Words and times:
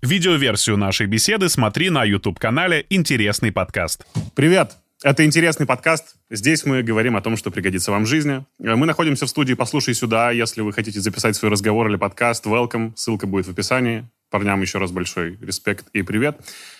Видеоверсию 0.00 0.76
нашей 0.76 1.08
беседы 1.08 1.48
смотри 1.48 1.90
на 1.90 2.04
YouTube-канале 2.04 2.86
«Интересный 2.88 3.50
подкаст». 3.50 4.06
Привет! 4.36 4.76
Это 5.02 5.24
интересный 5.24 5.66
подкаст. 5.66 6.14
Здесь 6.30 6.64
мы 6.64 6.84
говорим 6.84 7.16
о 7.16 7.20
том, 7.20 7.36
что 7.36 7.50
пригодится 7.50 7.90
вам 7.90 8.04
в 8.04 8.06
жизни. 8.06 8.44
Мы 8.60 8.86
находимся 8.86 9.26
в 9.26 9.28
студии 9.28 9.54
«Послушай 9.54 9.94
сюда». 9.94 10.30
Если 10.30 10.60
вы 10.60 10.72
хотите 10.72 11.00
записать 11.00 11.34
свой 11.34 11.50
разговор 11.50 11.88
или 11.88 11.96
подкаст, 11.96 12.46
welcome. 12.46 12.92
Ссылка 12.94 13.26
будет 13.26 13.48
в 13.48 13.50
описании. 13.50 14.08
Парням 14.30 14.60
еще 14.60 14.78
раз 14.78 14.92
большой 14.92 15.36
респект 15.40 15.86
и 15.92 16.02
привет. 16.02 16.38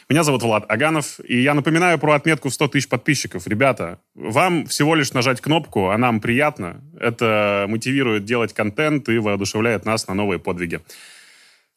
Меня 0.09 0.23
зовут 0.23 0.45
Влад 0.45 0.71
Аганов, 0.71 1.19
и 1.27 1.43
я 1.43 1.55
напоминаю 1.55 1.99
про 1.99 2.15
отметку 2.15 2.51
в 2.51 2.55
100 2.55 2.69
тысяч 2.69 2.89
подписчиков. 2.89 3.49
Ребята, 3.49 3.99
вам 4.15 4.67
всего 4.67 4.95
лишь 4.95 5.13
нажать 5.13 5.41
кнопку, 5.41 5.89
а 5.89 5.99
нам 5.99 6.21
приятно. 6.21 6.85
Это 7.01 7.67
мотивирует 7.69 8.25
делать 8.25 8.53
контент 8.53 9.09
и 9.09 9.19
воодушевляет 9.19 9.85
нас 9.85 10.07
на 10.07 10.15
новые 10.15 10.39
подвиги. 10.39 10.81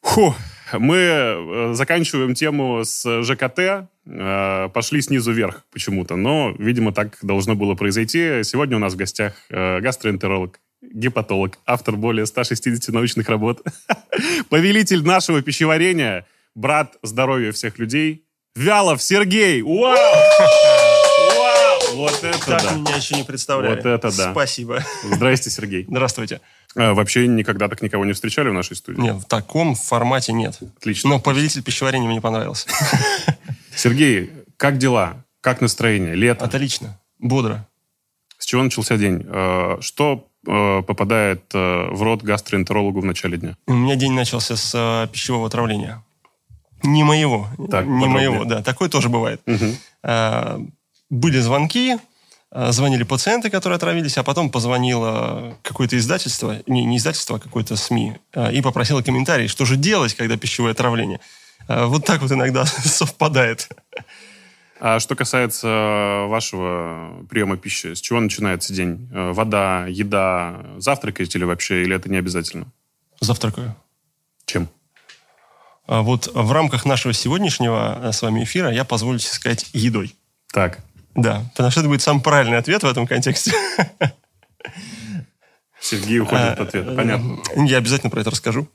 Фу, 0.02 0.34
мы 0.78 0.96
э, 0.96 1.70
заканчиваем 1.74 2.34
тему 2.34 2.84
с 2.84 3.22
ЖКТ, 3.22 3.88
э, 4.06 4.68
пошли 4.72 5.02
снизу 5.02 5.32
вверх 5.32 5.64
почему-то, 5.72 6.16
но, 6.16 6.54
видимо, 6.58 6.92
так 6.92 7.18
должно 7.22 7.54
было 7.54 7.74
произойти. 7.74 8.42
Сегодня 8.44 8.76
у 8.76 8.80
нас 8.80 8.94
в 8.94 8.96
гостях 8.96 9.34
э, 9.50 9.80
гастроэнтеролог, 9.80 10.60
гепатолог, 10.82 11.58
автор 11.66 11.96
более 11.96 12.26
160 12.26 12.94
научных 12.94 13.28
работ, 13.28 13.62
повелитель 14.48 15.04
нашего 15.04 15.42
пищеварения, 15.42 16.26
брат 16.54 16.96
здоровья 17.02 17.52
всех 17.52 17.78
людей, 17.78 18.24
Вялов 18.54 19.02
Сергей! 19.02 19.62
Вау! 19.62 19.96
Вот 21.94 22.22
это 22.22 22.38
Так 22.46 22.62
да! 22.62 22.72
меня 22.72 22.96
еще 22.96 23.14
не 23.16 23.22
представляли. 23.24 23.76
Вот 23.76 23.84
это 23.86 24.16
да. 24.16 24.32
Спасибо. 24.32 24.84
Здрасте, 25.04 25.50
Сергей. 25.50 25.84
Здравствуйте. 25.88 26.40
А, 26.76 26.94
Вообще 26.94 27.26
никогда 27.26 27.68
так 27.68 27.82
никого 27.82 28.04
не 28.04 28.12
встречали 28.12 28.48
в 28.48 28.54
нашей 28.54 28.76
студии? 28.76 29.00
Нет, 29.00 29.16
в 29.16 29.24
таком 29.24 29.74
формате 29.74 30.32
нет. 30.32 30.58
Отлично. 30.78 31.10
Но 31.10 31.20
повелитель 31.20 31.62
пищеварения 31.62 32.08
мне 32.08 32.20
понравился. 32.20 32.68
Сергей, 33.76 34.30
как 34.56 34.78
дела? 34.78 35.24
Как 35.40 35.60
настроение? 35.60 36.14
Лето? 36.14 36.44
Отлично. 36.44 36.98
Бодро. 37.18 37.66
С 38.38 38.44
чего 38.44 38.62
начался 38.62 38.96
день? 38.96 39.24
Э, 39.26 39.76
Что 39.80 40.26
э, 40.46 40.82
попадает 40.82 41.42
э, 41.54 41.88
в 41.90 42.02
рот 42.02 42.22
гастроэнтерологу 42.22 43.00
в 43.00 43.04
начале 43.04 43.38
дня? 43.38 43.56
У 43.66 43.74
меня 43.74 43.94
день 43.96 44.12
начался 44.12 44.56
с 44.56 45.08
пищевого 45.12 45.46
отравления. 45.46 46.02
Не 46.82 47.04
моего. 47.04 47.46
Так, 47.70 47.86
не 47.86 48.00
подробнее. 48.06 48.08
моего, 48.08 48.44
да. 48.44 48.62
Такое 48.62 48.88
тоже 48.88 49.08
бывает. 49.08 49.40
Мгм. 49.46 49.76
Были 51.12 51.40
звонки, 51.40 51.98
а, 52.50 52.72
звонили 52.72 53.02
пациенты, 53.02 53.50
которые 53.50 53.76
отравились, 53.76 54.16
а 54.16 54.22
потом 54.22 54.48
позвонило 54.48 55.58
какое-то 55.60 55.98
издательство, 55.98 56.62
не, 56.66 56.86
не 56.86 56.96
издательство, 56.96 57.36
а 57.36 57.38
какое-то 57.38 57.76
СМИ, 57.76 58.16
а, 58.32 58.50
и 58.50 58.62
попросило 58.62 59.02
комментарий, 59.02 59.46
что 59.46 59.66
же 59.66 59.76
делать, 59.76 60.14
когда 60.14 60.38
пищевое 60.38 60.72
отравление. 60.72 61.20
А, 61.68 61.84
Вот 61.84 62.06
так 62.06 62.22
вот 62.22 62.32
иногда 62.32 62.64
совпадает. 62.66 63.68
А 64.80 65.00
что 65.00 65.14
касается 65.14 66.24
вашего 66.28 67.26
приема 67.28 67.58
пищи, 67.58 67.92
с 67.92 68.00
чего 68.00 68.18
начинается 68.18 68.72
день? 68.72 69.06
Э, 69.12 69.32
Вода, 69.32 69.86
еда, 69.88 70.64
завтракаете 70.78 71.38
ли 71.40 71.44
вообще, 71.44 71.82
или 71.82 71.94
это 71.94 72.10
не 72.10 72.16
обязательно? 72.16 72.72
Завтракаю. 73.20 73.76
Чем? 74.46 74.66
А 75.86 76.00
Вот 76.00 76.30
в 76.32 76.50
рамках 76.52 76.86
нашего 76.86 77.12
сегодняшнего 77.12 78.00
э, 78.02 78.12
с 78.12 78.22
вами 78.22 78.44
эфира 78.44 78.72
я 78.72 78.84
позволю 78.86 79.18
себе 79.18 79.34
сказать 79.34 79.66
едой. 79.74 80.16
Так, 80.52 80.80
Да, 81.14 81.44
потому 81.52 81.70
что 81.70 81.80
это 81.80 81.88
будет 81.88 82.02
самый 82.02 82.22
правильный 82.22 82.58
ответ 82.58 82.82
в 82.82 82.86
этом 82.86 83.06
контексте. 83.06 83.52
Сергей 85.80 86.20
уходит 86.20 86.44
А, 86.44 86.52
от 86.52 86.60
ответа. 86.60 86.94
Понятно. 86.94 87.38
Я 87.56 87.78
обязательно 87.78 88.10
про 88.10 88.20
это 88.20 88.30
расскажу. 88.30 88.68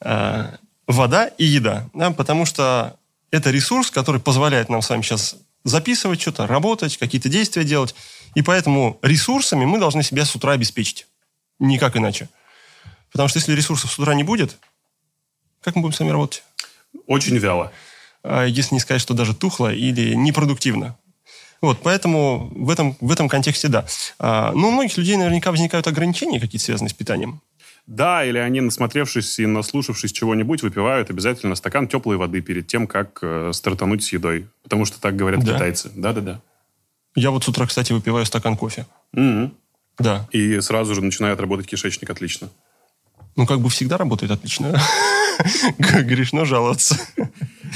А, 0.00 0.56
Вода 0.86 1.26
и 1.26 1.44
еда. 1.44 1.88
да, 1.94 2.10
потому 2.10 2.46
что 2.46 2.96
это 3.30 3.50
ресурс, 3.50 3.90
который 3.90 4.20
позволяет 4.20 4.68
нам 4.70 4.80
с 4.82 4.88
вами 4.88 5.02
сейчас 5.02 5.36
записывать 5.64 6.20
что-то, 6.20 6.46
работать, 6.46 6.96
какие-то 6.96 7.28
действия 7.28 7.62
делать. 7.64 7.94
И 8.34 8.42
поэтому 8.42 8.98
ресурсами 9.02 9.66
мы 9.66 9.78
должны 9.78 10.02
себя 10.02 10.24
с 10.24 10.34
утра 10.34 10.52
обеспечить. 10.52 11.06
Никак 11.58 11.96
иначе. 11.96 12.28
Потому 13.12 13.28
что 13.28 13.38
если 13.38 13.52
ресурсов 13.52 13.92
с 13.92 13.98
утра 13.98 14.14
не 14.14 14.22
будет, 14.24 14.56
как 15.62 15.76
мы 15.76 15.82
будем 15.82 15.94
с 15.94 16.00
вами 16.00 16.10
работать? 16.10 16.42
Очень 17.06 17.36
вяло. 17.36 17.70
а 18.22 18.44
если 18.46 18.74
не 18.74 18.80
сказать, 18.80 19.02
что 19.02 19.12
даже 19.14 19.34
тухло 19.34 19.72
или 19.72 20.14
непродуктивно. 20.14 20.96
Вот, 21.60 21.80
поэтому 21.82 22.50
в 22.54 22.70
этом, 22.70 22.96
в 23.00 23.10
этом 23.10 23.28
контексте 23.28 23.68
да. 23.68 23.84
А, 24.18 24.52
но 24.52 24.68
у 24.68 24.70
многих 24.70 24.96
людей 24.96 25.16
наверняка 25.16 25.50
возникают 25.50 25.86
ограничения 25.86 26.38
какие-то, 26.40 26.64
связанные 26.64 26.90
с 26.90 26.94
питанием. 26.94 27.40
Да, 27.86 28.22
или 28.24 28.36
они, 28.38 28.60
насмотревшись 28.60 29.38
и 29.38 29.46
наслушавшись 29.46 30.12
чего-нибудь, 30.12 30.62
выпивают 30.62 31.10
обязательно 31.10 31.54
стакан 31.54 31.88
теплой 31.88 32.16
воды 32.18 32.42
перед 32.42 32.66
тем, 32.66 32.86
как 32.86 33.18
э, 33.22 33.50
стартануть 33.54 34.04
с 34.04 34.12
едой. 34.12 34.46
Потому 34.62 34.84
что 34.84 35.00
так 35.00 35.16
говорят 35.16 35.42
Да. 35.42 35.54
китайцы. 35.54 35.90
Да-да-да. 35.94 36.40
Я 37.14 37.30
вот 37.30 37.44
с 37.44 37.48
утра, 37.48 37.66
кстати, 37.66 37.92
выпиваю 37.92 38.26
стакан 38.26 38.56
кофе. 38.56 38.86
Мгм. 39.12 39.54
Да. 39.98 40.28
И 40.32 40.60
сразу 40.60 40.94
же 40.94 41.02
начинает 41.02 41.40
работать 41.40 41.66
кишечник 41.66 42.10
отлично. 42.10 42.50
Ну, 43.36 43.46
как 43.46 43.60
бы 43.60 43.70
всегда 43.70 43.96
работает 43.96 44.32
отлично. 44.32 44.78
Грешно 45.78 46.44
жаловаться. 46.44 46.98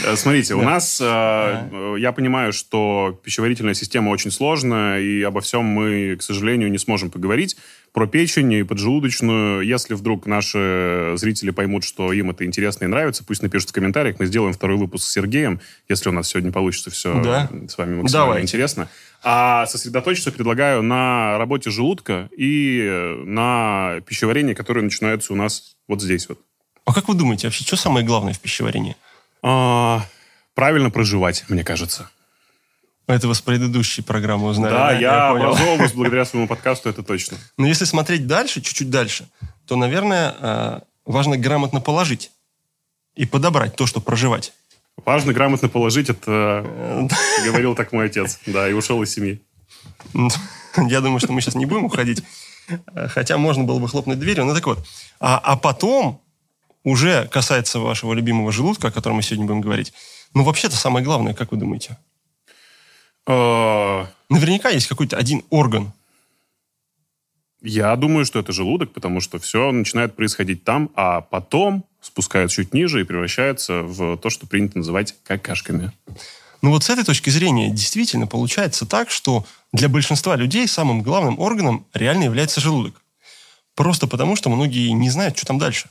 Э, 0.04 0.16
Смотрите, 0.16 0.54
у 0.54 0.62
нас, 0.62 1.00
э, 1.00 1.04
э, 1.04 1.96
я 1.98 2.12
понимаю, 2.12 2.52
что 2.52 3.18
пищеварительная 3.22 3.74
система 3.74 4.10
очень 4.10 4.30
сложная, 4.30 5.00
и 5.00 5.22
обо 5.22 5.40
всем 5.40 5.64
мы, 5.64 6.16
к 6.18 6.22
сожалению, 6.22 6.70
не 6.70 6.78
сможем 6.78 7.10
поговорить. 7.10 7.56
Про 7.92 8.06
печень 8.06 8.52
и 8.52 8.62
поджелудочную. 8.62 9.60
Если 9.62 9.94
вдруг 9.94 10.26
наши 10.26 11.12
зрители 11.16 11.50
поймут, 11.50 11.84
что 11.84 12.12
им 12.12 12.30
это 12.30 12.46
интересно 12.46 12.84
и 12.84 12.88
нравится, 12.88 13.22
пусть 13.22 13.42
напишут 13.42 13.68
в 13.68 13.72
комментариях. 13.72 14.16
Мы 14.18 14.26
сделаем 14.26 14.54
второй 14.54 14.78
выпуск 14.78 15.04
с 15.06 15.12
Сергеем, 15.12 15.60
если 15.90 16.08
у 16.08 16.12
нас 16.12 16.28
сегодня 16.28 16.52
получится 16.52 16.90
все 16.90 17.20
Да. 17.22 17.50
с 17.68 17.76
вами 17.76 17.96
максимально 17.96 18.08
Давайте. 18.08 18.44
интересно. 18.44 18.88
А 19.22 19.66
сосредоточиться 19.66 20.32
предлагаю 20.32 20.82
на 20.82 21.36
работе 21.36 21.70
желудка 21.70 22.30
и 22.36 23.14
на 23.24 24.00
пищеварении, 24.06 24.54
которое 24.54 24.80
начинается 24.80 25.34
у 25.34 25.36
нас 25.36 25.76
вот 25.86 26.00
здесь 26.00 26.28
вот. 26.28 26.40
А 26.84 26.94
как 26.94 27.08
вы 27.08 27.14
думаете, 27.14 27.46
вообще, 27.46 27.62
что 27.62 27.76
самое 27.76 28.04
главное 28.04 28.32
в 28.32 28.40
пищеварении? 28.40 28.96
А, 29.42 30.06
правильно 30.54 30.90
проживать, 30.90 31.44
мне 31.48 31.64
кажется. 31.64 32.10
Это 33.08 33.28
вы 33.28 33.34
с 33.34 33.40
предыдущей 33.40 34.02
программы 34.02 34.48
узнали. 34.48 34.72
Да, 34.72 34.92
я, 34.92 35.32
понял. 35.32 35.46
образовываюсь 35.46 35.92
благодаря 35.94 36.24
своему 36.24 36.46
подкасту, 36.46 36.88
это 36.88 37.02
точно. 37.02 37.36
Но 37.58 37.66
если 37.66 37.84
смотреть 37.84 38.26
дальше, 38.26 38.60
чуть-чуть 38.60 38.90
дальше, 38.90 39.28
то, 39.66 39.76
наверное, 39.76 40.34
э, 40.38 40.80
важно 41.04 41.36
грамотно 41.36 41.80
положить 41.80 42.30
и 43.14 43.26
подобрать 43.26 43.76
то, 43.76 43.86
что 43.86 44.00
проживать. 44.00 44.52
Важно 45.04 45.32
грамотно 45.32 45.68
положить, 45.68 46.10
это 46.10 46.64
Э, 46.64 47.08
говорил 47.44 47.74
так 47.74 47.92
мой 47.92 48.06
отец, 48.06 48.38
да, 48.46 48.68
и 48.68 48.72
ушел 48.72 49.02
из 49.02 49.12
семьи. 49.12 49.42
Я 50.76 51.00
думаю, 51.00 51.18
что 51.18 51.32
мы 51.32 51.40
сейчас 51.40 51.54
не 51.54 51.66
будем 51.66 51.84
уходить. 51.84 52.22
Э, 52.94 53.08
Хотя 53.08 53.36
можно 53.36 53.64
было 53.64 53.78
бы 53.78 53.88
хлопнуть 53.88 54.18
дверью. 54.18 54.44
Ну 54.44 54.54
так 54.54 54.66
вот. 54.66 54.86
А, 55.20 55.38
а 55.38 55.56
потом 55.56 56.20
уже 56.84 57.28
касается 57.28 57.78
вашего 57.78 58.12
любимого 58.12 58.52
желудка, 58.52 58.88
о 58.88 58.92
котором 58.92 59.16
мы 59.16 59.22
сегодня 59.22 59.46
будем 59.46 59.60
говорить. 59.60 59.92
Ну, 60.34 60.44
вообще-то 60.44 60.76
самое 60.76 61.04
главное, 61.04 61.34
как 61.34 61.52
вы 61.52 61.58
думаете? 61.58 61.96
Э, 63.26 64.06
Наверняка 64.32 64.70
есть 64.70 64.86
какой-то 64.86 65.18
один 65.18 65.44
орган. 65.50 65.92
Я 67.60 67.94
думаю, 67.96 68.24
что 68.24 68.38
это 68.38 68.50
желудок, 68.50 68.92
потому 68.92 69.20
что 69.20 69.38
все 69.38 69.70
начинает 69.70 70.16
происходить 70.16 70.64
там, 70.64 70.90
а 70.96 71.20
потом 71.20 71.84
спускается 72.00 72.56
чуть 72.56 72.72
ниже 72.72 73.02
и 73.02 73.04
превращается 73.04 73.82
в 73.82 74.16
то, 74.16 74.30
что 74.30 74.46
принято 74.46 74.78
называть 74.78 75.14
какашками. 75.22 75.92
Но 76.62 76.70
вот 76.70 76.84
с 76.84 76.90
этой 76.90 77.04
точки 77.04 77.28
зрения 77.28 77.70
действительно 77.70 78.26
получается 78.26 78.86
так, 78.86 79.10
что 79.10 79.44
для 79.72 79.90
большинства 79.90 80.34
людей 80.34 80.66
самым 80.66 81.02
главным 81.02 81.38
органом 81.38 81.84
реально 81.92 82.24
является 82.24 82.62
желудок. 82.62 83.02
Просто 83.74 84.06
потому, 84.06 84.34
что 84.34 84.48
многие 84.48 84.88
не 84.92 85.10
знают, 85.10 85.36
что 85.36 85.46
там 85.46 85.58
дальше. 85.58 85.90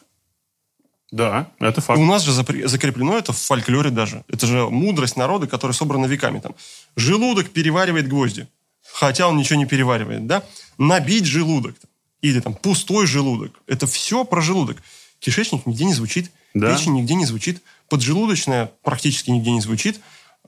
Да, 1.11 1.51
это 1.59 1.81
факт. 1.81 1.99
У 1.99 2.05
нас 2.05 2.23
же 2.23 2.31
закреплено 2.31 3.17
это 3.17 3.33
в 3.33 3.38
фольклоре 3.38 3.89
даже. 3.89 4.23
Это 4.29 4.47
же 4.47 4.69
мудрость 4.69 5.18
народа, 5.18 5.45
которая 5.45 5.75
собрана 5.75 6.06
веками. 6.06 6.39
Там. 6.39 6.56
Желудок 6.95 7.50
переваривает 7.50 8.07
гвозди. 8.07 8.47
Хотя 8.94 9.27
он 9.27 9.38
ничего 9.38 9.59
не 9.59 9.65
переваривает, 9.65 10.25
да? 10.25 10.44
Набить 10.77 11.25
желудок. 11.25 11.75
Или 12.21 12.39
там 12.39 12.53
пустой 12.53 13.07
желудок. 13.07 13.59
Это 13.68 13.88
все 13.88 14.24
про 14.24 14.41
желудок. 14.41 14.77
Кишечник 15.19 15.65
нигде 15.65 15.86
не 15.86 15.94
звучит. 15.94 16.31
Да. 16.53 16.75
Печень 16.75 16.94
нигде 16.94 17.15
не 17.15 17.25
звучит. 17.25 17.62
Поджелудочная 17.89 18.71
практически 18.83 19.31
нигде 19.31 19.51
не 19.51 19.62
звучит. 19.62 20.00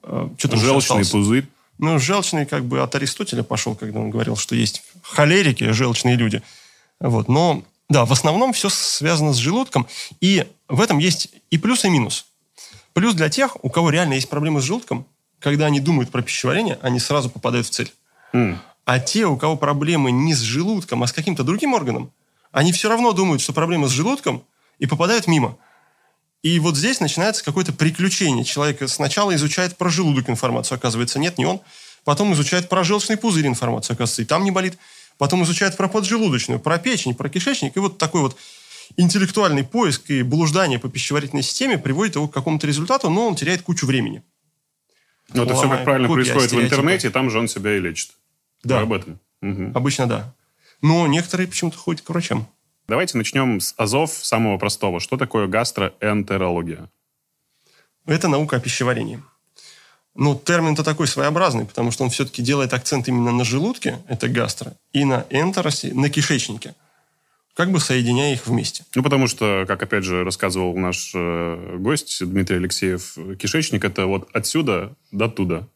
Э, 0.01 0.29
Что 0.37 0.47
там 0.47 0.59
еще 0.59 0.67
Желчный 0.67 1.05
пузырь. 1.05 1.47
Ну, 1.79 1.99
желчный 1.99 2.45
как 2.45 2.65
бы 2.65 2.81
от 2.81 2.93
Аристотеля 2.95 3.43
пошел, 3.43 3.75
когда 3.75 3.99
он 3.99 4.09
говорил, 4.09 4.35
что 4.35 4.55
есть 4.55 4.83
холерики, 5.01 5.71
желчные 5.71 6.15
люди. 6.15 6.41
Вот. 6.99 7.27
Но, 7.27 7.63
да, 7.89 8.05
в 8.05 8.11
основном 8.11 8.53
все 8.53 8.69
связано 8.69 9.33
с 9.33 9.37
желудком. 9.37 9.87
И 10.21 10.45
в 10.67 10.81
этом 10.81 10.97
есть 10.97 11.29
и 11.51 11.57
плюс, 11.57 11.85
и 11.85 11.89
минус. 11.89 12.25
Плюс 12.93 13.15
для 13.15 13.29
тех, 13.29 13.57
у 13.63 13.69
кого 13.69 13.89
реально 13.89 14.13
есть 14.13 14.29
проблемы 14.29 14.61
с 14.61 14.63
желудком, 14.63 15.05
когда 15.39 15.65
они 15.65 15.79
думают 15.79 16.11
про 16.11 16.21
пищеварение, 16.21 16.79
они 16.81 16.99
сразу 16.99 17.29
попадают 17.29 17.67
в 17.67 17.71
цель. 17.71 17.91
М. 18.31 18.59
А 18.85 18.99
те, 18.99 19.25
у 19.25 19.37
кого 19.37 19.57
проблемы 19.57 20.11
не 20.11 20.33
с 20.33 20.39
желудком, 20.39 21.03
а 21.03 21.07
с 21.07 21.13
каким-то 21.13 21.43
другим 21.43 21.73
органом, 21.73 22.11
они 22.51 22.71
все 22.71 22.89
равно 22.89 23.11
думают, 23.13 23.41
что 23.41 23.53
проблема 23.53 23.87
с 23.87 23.91
желудком, 23.91 24.43
и 24.79 24.85
попадают 24.85 25.27
мимо. 25.27 25.57
И 26.43 26.59
вот 26.59 26.75
здесь 26.75 26.99
начинается 26.99 27.43
какое-то 27.43 27.71
приключение. 27.71 28.43
Человек 28.43 28.87
сначала 28.89 29.33
изучает 29.35 29.77
про 29.77 29.89
желудок 29.89 30.29
информацию, 30.29 30.75
оказывается, 30.75 31.17
нет, 31.17 31.37
не 31.37 31.45
он. 31.45 31.61
Потом 32.03 32.33
изучает 32.33 32.67
про 32.67 32.83
желчный 32.83 33.15
пузырь 33.15 33.47
информацию, 33.47 33.93
оказывается, 33.93 34.21
и 34.21 34.25
там 34.25 34.43
не 34.43 34.51
болит. 34.51 34.77
Потом 35.17 35.43
изучает 35.43 35.77
про 35.77 35.87
поджелудочную, 35.87 36.59
про 36.59 36.77
печень, 36.77 37.15
про 37.15 37.29
кишечник. 37.29 37.75
И 37.75 37.79
вот 37.79 37.97
такой 37.97 38.21
вот 38.21 38.37
интеллектуальный 38.97 39.63
поиск 39.63 40.09
и 40.09 40.23
блуждание 40.23 40.79
по 40.79 40.89
пищеварительной 40.89 41.43
системе 41.43 41.77
приводит 41.77 42.15
его 42.15 42.27
к 42.27 42.33
какому-то 42.33 42.67
результату, 42.67 43.09
но 43.09 43.27
он 43.27 43.35
теряет 43.35 43.61
кучу 43.61 43.85
времени. 43.85 44.23
Ну, 45.33 45.43
это 45.43 45.55
все, 45.55 45.69
как 45.69 45.83
правильно 45.83 46.09
происходит 46.09 46.51
в 46.51 46.61
интернете, 46.61 47.07
и 47.07 47.11
там 47.11 47.29
же 47.29 47.39
он 47.39 47.47
себя 47.47 47.75
и 47.75 47.79
лечит. 47.79 48.11
Да. 48.63 48.77
Вы 48.77 48.83
об 48.83 48.93
этом. 48.93 49.19
Мгм. 49.41 49.71
Обычно 49.75 50.07
да. 50.07 50.33
Но 50.81 51.07
некоторые 51.07 51.47
почему-то 51.47 51.77
ходят 51.77 52.01
к 52.01 52.09
врачам. 52.09 52.47
Давайте 52.87 53.17
начнем 53.17 53.61
с 53.61 53.73
азов 53.77 54.11
самого 54.11 54.57
простого. 54.57 54.99
Что 54.99 55.17
такое 55.17 55.47
гастроэнтерология? 55.47 56.89
Это 58.05 58.27
наука 58.27 58.57
о 58.57 58.59
пищеварении. 58.59 59.23
Ну, 60.15 60.35
термин-то 60.35 60.83
такой 60.83 61.07
своеобразный, 61.07 61.65
потому 61.65 61.89
что 61.91 62.03
он 62.03 62.11
все-таки 62.11 62.43
делает 62.43 62.73
акцент 62.73 63.07
именно 63.07 63.31
на 63.31 63.43
желудке, 63.43 63.99
это 64.07 64.27
гастро, 64.27 64.73
и 64.91 65.05
на 65.05 65.25
энтеросе, 65.31 65.91
на 65.93 66.09
кишечнике. 66.09 66.75
Как 67.55 67.71
бы 67.71 67.79
соединяя 67.79 68.33
их 68.33 68.47
вместе. 68.47 68.83
Ну, 68.95 69.03
потому 69.03 69.27
что, 69.27 69.65
как 69.67 69.81
опять 69.83 70.03
же 70.03 70.23
рассказывал 70.23 70.75
наш 70.75 71.11
э, 71.13 71.77
гость 71.77 72.25
Дмитрий 72.25 72.57
Алексеев, 72.57 73.15
кишечник 73.39 73.85
это 73.85 74.05
вот 74.07 74.27
отсюда 74.33 74.95
до 75.11 75.29
туда. 75.29 75.67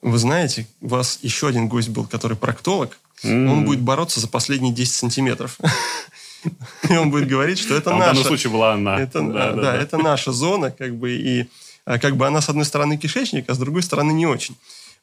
Вы 0.00 0.18
знаете, 0.18 0.66
у 0.80 0.88
вас 0.88 1.18
еще 1.22 1.48
один 1.48 1.66
гость 1.66 1.88
был, 1.88 2.06
который 2.06 2.36
проктолог. 2.36 2.98
М. 3.24 3.50
Он 3.50 3.64
будет 3.64 3.80
бороться 3.80 4.20
за 4.20 4.28
последние 4.28 4.72
10 4.72 4.94
сантиметров. 4.94 5.58
И 6.90 6.96
он 6.96 7.10
будет 7.10 7.26
говорить, 7.26 7.58
что 7.58 7.74
это 7.74 7.90
А 7.90 7.96
в 7.96 7.98
данном 7.98 8.16
наша... 8.16 8.28
случае 8.28 8.52
была 8.52 8.74
она. 8.74 9.00
Это, 9.00 9.22
Да, 9.22 9.74
это 9.74 9.98
наша 9.98 10.30
зона, 10.30 10.70
как 10.70 10.94
бы, 10.94 11.12
и 11.12 11.42
а, 11.42 11.46
как 11.84 12.16
бы 12.16 12.26
она 12.26 12.40
с 12.40 12.48
одной 12.48 12.64
стороны 12.64 12.96
кишечник, 12.96 13.48
а 13.48 13.54
с 13.54 13.58
другой 13.58 13.82
стороны 13.82 14.12
не 14.12 14.26
очень. 14.26 14.56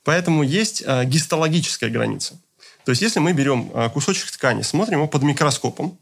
Поэтому 0.03 0.43
есть 0.43 0.83
а, 0.85 1.05
гистологическая 1.05 1.89
граница. 1.89 2.39
То 2.85 2.91
есть, 2.91 3.01
если 3.01 3.19
мы 3.19 3.33
берем 3.33 3.71
а, 3.73 3.89
кусочек 3.89 4.31
ткани, 4.31 4.63
смотрим 4.63 4.97
его 4.99 5.07
под 5.07 5.21
микроскопом, 5.23 5.97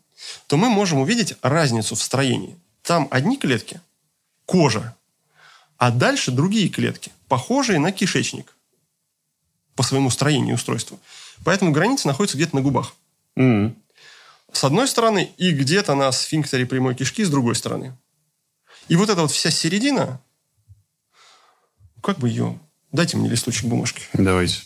то 0.48 0.58
мы 0.58 0.70
можем 0.70 1.00
увидеть 1.00 1.36
разницу 1.42 1.96
в 1.96 2.02
строении. 2.02 2.58
Там 2.82 3.08
одни 3.12 3.38
клетки, 3.38 3.82
кожа, 4.46 4.96
а 5.78 5.92
дальше 5.92 6.32
другие 6.32 6.70
клетки, 6.70 7.12
похожие 7.28 7.80
на 7.80 7.92
кишечник 7.92 8.56
по 9.76 9.84
своему 9.84 10.10
строению 10.10 10.52
и 10.52 10.56
устройству. 10.56 11.00
Поэтому 11.46 11.72
граница 11.72 12.08
находится 12.08 12.38
где-то 12.38 12.56
на 12.56 12.62
губах. 12.62 12.96
М. 13.36 13.76
С 14.52 14.64
одной 14.64 14.88
стороны, 14.88 15.32
и 15.38 15.52
где-то 15.52 15.96
на 15.96 16.12
сфинктере 16.12 16.66
прямой 16.66 16.96
кишки 16.96 17.24
с 17.24 17.30
другой 17.30 17.56
стороны. 17.56 17.96
И 18.88 18.96
вот 18.96 19.10
эта 19.10 19.22
вот 19.22 19.32
вся 19.32 19.52
середина, 19.52 20.20
как 22.02 22.20
бы 22.20 22.30
ее... 22.30 22.60
Дайте 22.92 23.18
мне 23.18 23.30
листочек 23.30 23.66
бумажки. 23.66 24.04
Давайте. 24.14 24.58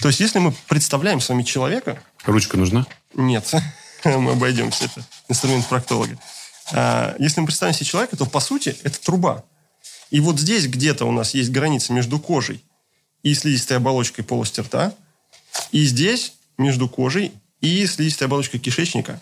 То 0.00 0.08
есть, 0.08 0.20
если 0.20 0.38
мы 0.38 0.54
представляем 0.68 1.20
с 1.20 1.28
вами 1.28 1.42
человека... 1.42 2.02
Ручка 2.24 2.56
нужна? 2.56 2.86
Нет, 3.14 3.52
мы 4.04 4.32
обойдемся. 4.32 4.84
Это 4.84 5.04
инструмент 5.28 5.66
проктолога. 5.66 6.18
А, 6.72 7.14
Если 7.18 7.40
мы 7.40 7.46
представим 7.46 7.74
себе 7.74 7.86
человека, 7.86 8.16
то, 8.16 8.26
по 8.26 8.40
сути, 8.40 8.76
это 8.84 9.00
труба. 9.00 9.44
И 10.10 10.20
вот 10.20 10.38
здесь 10.38 10.66
где-то 10.66 11.04
у 11.04 11.12
нас 11.12 11.34
есть 11.34 11.50
граница 11.50 11.92
между 11.92 12.18
кожей 12.18 12.64
и 13.22 13.34
слизистой 13.34 13.76
оболочкой 13.76 14.24
полости 14.24 14.60
рта. 14.60 14.94
И 15.72 15.84
здесь 15.84 16.34
между 16.56 16.88
кожей 16.88 17.32
и 17.60 17.86
слизистой 17.86 18.26
оболочкой 18.28 18.60
кишечника. 18.60 19.20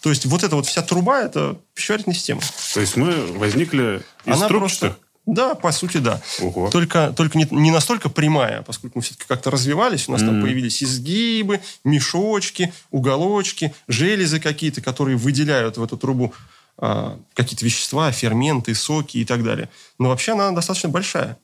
То 0.00 0.10
есть 0.10 0.24
вот 0.26 0.44
эта 0.44 0.54
вот 0.56 0.66
вся 0.66 0.82
труба– 0.82 1.20
это 1.22 1.58
пищеварительная 1.74 2.14
система. 2.16 2.40
То 2.72 2.80
есть 2.80 2.96
мы 2.96 3.26
возникли 3.32 4.02
из 4.24 4.36
Она 4.36 4.48
трубчатых? 4.48 4.58
просто... 4.58 4.98
Да, 5.26 5.56
по 5.56 5.72
сути, 5.72 5.98
да. 5.98 6.22
Ого. 6.40 6.70
Только, 6.70 7.12
только 7.16 7.36
не, 7.36 7.48
не 7.50 7.72
настолько 7.72 8.08
прямая, 8.08 8.62
поскольку 8.62 8.98
мы 8.98 9.02
все-таки 9.02 9.24
как-то 9.26 9.50
развивались, 9.50 10.08
у 10.08 10.12
нас 10.12 10.20
там 10.20 10.34
Мгм. 10.36 10.42
появились 10.42 10.82
изгибы, 10.84 11.60
мешочки, 11.82 12.72
уголочки, 12.92 13.74
железы 13.88 14.38
какие-то, 14.38 14.80
которые 14.80 15.16
выделяют 15.16 15.78
в 15.78 15.82
эту 15.82 15.96
трубу 15.96 16.32
а, 16.78 17.18
какие-то 17.34 17.64
вещества, 17.64 18.12
ферменты, 18.12 18.74
соки 18.74 19.18
и 19.18 19.24
так 19.24 19.42
далее. 19.42 19.68
Но 19.98 20.10
вообще 20.10 20.32
она 20.32 20.52
достаточно 20.52 20.90
большая. 20.90 21.36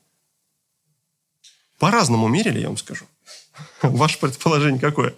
По-разному 1.78 2.28
мерили, 2.28 2.60
я 2.60 2.68
вам 2.68 2.76
скажу. 2.76 3.06
Ваше 3.82 4.18
предположение 4.20 4.80
какое? 4.80 5.14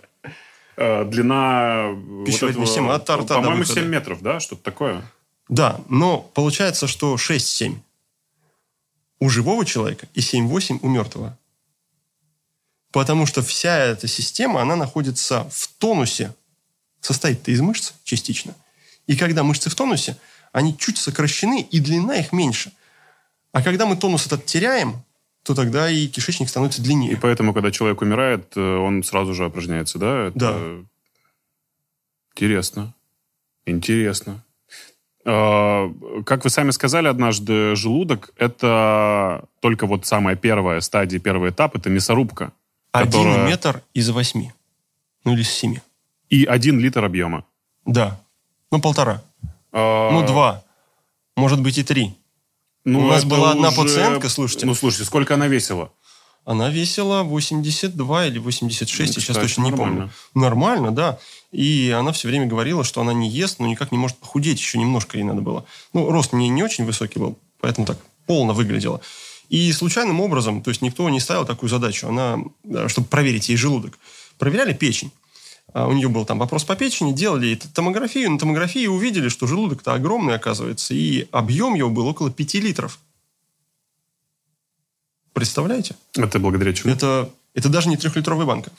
Э, 0.77 1.05
Длина... 1.05 1.91
вот 1.93 2.29
этого, 2.29 2.67
системы 2.67 2.95
от 2.95 3.05
По-моему, 3.05 3.59
выхода. 3.59 3.81
7 3.81 3.89
метров, 3.89 4.23
да? 4.23 4.41
Что-то 4.41 4.63
такое. 4.63 5.03
Да, 5.51 5.81
но 5.91 6.19
получается, 6.19 6.87
что 6.87 7.17
6-7 7.17 7.77
у 9.21 9.29
живого 9.29 9.65
человека 9.65 10.07
и 10.15 10.21
7-8 10.21 10.81
у 10.83 10.89
мертвого. 10.89 11.39
Потому 12.93 13.27
что 13.27 13.43
вся 13.43 13.77
эта 13.77 14.07
система, 14.07 14.63
она 14.63 14.77
находится 14.77 15.49
в 15.51 15.67
тонусе. 15.79 16.35
Состоит-то 17.01 17.51
из 17.51 17.61
мышц 17.61 17.93
частично. 18.05 18.55
И 19.07 19.17
когда 19.17 19.43
мышцы 19.43 19.69
в 19.69 19.75
тонусе, 19.75 20.17
они 20.53 20.79
чуть 20.79 20.99
сокращены, 20.99 21.61
и 21.63 21.81
длина 21.81 22.17
их 22.17 22.33
меньше. 22.33 22.73
А 23.53 23.63
когда 23.63 23.87
мы 23.87 23.97
тонус 23.97 24.27
этот 24.27 24.47
теряем, 24.47 25.03
то 25.43 25.55
тогда 25.55 25.91
и 25.91 26.07
кишечник 26.07 26.49
становится 26.49 26.81
И 26.81 26.85
длиннее. 26.85 27.17
поэтому, 27.17 27.53
когда 27.53 27.71
человек 27.71 28.01
умирает, 28.01 28.57
э, 28.57 28.61
он 28.61 29.03
сразу 29.03 29.35
же 29.35 29.45
опорожняется, 29.45 29.99
да? 29.99 30.29
Это 30.29 30.39
Да. 30.39 30.61
Интересно. 32.35 32.95
Интересно. 33.67 34.43
Э, 35.25 35.91
Как 36.27 36.45
вы 36.45 36.51
сами 36.51 36.71
сказали 36.71 37.09
однажды, 37.09 37.75
желудок– 37.77 38.31
это 38.39 39.45
только 39.61 39.87
вот 39.87 40.07
самая 40.07 40.37
первая 40.37 40.81
стадия, 40.81 41.19
первый 41.19 41.51
этап– 41.51 41.75
это 41.77 41.89
мясорубка. 41.91 42.53
Один 42.93 43.11
которая- 43.13 43.47
метр 43.49 43.83
из 43.95 44.11
восьми. 44.11 44.53
Ну, 45.25 45.33
или 45.33 45.41
из 45.43 45.51
семи. 45.51 45.81
И 46.29 46.45
один 46.45 46.79
литр 46.79 47.05
объема. 47.05 47.45
Да. 47.87 48.21
Ну, 48.71 48.81
полтора. 48.81 49.23
Э, 49.73 50.11
Ну, 50.13 50.27
два. 50.27 50.63
Может 51.37 51.61
быть, 51.63 51.79
и 51.79 51.83
три. 51.83 52.15
ну, 52.85 53.01
У 53.01 53.07
нас 53.09 53.25
была 53.25 53.53
одна 53.53 53.69
уже- 53.69 53.83
пациентка, 53.83 54.29
слушайте. 54.29 54.67
Ну, 54.67 54.75
слушайте, 54.75 55.05
сколько 55.07 55.35
она 55.35 55.49
весила? 55.49 55.91
Она 56.45 56.69
весила 56.69 57.23
82 57.23 58.27
или 58.27 58.39
86, 58.39 59.17
Ну, 59.17 59.21
я 59.21 59.25
сейчас 59.25 59.37
точно 59.39 59.63
не 59.63 59.71
нормально. 59.71 59.97
помню. 59.97 60.11
Нормально, 60.35 60.91
да. 60.93 61.19
И 61.55 61.95
она 61.97 62.11
все 62.11 62.27
время 62.27 62.47
говорила, 62.47 62.83
что 62.83 63.01
она 63.01 63.13
не 63.13 63.31
ест, 63.31 63.61
но 63.61 63.69
никак 63.69 63.93
не 63.93 63.99
может 63.99 64.17
похудеть, 64.17 64.59
еще 64.59 64.77
немножко 64.77 65.17
ей 65.17 65.23
надо 65.23 65.41
было. 65.41 65.65
Ну, 65.93 66.11
рост 66.11 66.33
не, 66.33 66.49
не 66.49 66.65
очень 66.65 66.85
высокий 66.85 67.21
был, 67.21 67.39
поэтому 67.61 67.87
так 67.87 67.97
полно 68.27 68.53
выглядела. 68.53 69.01
И 69.51 69.71
случайным 69.71 70.21
образом, 70.21 70.63
то 70.63 70.71
есть 70.71 70.83
никто 70.83 71.09
не 71.09 71.21
ставил 71.21 71.45
такую 71.45 71.71
задачу, 71.71 72.09
она, 72.09 72.41
э, 72.65 72.89
чтобы 72.89 73.07
проверить 73.07 73.51
ей 73.51 73.57
желудок, 73.57 74.01
проверяли 74.37 74.73
печень. 74.73 75.13
А 75.73 75.87
У 75.87 75.93
нее 75.93 76.09
был 76.09 76.25
там 76.25 76.41
вопрос 76.41 76.65
по 76.65 76.75
печени, 76.75 77.13
делали 77.13 77.47
ей 77.47 77.57
томографию. 77.57 78.33
На 78.33 78.39
томографии 78.39 78.89
увидели, 78.89 79.29
что 79.29 79.47
желудок-то 79.47 79.95
огромный, 79.95 80.35
оказывается, 80.35 80.93
и 80.93 81.29
объем 81.31 81.75
его 81.75 81.89
был 81.89 82.09
около 82.09 82.33
5 82.33 82.55
литров. 82.55 82.99
Представляете? 85.33 85.95
Это 86.17 86.41
благодаря 86.41 86.73
чему? 86.73 86.93
Это, 86.93 87.31
это 87.55 87.69
даже 87.69 87.89
не 87.89 87.97
трехлитровая 87.97 88.45
банка. 88.45 88.73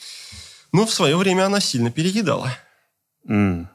Но 0.74 0.86
в 0.86 0.92
свое 0.92 1.16
время 1.16 1.46
она 1.46 1.62
сильно 1.62 1.90
переедала. 1.90 2.52
М. 3.28 3.68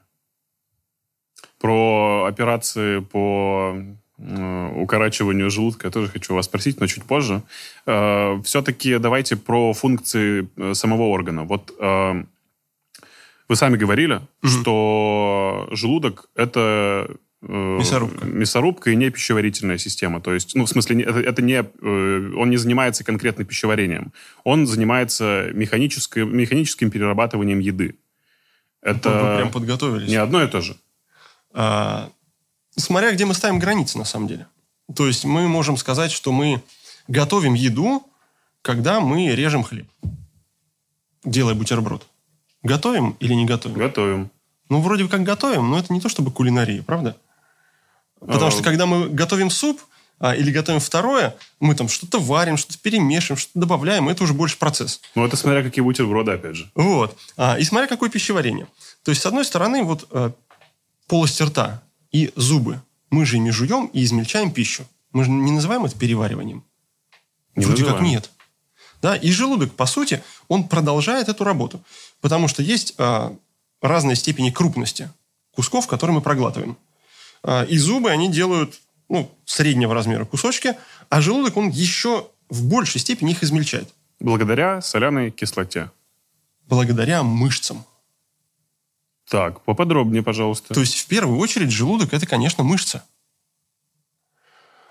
Про 1.60 2.24
операции 2.26 3.00
по 3.00 3.76
э, 4.18 4.72
укорачиванию 4.76 5.50
желудка 5.50 5.88
я 5.88 5.90
тоже 5.90 6.08
хочу 6.08 6.34
вас 6.34 6.46
спросить, 6.46 6.80
но 6.80 6.86
чуть 6.86 7.04
позже. 7.04 7.42
все-таки 7.84 8.98
давайте 8.98 9.36
про 9.36 9.72
функции 9.72 10.48
э, 10.56 10.74
самого 10.74 11.02
органа. 11.04 11.44
Вот 11.44 11.74
э, 11.78 12.24
вы 13.48 13.56
сами 13.56 13.76
говорили, 13.76 14.20
Мгм. 14.42 14.48
что 14.50 15.68
желудок 15.72 16.30
это 16.36 17.08
э, 17.42 17.76
Мясорубка. 17.78 18.24
мясорубка 18.26 18.90
и 18.90 18.96
не 18.96 19.10
пищеварительная 19.10 19.76
система. 19.78 20.20
То 20.20 20.32
есть, 20.32 20.54
ну, 20.54 20.64
в 20.64 20.68
смысле, 20.68 21.02
это, 21.02 21.18
это 21.20 21.42
не, 21.42 21.54
э, 21.62 22.32
он 22.36 22.48
не 22.50 22.56
занимается 22.58 23.02
конкретно 23.04 23.44
пищеварением. 23.44 24.12
Он 24.44 24.66
занимается 24.66 25.50
механической, 25.52 26.24
механическим 26.24 26.90
перерабатыванием 26.90 27.58
еды. 27.58 27.96
Это 28.82 29.10
Вы 29.10 29.36
прям 29.36 29.50
подготовились. 29.50 30.08
не 30.08 30.16
одно 30.16 30.42
и 30.42 30.46
то 30.48 30.60
же. 30.60 30.76
А, 31.52 32.10
смотря 32.76 33.12
где 33.12 33.24
мы 33.26 33.34
ставим 33.34 33.58
границы, 33.58 33.98
на 33.98 34.04
самом 34.04 34.26
деле. 34.28 34.46
То 34.94 35.06
есть 35.06 35.24
мы 35.24 35.48
можем 35.48 35.76
сказать, 35.76 36.10
что 36.10 36.32
мы 36.32 36.62
готовим 37.08 37.54
еду, 37.54 38.02
когда 38.62 39.00
мы 39.00 39.28
режем 39.34 39.62
хлеб, 39.62 39.86
делая 41.24 41.54
бутерброд. 41.54 42.06
Готовим 42.62 43.16
или 43.20 43.34
не 43.34 43.46
готовим? 43.46 43.78
Готовим. 43.78 44.30
Ну, 44.68 44.80
вроде 44.80 45.08
как 45.08 45.22
готовим, 45.22 45.70
но 45.70 45.78
это 45.78 45.92
не 45.92 46.00
то 46.00 46.08
чтобы 46.08 46.30
кулинария, 46.30 46.82
правда? 46.82 47.16
Потому 48.20 48.46
А. 48.46 48.50
что 48.50 48.62
когда 48.62 48.86
мы 48.86 49.08
готовим 49.08 49.50
суп 49.50 49.80
а, 50.20 50.34
или 50.36 50.52
готовим 50.52 50.80
второе, 50.80 51.34
мы 51.58 51.74
там 51.74 51.88
что-то 51.88 52.20
варим, 52.20 52.58
что-то 52.58 52.78
перемешиваем, 52.78 53.38
что-то 53.38 53.58
добавляем, 53.58 54.08
это 54.08 54.22
уже 54.22 54.34
больше 54.34 54.58
процесс. 54.58 55.00
Ну, 55.14 55.24
это 55.24 55.36
смотря 55.36 55.62
какие 55.62 55.82
бутерброды, 55.82 56.32
опять 56.32 56.56
же. 56.56 56.70
Вот. 56.74 57.16
А, 57.38 57.58
и 57.58 57.64
смотря 57.64 57.88
какое 57.88 58.10
пищеварение. 58.10 58.68
То 59.02 59.10
есть, 59.10 59.22
с 59.22 59.26
одной 59.26 59.46
стороны, 59.46 59.82
вот 59.82 60.06
э, 60.10 60.30
полость 61.08 61.40
рта 61.40 61.82
и 62.12 62.32
зубы 62.36 62.82
Мы 63.10 63.24
же 63.24 63.38
ими 63.38 63.50
жуем 63.50 63.86
и 63.86 64.04
измельчаем 64.04 64.52
пищу. 64.52 64.84
Мы 65.12 65.24
же 65.24 65.30
не 65.30 65.52
называем 65.52 65.86
это 65.86 65.98
перевариванием. 65.98 66.64
Не 67.56 67.64
Вроде 67.64 67.82
как 67.82 67.94
называем. 67.94 68.14
нет. 68.14 68.30
Да, 69.00 69.16
и 69.16 69.30
желудок, 69.32 69.72
по 69.72 69.86
сути, 69.86 70.22
он 70.48 70.68
продолжает 70.68 71.30
эту 71.30 71.44
работу. 71.44 71.82
Потому 72.20 72.46
что 72.46 72.62
есть 72.62 72.94
а, 72.98 73.34
разные 73.80 74.16
степени 74.16 74.50
крупности 74.50 75.10
кусков, 75.54 75.86
которые 75.86 76.16
мы 76.16 76.20
проглатываем. 76.20 76.76
А, 77.42 77.64
и 77.64 77.78
зубы, 77.78 78.10
они 78.10 78.28
делают 78.28 78.78
ну, 79.10 79.30
среднего 79.44 79.92
размера 79.92 80.24
кусочки, 80.24 80.76
а 81.10 81.20
желудок, 81.20 81.56
он 81.56 81.68
еще 81.68 82.28
в 82.48 82.64
большей 82.64 83.00
степени 83.00 83.32
их 83.32 83.42
измельчает. 83.42 83.88
Благодаря 84.20 84.80
соляной 84.80 85.30
кислоте. 85.30 85.90
Благодаря 86.68 87.22
мышцам. 87.22 87.84
Так, 89.28 89.62
поподробнее, 89.62 90.22
пожалуйста. 90.22 90.72
То 90.74 90.80
есть, 90.80 90.98
в 90.98 91.06
первую 91.06 91.38
очередь, 91.38 91.70
желудок– 91.70 92.12
это, 92.14 92.26
конечно, 92.26 92.64
мышца. 92.64 93.04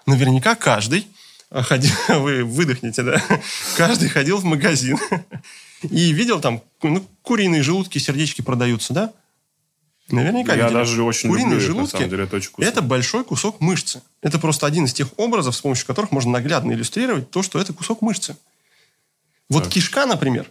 Наверняка 0.05 0.55
каждый 0.55 1.07
а, 1.49 1.63
ходил, 1.63 1.91
вы 2.09 2.43
выдохнете, 2.43 3.03
да? 3.03 3.21
Каждый 3.77 4.09
ходил 4.09 4.37
в 4.37 4.43
магазин 4.43 4.97
и 5.81 6.11
видел 6.11 6.41
там, 6.41 6.61
ну, 6.83 7.05
куриные 7.21 7.63
желудки, 7.63 7.97
сердечки 7.97 8.41
продаются, 8.41 8.93
да? 8.93 9.13
Наверняка 10.11 10.53
Я 10.55 10.63
видели. 10.65 10.73
даже 10.77 11.03
очень 11.03 11.29
Куриные 11.29 11.51
люблю 11.53 11.63
их, 11.63 11.69
на 11.69 11.73
желудки 11.75 11.91
самом 11.91 12.09
деле, 12.09 12.23
это 12.23 12.35
очень 12.35 12.49
вкусно. 12.49 12.67
это 12.69 12.81
большой 12.81 13.23
кусок 13.23 13.61
мышцы. 13.61 14.01
Это 14.21 14.39
просто 14.39 14.65
один 14.65 14.85
из 14.85 14.93
тех 14.93 15.07
образов, 15.17 15.55
с 15.55 15.61
помощью 15.61 15.85
которых 15.87 16.11
можно 16.11 16.31
наглядно 16.31 16.71
иллюстрировать 16.73 17.29
то, 17.31 17.43
что 17.43 17.59
это 17.59 17.73
кусок 17.73 18.01
мышцы. 18.01 18.35
Вот 19.49 19.63
Так. 19.65 19.73
кишка, 19.73 20.05
например. 20.05 20.49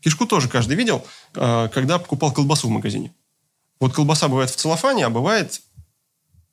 Кишку 0.00 0.26
тоже 0.26 0.48
каждый 0.48 0.76
видел, 0.76 1.06
а, 1.34 1.68
когда 1.68 1.98
покупал 1.98 2.32
колбасу 2.32 2.68
в 2.68 2.70
магазине. 2.70 3.12
Вот 3.80 3.92
колбаса 3.92 4.28
бывает 4.28 4.50
в 4.50 4.56
целлофане, 4.56 5.06
а 5.06 5.10
бывает 5.10 5.60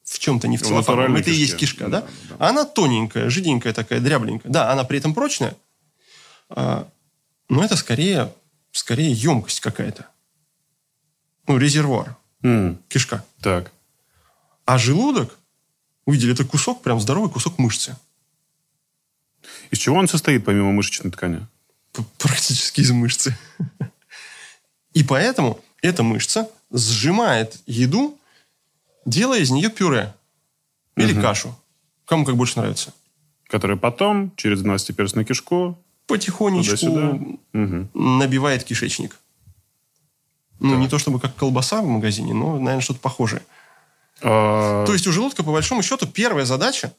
в 0.04 0.18
чем-то 0.20 0.48
не 0.48 0.58
в 0.58 0.62
целлофане. 0.62 0.80
натуральной 0.82 1.22
Это 1.22 1.30
и 1.30 1.34
есть 1.36 1.58
кишка, 1.58 1.88
да? 1.88 2.02
Да, 2.02 2.08
да, 2.38 2.50
Она 2.50 2.66
тоненькая, 2.66 3.30
жиденькая 3.30 3.74
такая, 3.74 4.00
дрябленькая. 4.00 4.52
Да, 4.52 4.72
она 4.72 4.84
при 4.84 4.98
этом 5.00 5.14
прочная, 5.14 5.56
а, 6.50 6.88
но 7.48 7.64
это 7.64 7.76
скорее, 7.76 8.34
скорее 8.72 9.12
емкость 9.12 9.60
какая-то. 9.60 10.08
Ну, 11.48 11.58
резервуар, 11.58 12.16
М, 12.44 12.80
кишка. 12.88 13.26
Так. 13.42 13.72
А 14.66 14.78
желудок, 14.78 15.38
увидели, 16.06 16.34
это 16.34 16.46
кусок, 16.46 16.82
прям 16.82 17.00
здоровый 17.00 17.30
кусок 17.30 17.58
мышцы. 17.58 17.96
Из 19.72 19.78
чего 19.80 19.98
он 19.98 20.08
состоит, 20.08 20.46
помимо 20.46 20.72
мышечной 20.72 21.12
ткани? 21.12 21.46
П- 21.94 22.04
Практически 22.18 22.82
из 22.82 22.92
мышцы. 22.92 23.38
И 24.94 25.04
поэтому 25.04 25.60
эта 25.82 26.04
мышца 26.04 26.50
сжимает 26.72 27.58
еду, 27.66 28.18
делая 29.06 29.40
из 29.40 29.50
нее 29.52 29.70
пюре. 29.70 30.14
Или 30.96 31.14
Мгм. 31.14 31.22
кашу. 31.22 31.56
Кому 32.06 32.26
как 32.26 32.36
больше 32.36 32.60
нравится. 32.60 32.94
Который 33.48 33.78
потом 33.78 34.34
через 34.36 34.62
двенадцатиперстную 34.62 35.26
кишку 35.26 35.78
Потихонечку. 36.08 37.38
Мгм. 37.54 37.90
набивает 37.94 38.64
кишечник. 38.64 39.18
Ну, 40.60 40.72
Так. 40.72 40.80
не 40.80 40.88
то 40.88 41.00
чтобы 41.00 41.20
как 41.20 41.36
колбаса 41.36 41.82
в 41.82 41.86
магазине, 41.86 42.34
но, 42.34 42.54
наверное, 42.60 42.82
что-то 42.82 43.00
похожее. 43.00 43.42
А, 44.22 44.86
То 44.86 44.94
есть 44.94 45.08
у 45.08 45.12
желудка, 45.12 45.44
по 45.44 45.52
большому 45.52 45.82
счету, 45.84 46.06
первая 46.08 46.46
задача 46.46 46.94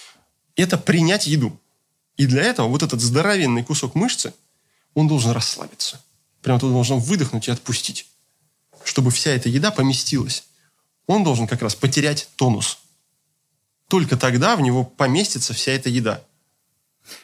–это 0.56 0.76
принять 0.78 1.26
еду. 1.26 1.56
И 2.16 2.26
для 2.26 2.42
этого 2.42 2.68
вот 2.68 2.82
этот 2.82 3.00
здоровенный 3.00 3.64
кусок 3.64 3.94
мышцы, 3.94 4.32
он 4.94 5.08
должен 5.08 5.32
расслабиться. 5.32 6.00
Прям 6.42 6.60
тут 6.60 6.72
должен 6.72 6.98
выдохнуть 6.98 7.48
и 7.48 7.50
отпустить. 7.50 8.06
Чтобы 8.84 9.10
вся 9.10 9.30
эта 9.30 9.48
еда 9.48 9.70
поместилась. 9.70 10.44
Он 11.06 11.24
должен 11.24 11.46
как 11.46 11.62
раз 11.62 11.74
потерять 11.74 12.28
тонус. 12.36 12.78
Только 13.88 14.16
тогда 14.16 14.56
в 14.56 14.60
него 14.60 14.84
поместится 14.84 15.54
вся 15.54 15.72
эта 15.72 15.88
еда. 15.88 16.22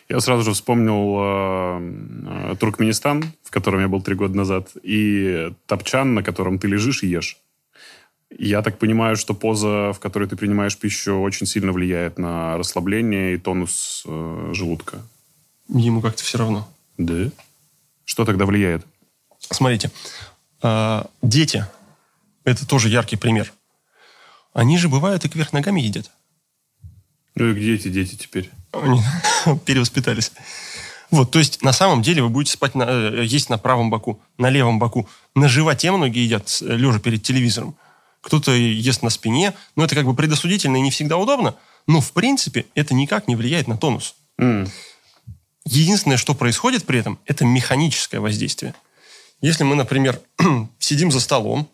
Я 0.09 0.21
сразу 0.21 0.43
же 0.43 0.53
вспомнил 0.53 1.17
э, 1.19 2.53
э, 2.53 2.57
Туркменистан, 2.59 3.25
в 3.43 3.51
котором 3.51 3.81
я 3.81 3.89
был 3.89 4.03
три 4.03 4.15
года 4.15 4.37
назад, 4.37 4.71
и 4.83 5.53
топчан, 5.67 6.15
на 6.15 6.23
котором 6.23 6.59
ты 6.59 6.69
лежишь 6.69 7.03
и 7.03 7.09
ешь. 7.09 7.39
Я 8.39 8.63
так 8.63 8.79
понимаю, 8.79 9.17
что 9.17 9.35
поза, 9.35 9.93
в 9.93 9.99
которой 9.99 10.29
ты 10.29 10.37
принимаешь 10.37 10.77
пищу, 10.77 11.21
очень 11.21 11.47
сильно 11.47 11.73
влияет 11.73 12.19
на 12.19 12.57
расслабление 12.59 13.35
и 13.35 13.39
тонус 13.39 14.05
э, 14.07 14.51
желудка. 14.53 14.99
Ему 15.69 16.01
как-то 16.01 16.23
все 16.23 16.39
равно. 16.39 16.69
Да? 16.97 17.31
Что 18.05 18.25
тогда 18.25 18.47
влияет? 18.47 18.85
Смотрите, 19.39 19.91
а, 20.63 21.07
дети– 21.23 21.65
это 22.45 22.67
тоже 22.67 22.89
яркий 22.89 23.17
пример. 23.17 23.53
Они 24.53 24.79
же 24.79 24.89
бывают 24.89 25.25
и 25.25 25.29
кверх 25.29 25.53
ногами 25.53 25.81
едят. 25.81 26.11
Ну 27.35 27.51
и 27.51 27.55
где 27.55 27.75
эти 27.75 27.89
дети 27.89 28.17
теперь? 28.17 28.51
Они 28.73 29.01
перевоспитались. 29.65 30.33
Вот, 31.11 31.31
то 31.33 31.39
есть 31.39 31.63
на 31.63 31.73
самом 31.73 32.03
деле 32.03 32.23
вы 32.23 32.29
будете 32.29 32.53
спать 32.53 32.75
на, 32.75 32.85
э, 32.85 33.25
есть 33.25 33.51
на 33.51 33.59
правом 33.59 33.91
боку, 33.91 34.21
на 34.39 34.49
левом 34.49 34.79
боку. 34.79 35.09
На 35.35 35.49
животе 35.49 35.91
многие 35.91 36.25
едят, 36.25 36.59
э, 36.63 36.77
лежа 36.77 37.01
перед 37.01 37.23
телевизором. 37.23 37.75
Кто-то 38.21 38.53
ест 38.53 39.03
на 39.03 39.11
спине. 39.11 39.55
Но 39.77 39.85
это 39.85 39.95
как 39.95 40.07
бы 40.07 40.15
предосудительно 40.15 40.77
и 40.77 40.81
не 40.81 40.91
всегда 40.91 41.17
удобно. 41.17 41.57
Но 41.87 42.01
в 42.01 42.13
принципе 42.13 42.67
это 42.75 42.95
никак 42.95 43.27
не 43.27 43.35
влияет 43.35 43.67
на 43.67 43.77
тонус. 43.77 44.15
М, 44.39 44.71
Единственное, 45.67 46.17
что 46.17 46.35
происходит 46.35 46.85
при 46.85 46.99
этом, 46.99 47.19
это 47.27 47.45
механическое 47.45 48.19
воздействие. 48.19 48.75
Если 49.41 49.63
мы, 49.63 49.75
например, 49.75 50.21
сидим 50.79 51.11
за 51.11 51.21
столом 51.21 51.69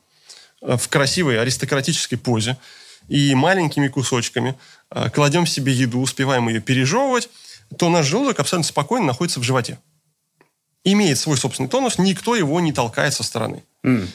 э, 0.62 0.76
в 0.76 0.88
красивой 0.88 1.40
аристократической 1.40 2.18
позе 2.18 2.56
и 3.08 3.34
маленькими 3.34 3.88
кусочками 3.88 4.58
э, 4.90 5.10
кладем 5.10 5.46
себе 5.46 5.72
еду, 5.72 6.00
успеваем 6.00 6.48
ее 6.48 6.60
пережевывать, 6.60 7.28
то 7.78 7.88
наш 7.88 8.06
желудок 8.06 8.40
абсолютно 8.40 8.68
спокойно 8.68 9.06
находится 9.06 9.40
в 9.40 9.42
животе. 9.42 9.78
Имеет 10.84 11.18
свой 11.18 11.36
собственный 11.36 11.68
тонус, 11.68 11.98
никто 11.98 12.36
его 12.36 12.60
не 12.60 12.72
толкает 12.72 13.14
со 13.14 13.22
стороны. 13.22 13.62
м. 13.82 14.08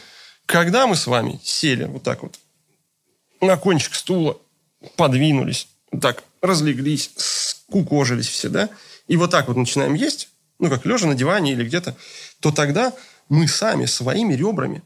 Когда 0.45 0.87
мы 0.87 0.95
с 0.95 1.07
вами 1.07 1.39
сели 1.43 1.85
вот 1.85 2.03
так 2.03 2.23
вот 2.23 2.37
на 3.39 3.57
кончик 3.57 3.95
стула, 3.95 4.37
подвинулись, 4.97 5.67
вот 5.91 6.01
так 6.01 6.23
разлеглись, 6.41 7.11
скукожились 7.15 8.27
все, 8.27 8.49
да, 8.49 8.69
и 9.07 9.15
вот 9.17 9.31
так 9.31 9.47
вот 9.47 9.57
начинаем 9.57 9.93
есть, 9.93 10.29
ну, 10.59 10.69
как 10.69 10.85
лежа 10.85 11.07
на 11.07 11.15
диване 11.15 11.53
или 11.53 11.63
где-то, 11.63 11.95
то 12.39 12.51
тогда 12.51 12.93
мы 13.29 13.47
сами 13.47 13.85
своими 13.85 14.33
ребрами 14.33 14.83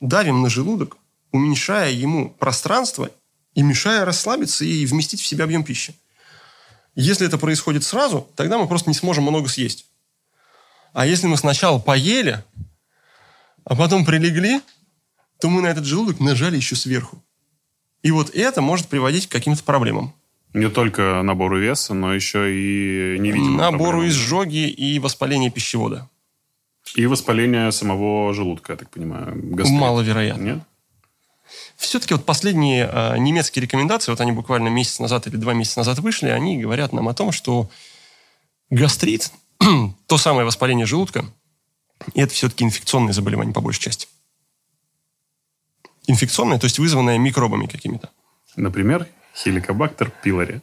давим 0.00 0.42
на 0.42 0.50
желудок, 0.50 0.96
уменьшая 1.32 1.90
ему 1.90 2.30
пространство 2.30 3.10
и 3.54 3.62
мешая 3.62 4.04
расслабиться 4.04 4.64
и 4.64 4.86
вместить 4.86 5.20
в 5.20 5.26
себя 5.26 5.44
объем 5.44 5.64
пищи. 5.64 5.94
Если 6.94 7.26
это 7.26 7.38
происходит 7.38 7.84
сразу, 7.84 8.28
тогда 8.36 8.58
мы 8.58 8.66
просто 8.68 8.90
не 8.90 8.94
сможем 8.94 9.24
много 9.24 9.48
съесть. 9.48 9.86
А 10.92 11.06
если 11.06 11.26
мы 11.26 11.36
сначала 11.36 11.78
поели, 11.78 12.42
а 13.64 13.76
потом 13.76 14.04
прилегли, 14.04 14.60
то 15.40 15.48
мы 15.50 15.60
на 15.60 15.66
этот 15.66 15.84
желудок 15.84 16.20
нажали 16.20 16.56
еще 16.56 16.74
сверху. 16.76 17.22
И 18.02 18.10
вот 18.10 18.30
это 18.34 18.62
может 18.62 18.86
приводить 18.88 19.26
к 19.26 19.32
каким-то 19.32 19.62
проблемам. 19.62 20.14
Не 20.54 20.70
только 20.70 21.20
набору 21.22 21.58
веса, 21.58 21.92
но 21.92 22.14
еще 22.14 22.50
и 22.50 23.18
невидимым 23.18 23.56
Набору 23.56 23.90
проблемам. 23.98 24.08
изжоги 24.08 24.68
и 24.68 24.98
воспаления 24.98 25.50
пищевода. 25.50 26.08
И 26.94 27.04
воспаление 27.06 27.70
самого 27.72 28.32
желудка, 28.32 28.72
я 28.72 28.78
так 28.78 28.88
понимаю. 28.90 29.32
гастрит. 29.54 29.78
Маловероятно. 29.78 30.42
Нет? 30.42 30.58
Все-таки 31.76 32.14
вот 32.14 32.24
последние 32.24 32.88
э, 32.90 33.18
немецкие 33.18 33.62
рекомендации, 33.62 34.10
вот 34.10 34.20
они 34.20 34.32
буквально 34.32 34.68
месяц 34.68 34.98
назад 34.98 35.26
или 35.26 35.36
два 35.36 35.52
месяца 35.52 35.80
назад 35.80 35.98
вышли, 35.98 36.28
они 36.28 36.58
говорят 36.58 36.92
нам 36.92 37.08
о 37.08 37.14
том, 37.14 37.32
что 37.32 37.68
гастрит, 38.70 39.30
то 40.06 40.18
самое 40.18 40.46
воспаление 40.46 40.86
желудка, 40.86 41.26
это 42.14 42.32
все-таки 42.32 42.64
инфекционное 42.64 43.12
заболевание 43.12 43.52
по 43.52 43.60
большей 43.60 43.80
части. 43.80 44.08
Инфекционное, 46.06 46.58
то 46.58 46.64
есть 46.64 46.78
вызванное 46.78 47.18
микробами 47.18 47.66
какими-то. 47.66 48.10
Например, 48.54 49.06
хеликобактер 49.34 50.10
пилори. 50.22 50.62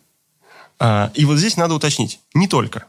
А, 0.79 1.11
И 1.13 1.25
вот 1.25 1.37
здесь 1.37 1.57
надо 1.57 1.75
уточнить, 1.75 2.19
не 2.33 2.47
только. 2.47 2.85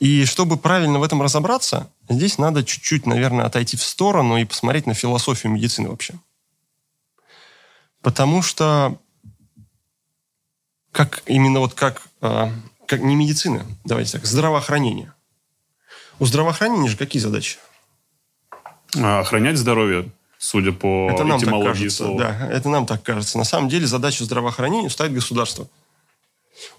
И 0.00 0.24
чтобы 0.24 0.56
правильно 0.56 0.98
в 0.98 1.02
этом 1.02 1.20
разобраться, 1.20 1.92
здесь 2.08 2.38
надо 2.38 2.64
чуть-чуть, 2.64 3.06
наверное, 3.06 3.44
отойти 3.44 3.76
в 3.76 3.82
сторону 3.82 4.38
и 4.38 4.44
посмотреть 4.44 4.86
на 4.86 4.94
философию 4.94 5.52
медицины 5.52 5.90
вообще. 5.90 6.14
Потому 8.02 8.42
что 8.42 8.98
как 10.92 11.22
именно 11.26 11.60
вот 11.60 11.74
как, 11.74 12.02
а, 12.20 12.52
как 12.86 13.00
не 13.00 13.14
медицина, 13.14 13.64
давайте 13.84 14.12
так, 14.12 14.26
здравоохранение. 14.26 15.12
У 16.18 16.26
здравоохранения 16.26 16.88
же 16.88 16.96
какие 16.96 17.20
задачи? 17.22 17.58
А, 18.96 19.20
Охранять 19.20 19.56
здоровье, 19.56 20.10
судя 20.38 20.72
по 20.72 21.10
это 21.12 21.24
нам 21.24 21.40
так 21.40 21.62
кажется. 21.62 22.04
слова. 22.04 22.18
Да, 22.18 22.48
это 22.50 22.68
нам 22.68 22.86
так 22.86 23.02
кажется. 23.02 23.38
На 23.38 23.44
самом 23.44 23.68
деле 23.68 23.86
задачу 23.86 24.24
здравоохранения 24.24 24.90
ставит 24.90 25.14
государство. 25.14 25.68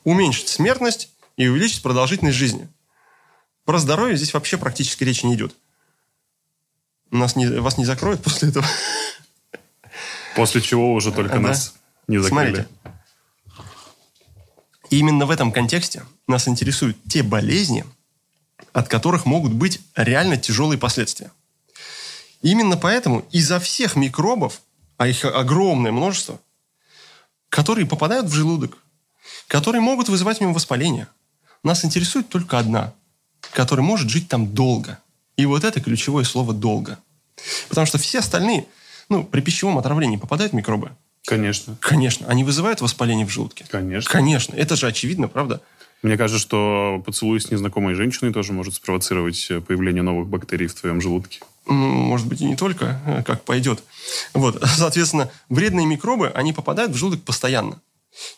Уменьшить 0.03 0.47
смертность 0.47 1.09
и 1.37 1.47
увеличить 1.47 1.81
продолжительность 1.81 2.37
жизни. 2.37 2.67
Про 3.65 3.79
здоровье 3.79 4.17
здесь 4.17 4.33
вообще 4.33 4.57
практически 4.57 5.03
речи 5.03 5.25
не 5.25 5.35
идет. 5.35 5.55
Нас 7.09 7.35
не, 7.35 7.47
вас 7.47 7.77
не 7.77 7.85
закроют 7.85 8.23
после 8.23 8.49
этого. 8.49 8.65
После 10.35 10.61
чего 10.61 10.93
уже 10.93 11.11
только 11.11 11.35
Да. 11.35 11.39
нас 11.39 11.75
Не 12.07 12.17
закрыли. 12.19 12.53
Смотрите. 12.53 12.67
И 14.89 14.97
именно 14.99 15.25
в 15.25 15.31
этом 15.31 15.51
контексте 15.51 16.03
нас 16.27 16.47
интересуют 16.47 16.97
те 17.07 17.23
болезни, 17.23 17.85
от 18.73 18.87
которых 18.87 19.25
могут 19.25 19.53
быть 19.53 19.79
реально 19.95 20.37
тяжелые 20.37 20.77
последствия. 20.77 21.31
Именно 22.41 22.77
поэтому 22.77 23.25
изо 23.31 23.59
всех 23.59 23.95
микробов, 23.95 24.61
а 24.97 25.07
их 25.07 25.23
огромное 25.23 25.91
множество, 25.91 26.39
которые 27.49 27.85
попадают 27.85 28.27
в 28.27 28.33
желудок, 28.33 28.77
которые 29.47 29.81
могут 29.81 30.09
вызывать 30.09 30.37
в 30.37 30.41
нем 30.41 30.53
воспаление, 30.53 31.07
нас 31.63 31.85
интересует 31.85 32.29
только 32.29 32.57
одна, 32.57 32.93
которая 33.53 33.85
может 33.85 34.09
жить 34.09 34.27
там 34.27 34.53
долго. 34.53 34.99
И 35.37 35.45
вот 35.45 35.63
это 35.63 35.79
ключевое 35.81 36.23
слово 36.23 36.53
«долго». 36.53 36.97
Потому 37.69 37.87
что 37.87 37.97
все 37.97 38.19
остальные, 38.19 38.67
ну, 39.11 39.23
при 39.25 39.41
пищевом 39.41 39.77
отравлении 39.77 40.17
попадают 40.17 40.53
микробы. 40.53 40.91
Конечно. 41.25 41.77
Конечно. 41.81 42.27
Они 42.27 42.43
вызывают 42.43 42.81
воспаление 42.81 43.27
в 43.27 43.29
желудке. 43.29 43.65
Конечно. 43.69 44.09
Конечно. 44.09 44.55
Это 44.55 44.75
же 44.75 44.87
очевидно, 44.87 45.27
правда? 45.27 45.61
Мне 46.01 46.17
кажется, 46.17 46.41
что 46.41 47.03
поцелуй 47.05 47.39
с 47.39 47.51
незнакомой 47.51 47.93
женщиной 47.93 48.33
тоже 48.33 48.53
может 48.53 48.73
спровоцировать 48.73 49.47
э, 49.51 49.61
появление 49.61 50.01
новых 50.01 50.27
бактерий 50.27 50.65
в 50.67 50.73
твоем 50.73 50.99
желудке. 50.99 51.41
Может 51.67 52.25
быть, 52.25 52.41
и 52.41 52.45
не 52.45 52.55
только, 52.55 52.99
э, 53.05 53.23
как 53.23 53.43
пойдет. 53.43 53.83
Вот, 54.33 54.63
соответственно, 54.77 55.29
вредные 55.49 55.85
микробы, 55.85 56.31
они 56.33 56.53
попадают 56.53 56.93
в 56.93 56.95
желудок 56.95 57.21
постоянно. 57.21 57.81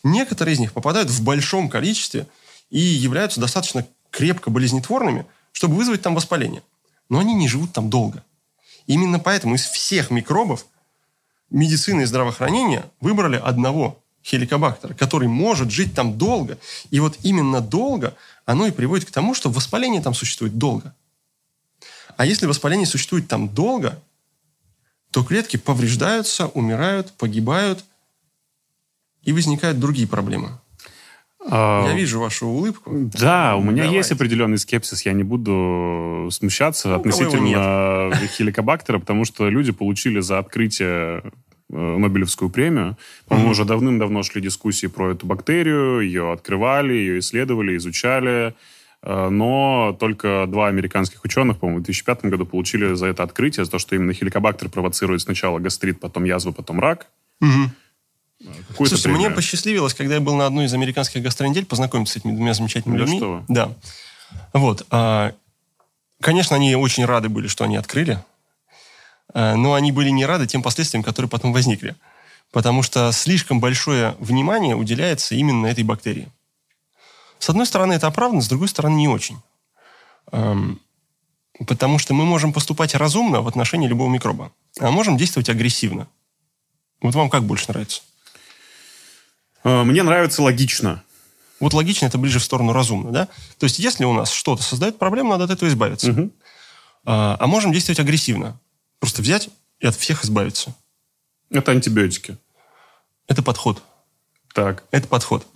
Некоторые 0.03 0.55
из 0.55 0.59
них 0.59 0.73
попадают 0.73 1.09
в 1.09 1.23
большом 1.23 1.69
количестве 1.69 2.27
и 2.69 2.79
являются 2.79 3.39
достаточно 3.39 3.87
крепко 4.09 4.49
болезнетворными, 4.49 5.25
чтобы 5.51 5.75
вызвать 5.75 6.01
там 6.01 6.15
воспаление. 6.15 6.63
Но 7.09 7.19
они 7.19 7.33
не 7.33 7.47
живут 7.47 7.71
там 7.71 7.89
долго. 7.89 8.23
Именно 8.87 9.19
поэтому 9.19 9.55
из 9.55 9.65
всех 9.65 10.11
микробов 10.11 10.65
медицина 11.49 12.01
и 12.01 12.05
здравоохранение 12.05 12.85
выбрали 12.99 13.37
одного 13.37 13.99
хеликобактера, 14.23 14.93
который 14.93 15.27
может 15.27 15.71
жить 15.71 15.93
там 15.93 16.17
долго. 16.17 16.57
И 16.89 16.99
вот 16.99 17.17
именно 17.23 17.61
долго 17.61 18.15
оно 18.45 18.67
и 18.67 18.71
приводит 18.71 19.05
к 19.05 19.11
тому, 19.11 19.33
что 19.33 19.49
воспаление 19.49 20.01
там 20.01 20.13
существует 20.13 20.57
долго. 20.57 20.93
А 22.17 22.25
если 22.25 22.45
воспаление 22.45 22.87
существует 22.87 23.27
там 23.27 23.49
долго, 23.49 24.01
то 25.11 25.23
клетки 25.23 25.57
повреждаются, 25.57 26.47
умирают, 26.47 27.11
погибают, 27.13 27.83
и 29.23 29.31
возникают 29.31 29.79
другие 29.79 30.07
проблемы. 30.07 30.59
А, 31.49 31.85
Я 31.87 31.93
вижу 31.95 32.19
вашу 32.19 32.47
улыбку. 32.47 32.91
Да, 33.19 33.55
у 33.55 33.61
меня 33.61 33.83
Давайте. 33.83 33.95
есть 33.97 34.11
определенный 34.11 34.57
скепсис. 34.57 35.05
Я 35.05 35.13
не 35.13 35.23
буду 35.23 36.29
смущаться 36.31 36.89
Ну, 36.89 36.95
относительно 36.95 38.11
хеликобактера, 38.27 38.99
потому 38.99 39.25
что 39.25 39.49
люди 39.49 39.71
получили 39.71 40.19
за 40.21 40.39
открытие 40.39 41.21
э, 41.69 41.75
Нобелевскую 41.97 42.49
премию. 42.49 42.97
По-моему, 43.27 43.51
уже 43.51 43.65
давным-давно 43.65 44.23
шли 44.23 44.41
дискуссии 44.41 44.87
про 44.87 45.11
эту 45.11 45.25
бактерию. 45.27 45.99
Ее 45.99 46.31
открывали, 46.31 46.93
ее 46.93 47.19
исследовали, 47.19 47.75
изучали. 47.77 48.53
Э, 49.01 49.27
Но 49.29 49.97
только 49.99 50.45
два 50.47 50.67
американских 50.67 51.23
ученых, 51.25 51.57
по-моему, 51.59 51.81
в 51.81 51.83
2005 51.83 52.25
году 52.25 52.45
получили 52.45 52.93
за 52.93 53.07
это 53.07 53.23
открытие, 53.23 53.65
за 53.65 53.71
то, 53.71 53.79
что 53.79 53.95
именно 53.95 54.13
хеликобактер 54.13 54.69
провоцирует 54.69 55.21
сначала 55.21 55.59
гастрит, 55.59 55.99
потом 55.99 56.23
язву, 56.23 56.53
потом 56.53 56.79
рак. 56.79 57.07
Мгм. 57.41 57.71
Слушайте, 58.75 59.07
мне 59.09 59.17
премию. 59.19 59.35
посчастливилось, 59.35 59.93
когда 59.93 60.15
я 60.15 60.21
был 60.21 60.35
на 60.35 60.45
одной 60.45 60.65
из 60.65 60.73
американских 60.73 61.21
гастроneдель, 61.21 61.65
познакомиться 61.65 62.13
с 62.13 62.17
этими 62.17 62.33
двумя 62.33 62.53
замечательными 62.53 62.97
Да 62.97 63.03
людьми. 63.05 63.19
что 63.19 63.31
вы. 63.37 63.45
Да. 63.47 63.71
Вот. 64.53 64.85
а, 64.89 65.33
Конечно, 66.21 66.55
они 66.55 66.75
очень 66.75 67.05
рады 67.05 67.29
были, 67.29 67.47
что 67.47 67.63
они 67.65 67.75
открыли, 67.77 68.23
а, 69.33 69.55
но 69.55 69.73
они 69.73 69.91
были 69.91 70.09
не 70.09 70.25
рады 70.25 70.47
тем 70.47 70.61
последствиям, 70.61 71.03
которые 71.03 71.29
потом 71.29 71.53
возникли. 71.53 71.95
Потому 72.51 72.83
что 72.83 73.11
слишком 73.11 73.59
большое 73.59 74.15
внимание 74.19 74.75
уделяется 74.75 75.35
именно 75.35 75.65
этой 75.67 75.83
бактерии. 75.83 76.29
С 77.39 77.49
одной 77.49 77.65
стороны, 77.65 77.93
это 77.93 78.07
оправданно, 78.07 78.41
с 78.41 78.47
другой 78.47 78.67
стороны, 78.67 78.95
не 78.95 79.07
очень. 79.07 79.37
Потому 81.67 81.99
что 81.99 82.13
мы 82.13 82.25
можем 82.25 82.53
поступать 82.53 82.95
разумно 82.95 83.41
в 83.41 83.47
отношении 83.47 83.87
любого 83.87 84.09
микроба, 84.09 84.51
а 84.79 84.91
можем 84.91 85.17
действовать 85.17 85.49
агрессивно. 85.49 86.07
Вот 87.01 87.15
вам 87.15 87.29
как 87.29 87.43
больше 87.43 87.65
нравится? 87.69 88.01
Э, 89.63 89.83
Мне 89.83 90.03
нравится 90.03 90.41
логично. 90.41 91.03
Вот 91.59 91.73
логично 91.73 92.07
это 92.07 92.17
ближе 92.17 92.39
в 92.39 92.43
сторону 92.43 92.73
разумно, 92.73 93.11
да? 93.11 93.27
То 93.57 93.65
есть, 93.65 93.79
если 93.79 94.03
у 94.05 94.13
нас 94.13 94.31
что-то 94.31 94.61
создает 94.63 94.99
проблему, 94.99 95.31
надо 95.31 95.45
от 95.45 95.51
этого 95.51 95.69
избавиться. 95.69 96.11
Мгм. 96.11 96.31
А, 97.05 97.37
а 97.39 97.47
можем 97.47 97.71
действовать 97.71 97.99
агрессивно. 97.99 98.59
Просто 98.99 99.21
взять 99.21 99.49
и 99.79 99.87
от 99.87 99.95
всех 99.95 100.23
избавиться. 100.25 100.75
Это 101.49 101.71
антибиотики. 101.71 102.37
Это 103.27 103.41
подход. 103.43 103.81
Так. 104.53 104.83
Это 104.91 105.07
подход. 105.07 105.47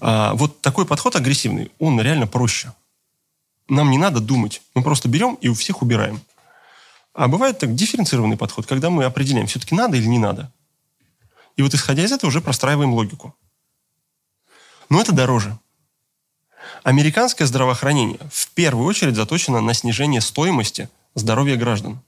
А, 0.00 0.34
вот 0.34 0.60
такой 0.60 0.86
подход 0.86 1.16
агрессивный, 1.16 1.70
он 1.78 2.00
реально 2.00 2.26
проще. 2.26 2.72
Нам 3.68 3.90
не 3.90 3.98
надо 3.98 4.20
думать. 4.20 4.62
Мы 4.74 4.82
просто 4.82 5.08
берем 5.08 5.34
и 5.40 5.48
у 5.48 5.54
всех 5.54 5.82
убираем. 5.82 6.20
А 7.14 7.28
бывает 7.28 7.58
так 7.58 7.74
дифференцированный 7.74 8.36
подход, 8.36 8.66
когда 8.66 8.90
мы 8.90 9.04
определяем, 9.04 9.46
все-таки 9.46 9.74
надо 9.74 9.96
или 9.96 10.06
не 10.06 10.18
надо. 10.18 10.52
И 11.56 11.62
вот 11.62 11.72
исходя 11.72 12.04
из 12.04 12.12
этого 12.12 12.28
уже 12.28 12.42
простраиваем 12.42 12.92
логику. 12.92 13.34
Но 14.88 15.00
это 15.00 15.12
дороже. 15.12 15.58
Американское 16.82 17.46
здравоохранение 17.46 18.20
в 18.32 18.50
первую 18.50 18.86
очередь 18.86 19.16
заточено 19.16 19.60
на 19.60 19.74
снижение 19.74 20.20
стоимости 20.20 20.88
здоровья 21.14 21.56
граждан. 21.56 22.00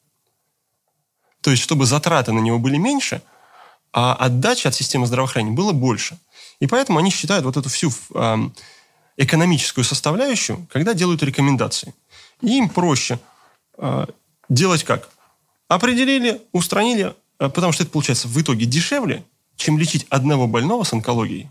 То 1.41 1.51
есть, 1.51 1.63
чтобы 1.63 1.87
затраты 1.87 2.33
на 2.33 2.41
него 2.41 2.59
были 2.59 2.77
меньше, 2.77 3.23
а 3.93 4.15
отдача 4.15 4.69
от 4.69 4.75
системы 4.75 5.07
здравоохранения 5.07 5.55
было 5.55 5.73
больше. 5.73 6.19
И 6.61 6.67
поэтому 6.67 6.99
они 6.99 7.11
считают 7.11 7.45
вот 7.45 7.57
эту 7.57 7.69
всю 7.69 7.91
ам, 8.15 8.53
экономическую 9.17 9.85
составляющую, 9.85 10.67
когда 10.71 10.95
делают 10.95 11.23
рекомендации. 11.23 11.95
И 12.41 12.59
им 12.59 12.69
проще 12.69 13.19
а, 13.77 14.09
делать 14.49 14.85
как? 14.85 15.09
Определили, 15.69 16.43
устранили, 16.53 17.15
а, 17.39 17.49
потому 17.49 17.73
что 17.73 17.83
это 17.83 17.93
получается 17.93 18.29
в 18.29 18.41
итоге 18.41 18.67
дешевле, 18.67 19.25
чем 19.57 19.79
лечить 19.79 20.07
одного 20.11 20.47
больного 20.47 20.85
с 20.85 20.93
онкологией. 20.93 21.51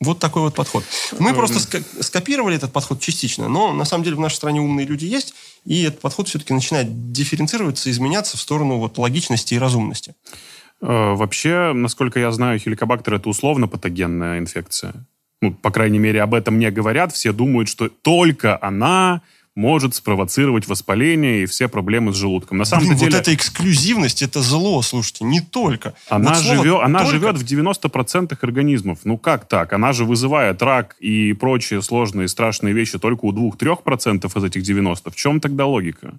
Вот 0.00 0.18
такой 0.18 0.40
вот 0.42 0.54
подход. 0.54 0.82
Мы 1.18 1.34
просто 1.34 1.82
скопировали 2.00 2.56
этот 2.56 2.72
подход 2.72 3.00
частично, 3.00 3.48
но 3.48 3.72
на 3.74 3.84
самом 3.84 4.02
деле 4.02 4.16
в 4.16 4.20
нашей 4.20 4.36
стране 4.36 4.60
умные 4.60 4.86
люди 4.86 5.04
есть, 5.04 5.34
и 5.66 5.82
этот 5.82 6.00
подход 6.00 6.26
все-таки 6.26 6.54
начинает 6.54 7.12
дифференцироваться, 7.12 7.90
изменяться 7.90 8.38
в 8.38 8.40
сторону 8.40 8.78
вот 8.78 8.96
логичности 8.96 9.54
и 9.54 9.58
разумности. 9.58 10.14
Э, 10.80 11.14
Вообще, 11.14 11.72
насколько 11.74 12.18
я 12.18 12.32
знаю, 12.32 12.58
хеликобактер 12.58 13.14
это 13.14 13.28
условно 13.28 13.68
патогенная 13.68 14.38
инфекция. 14.38 14.94
Ну, 15.42 15.52
по 15.52 15.70
крайней 15.70 15.98
мере, 15.98 16.22
об 16.22 16.32
этом 16.32 16.58
не 16.58 16.70
говорят. 16.70 17.12
Все 17.12 17.32
думают, 17.32 17.68
что 17.68 17.88
только 17.90 18.58
она 18.60 19.20
может 19.56 19.94
спровоцировать 19.94 20.68
воспаление 20.68 21.42
и 21.42 21.46
все 21.46 21.68
проблемы 21.68 22.12
с 22.12 22.16
желудком. 22.16 22.58
На 22.58 22.64
самом 22.64 22.86
Блин, 22.86 22.98
деле, 22.98 23.10
вот 23.10 23.20
эта 23.20 23.34
эксклюзивность, 23.34 24.22
это 24.22 24.42
зло, 24.42 24.80
слушайте, 24.82 25.24
не 25.24 25.40
только. 25.40 25.94
она, 26.08 26.34
Вот 26.34 26.42
живет, 26.42 26.80
она 26.82 27.00
«только» 27.00 27.12
живет 27.12 27.36
в 27.36 27.44
90% 27.44 28.38
организмов. 28.40 29.00
Ну 29.04 29.18
как 29.18 29.48
так? 29.48 29.72
Она 29.72 29.92
же 29.92 30.04
вызывает 30.04 30.62
рак 30.62 30.96
и 31.00 31.32
прочие 31.32 31.82
сложные 31.82 32.28
страшные 32.28 32.72
вещи 32.74 32.98
только 32.98 33.24
у 33.24 33.32
2-3% 33.32 34.26
из 34.38 34.44
этих 34.44 34.62
90%. 34.62 35.10
В 35.10 35.16
чем 35.16 35.40
тогда 35.40 35.66
логика? 35.66 36.14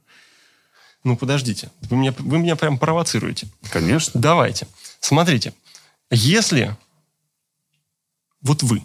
Ну, 1.04 1.18
подождите, 1.18 1.72
вы 1.90 1.98
меня, 1.98 2.14
вы 2.20 2.38
меня 2.38 2.56
прям 2.56 2.78
провоцируете. 2.78 3.48
Конечно. 3.72 4.20
Давайте. 4.20 4.68
Смотрите, 5.00 5.54
если 6.12 6.76
вот 8.42 8.62
вы 8.62 8.84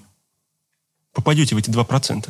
попадете 1.13 1.55
в 1.55 1.59
эти 1.59 1.69
2%, 1.71 2.29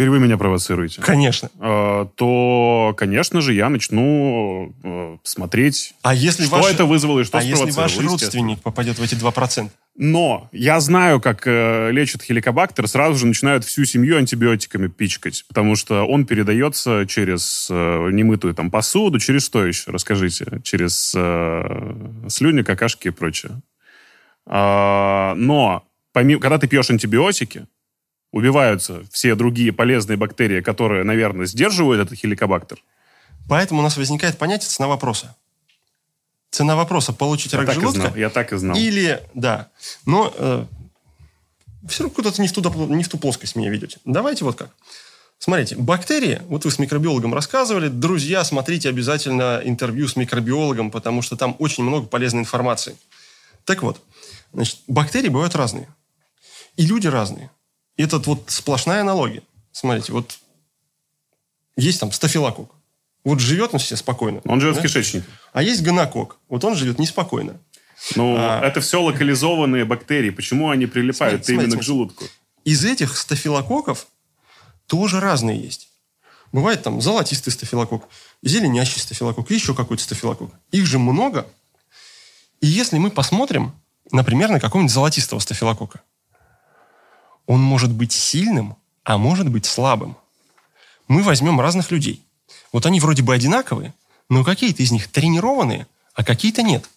Теперь 0.00 0.12
вы 0.12 0.18
меня 0.18 0.38
провоцируете. 0.38 1.02
конечно. 1.02 1.50
Э, 1.60 2.06
то, 2.14 2.94
конечно 2.96 3.42
же, 3.42 3.52
я 3.52 3.68
начну 3.68 4.74
э, 4.82 5.18
смотреть, 5.24 5.92
А 6.00 6.14
если 6.14 6.46
что 6.46 6.56
ваш, 6.56 6.72
это 6.72 6.86
вызвало 6.86 7.20
и 7.20 7.24
что 7.24 7.36
а 7.36 7.42
если 7.42 7.56
спровоцировало. 7.56 7.82
ваш 7.82 7.92
естественно. 7.92 8.10
родственник 8.12 8.62
попадет 8.62 8.98
в 8.98 9.02
эти 9.02 9.14
2%? 9.14 9.68
Но 9.96 10.48
я 10.52 10.80
знаю, 10.80 11.20
как 11.20 11.46
э, 11.46 11.90
лечат 11.90 12.22
хеликобактер, 12.22 12.88
сразу 12.88 13.18
же 13.18 13.26
начинают 13.26 13.66
всю 13.66 13.84
семью 13.84 14.16
антибиотиками 14.16 14.88
пичкать, 14.88 15.44
потому 15.46 15.76
что 15.76 16.06
он 16.06 16.24
передается 16.24 17.04
через 17.06 17.68
э, 17.70 18.08
немытую 18.10 18.54
там 18.54 18.70
посуду, 18.70 19.18
через 19.18 19.44
что 19.44 19.66
еще, 19.66 19.90
расскажите, 19.90 20.62
через 20.64 21.12
э, 21.14 22.26
слюни, 22.30 22.62
какашки 22.62 23.08
и 23.08 23.10
прочее. 23.10 23.60
А, 24.46 25.34
но 25.36 25.84
помимо, 26.14 26.40
когда 26.40 26.56
ты 26.56 26.68
пьешь 26.68 26.88
антибиотики, 26.88 27.66
убиваются 28.32 29.02
все 29.10 29.34
другие 29.34 29.72
полезные 29.72 30.16
бактерии, 30.16 30.60
которые, 30.60 31.04
наверное, 31.04 31.46
сдерживают 31.46 32.06
этот 32.06 32.18
хеликобактер. 32.18 32.82
Поэтому 33.48 33.80
у 33.80 33.82
нас 33.82 33.96
возникает 33.96 34.38
понятие 34.38 34.68
цена 34.68 34.88
вопроса. 34.88 35.36
Цена 36.50 36.76
вопроса 36.76 37.12
получить 37.12 37.52
Я 37.52 37.58
рак 37.58 37.72
желудка 37.72 38.00
знал, 38.00 38.16
я 38.16 38.30
так 38.30 38.52
и 38.52 38.56
знал. 38.56 38.76
или 38.76 39.22
да. 39.34 39.68
Но 40.04 40.66
все 41.88 42.02
равно 42.02 42.14
куда-то 42.14 42.40
не 42.42 42.48
в, 42.48 42.52
ту, 42.52 42.86
не 42.88 43.04
в 43.04 43.08
ту 43.08 43.18
плоскость 43.18 43.56
меня 43.56 43.70
ведете. 43.70 43.98
Давайте 44.04 44.44
вот 44.44 44.56
как. 44.56 44.70
Смотрите, 45.38 45.74
бактерии, 45.76 46.42
вот 46.48 46.66
вы 46.66 46.70
с 46.70 46.78
микробиологом 46.78 47.32
рассказывали, 47.32 47.88
друзья, 47.88 48.44
смотрите 48.44 48.90
обязательно 48.90 49.62
интервью 49.64 50.06
с 50.06 50.14
микробиологом, 50.14 50.90
потому 50.90 51.22
что 51.22 51.34
там 51.34 51.56
очень 51.58 51.82
много 51.82 52.06
полезной 52.06 52.40
информации. 52.40 52.94
Так 53.64 53.82
вот, 53.82 54.02
значит, 54.52 54.80
бактерии 54.86 55.28
бывают 55.28 55.54
разные. 55.54 55.88
И 56.76 56.84
люди 56.84 57.06
разные. 57.06 57.50
Это 58.02 58.18
вот 58.18 58.44
сплошная 58.48 59.02
аналогия. 59.02 59.42
Смотрите, 59.72 60.12
вот 60.12 60.38
есть 61.76 62.00
там 62.00 62.12
стафилококк. 62.12 62.74
Вот 63.24 63.40
живет 63.40 63.74
он 63.74 63.80
себе 63.80 63.96
спокойно. 63.96 64.40
Он 64.44 64.60
живет 64.60 64.76
да? 64.76 64.80
в 64.80 64.82
кишечнике. 64.82 65.26
А 65.52 65.62
есть 65.62 65.82
гонокок. 65.82 66.38
Вот 66.48 66.64
он 66.64 66.74
живет 66.74 66.98
неспокойно. 66.98 67.60
Ну, 68.16 68.34
А. 68.38 68.62
это 68.64 68.80
все 68.80 69.02
локализованные 69.02 69.84
бактерии. 69.84 70.30
Почему 70.30 70.70
они 70.70 70.86
прилипают 70.86 71.44
Смотрите, 71.44 71.52
именно 71.52 71.72
смотрите, 71.72 71.82
к 71.82 71.86
желудку? 71.86 72.24
Из 72.64 72.84
этих 72.84 73.16
стафилококков 73.16 74.06
тоже 74.86 75.20
разные 75.20 75.60
есть. 75.60 75.88
Бывает 76.52 76.82
там 76.82 77.00
золотистый 77.00 77.52
стафилококк, 77.52 78.08
зеленящий 78.42 79.00
стафилококк, 79.00 79.50
и 79.50 79.54
еще 79.54 79.74
какой-то 79.74 80.02
стафилококк. 80.02 80.52
Их 80.72 80.86
же 80.86 80.98
много. 80.98 81.46
И 82.60 82.66
если 82.66 82.98
мы 82.98 83.10
посмотрим, 83.10 83.72
например, 84.10 84.50
на 84.50 84.58
какого-нибудь 84.58 84.92
золотистого 84.92 85.38
стафилококка, 85.38 86.00
он 87.50 87.60
может 87.60 87.90
быть 87.90 88.12
сильным, 88.12 88.76
а 89.02 89.18
может 89.18 89.48
быть 89.48 89.66
слабым. 89.66 90.16
Мы 91.08 91.24
возьмем 91.24 91.60
разных 91.60 91.90
людей. 91.90 92.22
Вот 92.70 92.86
они 92.86 93.00
вроде 93.00 93.24
бы 93.24 93.34
одинаковые, 93.34 93.92
но 94.28 94.44
какие-то 94.44 94.84
из 94.84 94.92
них 94.92 95.08
тренированные, 95.08 95.88
а 96.14 96.22
какие-то 96.22 96.62
нет. 96.62 96.88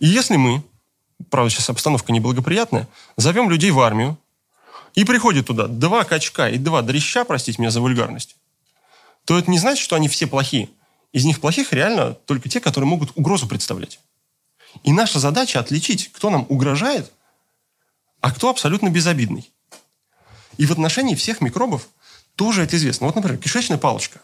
И 0.00 0.06
если 0.06 0.36
мы, 0.36 0.62
правда, 1.30 1.48
сейчас 1.48 1.70
обстановка 1.70 2.12
неблагоприятная, 2.12 2.88
зовем 3.16 3.48
людей 3.48 3.70
в 3.70 3.80
армию, 3.80 4.18
и 4.94 5.06
приходит 5.06 5.46
туда 5.46 5.66
два 5.66 6.04
качка 6.04 6.50
и 6.50 6.58
два 6.58 6.82
дрища, 6.82 7.24
простите 7.24 7.62
меня 7.62 7.70
за 7.70 7.80
вульгарность, 7.80 8.36
то 9.24 9.38
это 9.38 9.50
не 9.50 9.58
значит, 9.58 9.82
что 9.82 9.96
они 9.96 10.08
все 10.08 10.26
плохие. 10.26 10.68
Из 11.14 11.24
них 11.24 11.40
плохих 11.40 11.72
реально 11.72 12.12
только 12.12 12.50
те, 12.50 12.60
которые 12.60 12.86
могут 12.86 13.12
угрозу 13.14 13.48
представлять. 13.48 13.98
И 14.82 14.92
наша 14.92 15.20
задача 15.20 15.58
отличить, 15.58 16.12
кто 16.12 16.28
нам 16.28 16.44
угрожает, 16.50 17.10
а 18.20 18.30
кто 18.30 18.50
абсолютно 18.50 18.90
безобидный. 18.90 19.50
И 20.58 20.66
в 20.66 20.72
отношении 20.72 21.14
всех 21.14 21.40
микробов 21.40 21.88
тоже 22.36 22.62
это 22.62 22.76
известно. 22.76 23.06
Вот, 23.06 23.16
например, 23.16 23.38
кишечная 23.38 23.78
палочка. 23.78 24.20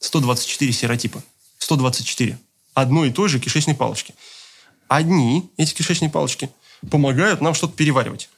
124 0.00 0.72
серотипа. 0.72 1.22
124. 1.58 2.38
Одной 2.74 3.08
и 3.08 3.12
той 3.12 3.28
же 3.28 3.40
кишечной 3.40 3.74
палочки. 3.74 4.14
Одни, 4.88 5.50
эти 5.56 5.74
кишечные 5.74 6.10
палочки, 6.10 6.50
помогают 6.90 7.40
нам 7.40 7.54
что-то 7.54 7.74
переваривать. 7.74 8.28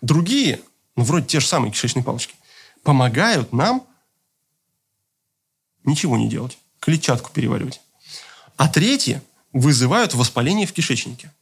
Другие, 0.00 0.60
ну, 0.96 1.04
вроде 1.04 1.26
те 1.26 1.40
же 1.40 1.46
самые 1.46 1.72
кишечные 1.72 2.02
палочки, 2.02 2.34
помогают 2.82 3.52
нам 3.52 3.86
ничего 5.84 6.16
не 6.16 6.28
делать. 6.28 6.58
Клетчатку 6.80 7.30
переваривать. 7.30 7.80
А 8.56 8.68
третьи 8.68 9.20
вызывают 9.52 10.14
воспаление 10.14 10.66
в 10.66 10.72
кишечнике. 10.72 11.32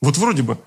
Вот 0.00 0.16
вроде 0.18 0.42
бы 0.42 0.58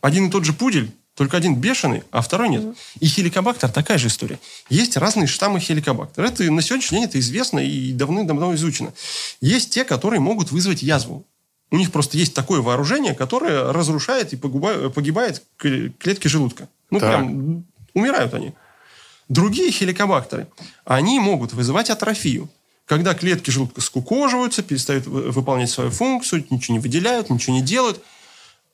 один 0.00 0.28
и 0.28 0.30
тот 0.30 0.44
же 0.44 0.52
пудель, 0.52 0.94
только 1.14 1.36
один 1.36 1.54
бешеный, 1.56 2.02
а 2.10 2.20
второй 2.22 2.48
нет. 2.48 2.76
И 2.98 3.06
хеликобактер 3.06 3.70
такая 3.70 3.98
же 3.98 4.08
история. 4.08 4.38
Есть 4.68 4.96
разные 4.96 5.26
штаммы 5.28 5.60
хеликобактера. 5.60 6.26
Это 6.26 6.42
на 6.50 6.60
сегодняшний 6.60 6.98
день 6.98 7.08
это 7.08 7.20
известно 7.20 7.60
и 7.60 7.92
давным-давно 7.92 8.54
изучено. 8.56 8.92
Есть 9.40 9.70
те, 9.70 9.84
которые 9.84 10.20
могут 10.20 10.50
вызвать 10.50 10.82
язву. 10.82 11.24
У 11.70 11.76
них 11.76 11.92
просто 11.92 12.18
есть 12.18 12.34
такое 12.34 12.60
вооружение, 12.60 13.14
которое 13.14 13.72
разрушает 13.72 14.32
и 14.32 14.36
погибает 14.36 15.42
кле- 15.58 15.92
клетки 15.98 16.28
желудка. 16.28 16.68
Ну, 16.90 17.00
Так. 17.00 17.10
прям 17.10 17.64
умирают 17.94 18.34
они. 18.34 18.52
Другие 19.28 19.70
хеликобактеры, 19.70 20.48
они 20.84 21.18
могут 21.20 21.52
вызывать 21.52 21.90
атрофию. 21.90 22.48
Когда 22.86 23.14
клетки 23.14 23.50
желудка 23.50 23.80
скукоживаются, 23.80 24.62
перестают 24.62 25.06
вы- 25.06 25.30
выполнять 25.30 25.70
свою 25.70 25.90
функцию, 25.90 26.44
ничего 26.50 26.74
не 26.74 26.80
выделяют, 26.80 27.30
ничего 27.30 27.56
не 27.56 27.62
делают. 27.62 28.02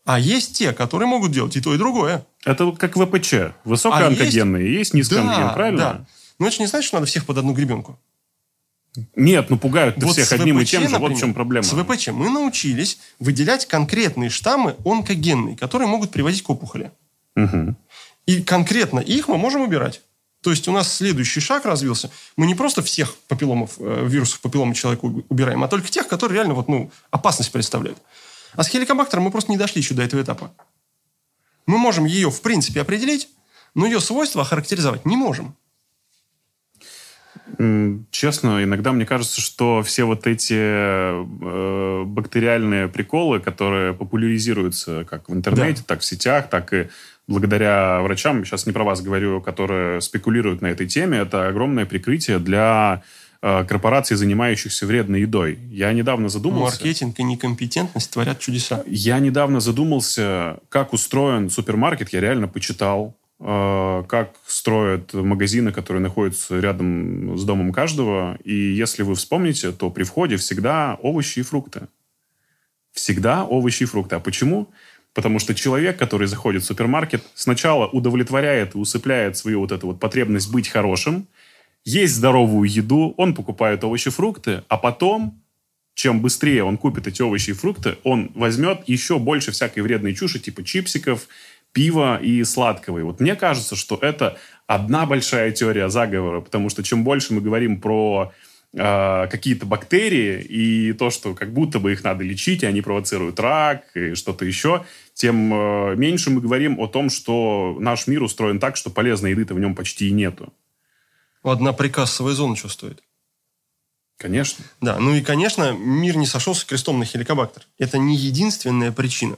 А 0.04 0.18
есть 0.18 0.56
те, 0.56 0.72
которые 0.72 1.08
могут 1.08 1.32
делать 1.32 1.56
и 1.56 1.60
то, 1.60 1.74
и 1.74 1.78
другое. 1.78 2.26
Это 2.44 2.72
как 2.72 2.96
ВПЧ. 2.96 3.34
Высокоонкогенные. 3.64 4.72
есть, 4.72 4.94
низкоонкогенные, 4.94 5.52
правильно? 5.52 5.78
Да. 5.78 6.06
Но 6.38 6.46
это 6.46 6.56
же 6.56 6.62
не 6.62 6.68
значит, 6.68 6.86
что 6.86 6.96
надо 6.96 7.06
всех 7.06 7.26
под 7.26 7.38
одну 7.38 7.52
гребенку. 7.52 7.98
Нет, 9.14 9.50
ну 9.50 9.58
пугают 9.58 10.02
Вот 10.02 10.12
всех 10.12 10.32
одним 10.32 10.58
и 10.58 10.64
ВПЧ, 10.64 10.70
тем 10.70 10.82
же. 10.82 10.88
Вот 10.88 10.98
в 10.98 11.00
например, 11.02 11.20
чем 11.20 11.34
проблема. 11.34 11.64
С 11.64 11.70
ВПЧ 11.70 12.08
мы 12.08 12.28
научились 12.28 12.98
выделять 13.20 13.66
конкретные 13.66 14.30
штаммы 14.30 14.74
онкогенные, 14.84 15.56
которые 15.56 15.86
могут 15.86 16.10
приводить 16.10 16.42
к 16.42 16.50
опухоли. 16.50 16.90
Мгм. 17.36 17.76
И 18.26 18.42
конкретно 18.42 18.98
их 18.98 19.28
мы 19.28 19.38
можем 19.38 19.62
убирать. 19.62 20.02
То 20.42 20.50
есть 20.50 20.66
у 20.68 20.72
нас 20.72 20.92
следующий 20.92 21.40
шаг 21.40 21.66
развился. 21.66 22.10
Мы 22.36 22.46
не 22.46 22.54
просто 22.54 22.82
всех 22.82 23.14
папилломов, 23.28 23.72
э, 23.78 24.06
вирусов 24.06 24.40
папиллома 24.40 24.74
человека 24.74 25.04
убираем, 25.28 25.62
а 25.62 25.68
только 25.68 25.88
тех, 25.88 26.08
которые 26.08 26.36
реально 26.36 26.54
вот, 26.54 26.66
ну, 26.66 26.90
опасность 27.10 27.52
представляют. 27.52 27.98
А 28.54 28.62
с 28.62 28.68
хеликобактером 28.68 29.24
мы 29.24 29.30
просто 29.30 29.50
не 29.50 29.58
дошли 29.58 29.80
еще 29.80 29.94
до 29.94 30.02
этого 30.02 30.22
этапа. 30.22 30.52
Мы 31.66 31.78
можем 31.78 32.04
ее, 32.04 32.30
в 32.30 32.40
принципе, 32.40 32.80
определить, 32.80 33.28
но 33.74 33.86
ее 33.86 34.00
свойства 34.00 34.42
охарактеризовать 34.42 35.06
не 35.06 35.16
можем. 35.16 35.56
Честно, 38.10 38.62
иногда 38.62 38.92
мне 38.92 39.04
кажется, 39.04 39.40
что 39.40 39.82
все 39.82 40.04
вот 40.04 40.26
эти 40.26 40.54
э, 40.56 42.04
бактериальные 42.04 42.88
приколы, 42.88 43.40
которые 43.40 43.92
популяризируются 43.92 45.04
как 45.04 45.28
в 45.28 45.34
интернете, 45.34 45.82
так 45.86 46.00
в 46.00 46.04
сетях, 46.04 46.48
так 46.48 46.72
и 46.72 46.88
благодаря 47.26 48.00
врачам, 48.02 48.44
сейчас 48.44 48.66
не 48.66 48.72
про 48.72 48.84
вас 48.84 49.02
говорю, 49.02 49.40
которые 49.40 50.00
спекулируют 50.00 50.62
на 50.62 50.68
этой 50.68 50.86
теме, 50.86 51.18
это 51.18 51.48
огромное 51.48 51.86
прикрытие 51.86 52.38
для 52.38 53.02
корпораций, 53.40 54.16
занимающихся 54.16 54.86
вредной 54.86 55.22
едой. 55.22 55.58
Я 55.70 55.92
недавно 55.92 56.28
задумался... 56.28 56.76
Маркетинг 56.76 57.18
и 57.18 57.22
некомпетентность 57.22 58.10
творят 58.10 58.38
чудеса. 58.38 58.84
Я 58.86 59.18
недавно 59.18 59.60
задумался, 59.60 60.58
как 60.68 60.92
устроен 60.92 61.48
супермаркет. 61.48 62.12
Я 62.12 62.20
реально 62.20 62.48
почитал, 62.48 63.16
э, 63.38 64.04
как 64.08 64.34
строят 64.46 65.14
магазины, 65.14 65.72
которые 65.72 66.02
находятся 66.02 66.60
рядом 66.60 67.38
с 67.38 67.44
домом 67.44 67.72
каждого. 67.72 68.36
И 68.44 68.54
если 68.54 69.02
вы 69.02 69.14
вспомните, 69.14 69.72
то 69.72 69.90
при 69.90 70.04
входе 70.04 70.36
всегда 70.36 70.98
овощи 71.00 71.38
и 71.38 71.42
фрукты. 71.42 71.88
Всегда 72.92 73.44
овощи 73.44 73.84
и 73.84 73.86
фрукты. 73.86 74.16
А 74.16 74.20
почему? 74.20 74.68
Потому 75.14 75.38
что 75.38 75.54
человек, 75.54 75.98
который 75.98 76.26
заходит 76.26 76.62
в 76.62 76.66
супермаркет, 76.66 77.24
сначала 77.34 77.86
удовлетворяет 77.86 78.74
и 78.74 78.78
усыпляет 78.78 79.36
свою 79.36 79.60
вот 79.60 79.72
эту 79.72 79.88
вот 79.88 79.98
потребность 79.98 80.52
быть 80.52 80.68
хорошим, 80.68 81.26
есть 81.84 82.14
здоровую 82.14 82.68
еду, 82.68 83.14
он 83.16 83.34
покупает 83.34 83.84
овощи 83.84 84.10
фрукты, 84.10 84.64
а 84.68 84.76
потом 84.76 85.40
чем 85.94 86.20
быстрее 86.20 86.64
он 86.64 86.78
купит 86.78 87.06
эти 87.06 87.20
овощи 87.20 87.50
и 87.50 87.52
фрукты, 87.52 87.98
он 88.04 88.30
возьмет 88.34 88.82
еще 88.86 89.18
больше 89.18 89.52
всякой 89.52 89.80
вредной 89.80 90.14
чуши, 90.14 90.38
типа 90.38 90.64
чипсиков, 90.64 91.28
пива 91.72 92.18
и 92.20 92.42
сладкого. 92.44 92.98
И 92.98 93.02
вот 93.02 93.20
мне 93.20 93.36
кажется, 93.36 93.76
что 93.76 93.98
это 94.00 94.38
одна 94.66 95.04
большая 95.04 95.52
теория 95.52 95.88
заговора, 95.90 96.40
потому 96.40 96.70
что 96.70 96.82
чем 96.82 97.04
больше 97.04 97.34
мы 97.34 97.40
говорим 97.40 97.80
про 97.80 98.32
э, 98.72 99.26
какие-то 99.30 99.66
бактерии 99.66 100.40
и 100.40 100.92
то, 100.94 101.10
что 101.10 101.34
как 101.34 101.52
будто 101.52 101.78
бы 101.78 101.92
их 101.92 102.02
надо 102.02 102.24
лечить, 102.24 102.62
и 102.62 102.66
они 102.66 102.80
провоцируют 102.80 103.38
рак 103.38 103.84
и 103.94 104.14
что-то 104.14 104.44
еще, 104.44 104.84
тем 105.12 105.52
э, 105.52 105.96
меньше 105.96 106.30
мы 106.30 106.40
говорим 106.40 106.80
о 106.80 106.86
том, 106.86 107.10
что 107.10 107.76
наш 107.78 108.06
мир 108.06 108.22
устроен 108.22 108.58
так, 108.58 108.76
что 108.76 108.90
полезной 108.90 109.32
еды-то 109.32 109.54
в 109.54 109.60
нем 109.60 109.74
почти 109.74 110.08
и 110.08 110.12
нету. 110.12 110.52
Одна 111.42 111.72
прикассовая 111.72 112.34
зона 112.34 112.56
что 112.56 112.68
стоит? 112.68 113.02
Конечно. 114.18 114.64
Да, 114.82 114.98
ну 114.98 115.14
и, 115.14 115.22
конечно, 115.22 115.72
мир 115.72 116.16
не 116.16 116.26
сошелся 116.26 116.66
крестом 116.66 116.98
на 116.98 117.06
хеликобактер. 117.06 117.66
Это 117.78 117.96
не 117.96 118.14
единственная 118.16 118.92
причина. 118.92 119.36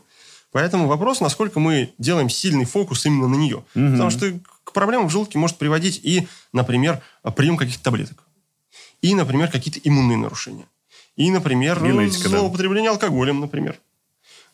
Поэтому 0.51 0.89
вопрос, 0.89 1.21
насколько 1.21 1.61
мы 1.61 1.95
делаем 1.99 2.29
сильный 2.29 2.65
фокус 2.65 3.07
именно 3.07 3.29
на 3.29 3.37
нее. 3.37 3.65
Мгм. 3.75 3.93
Потому 3.93 4.11
что 4.11 4.41
к 4.65 4.73
проблемам 4.73 5.09
в 5.09 5.13
желудке 5.13 5.39
может 5.39 5.57
приводить 5.57 6.01
и, 6.03 6.27
например, 6.53 7.01
прием 7.37 7.57
каких-то 7.57 7.83
таблеток. 7.83 8.23
И, 9.01 9.15
например, 9.15 9.51
какие-то 9.51 9.81
иммунные 9.85 10.19
нарушения. 10.19 10.67
И, 11.17 11.31
например, 11.31 11.83
Генетика, 11.83 12.29
да. 12.29 12.39
злоупотребление 12.39 12.91
алкоголем, 12.91 13.41
например. 13.41 13.79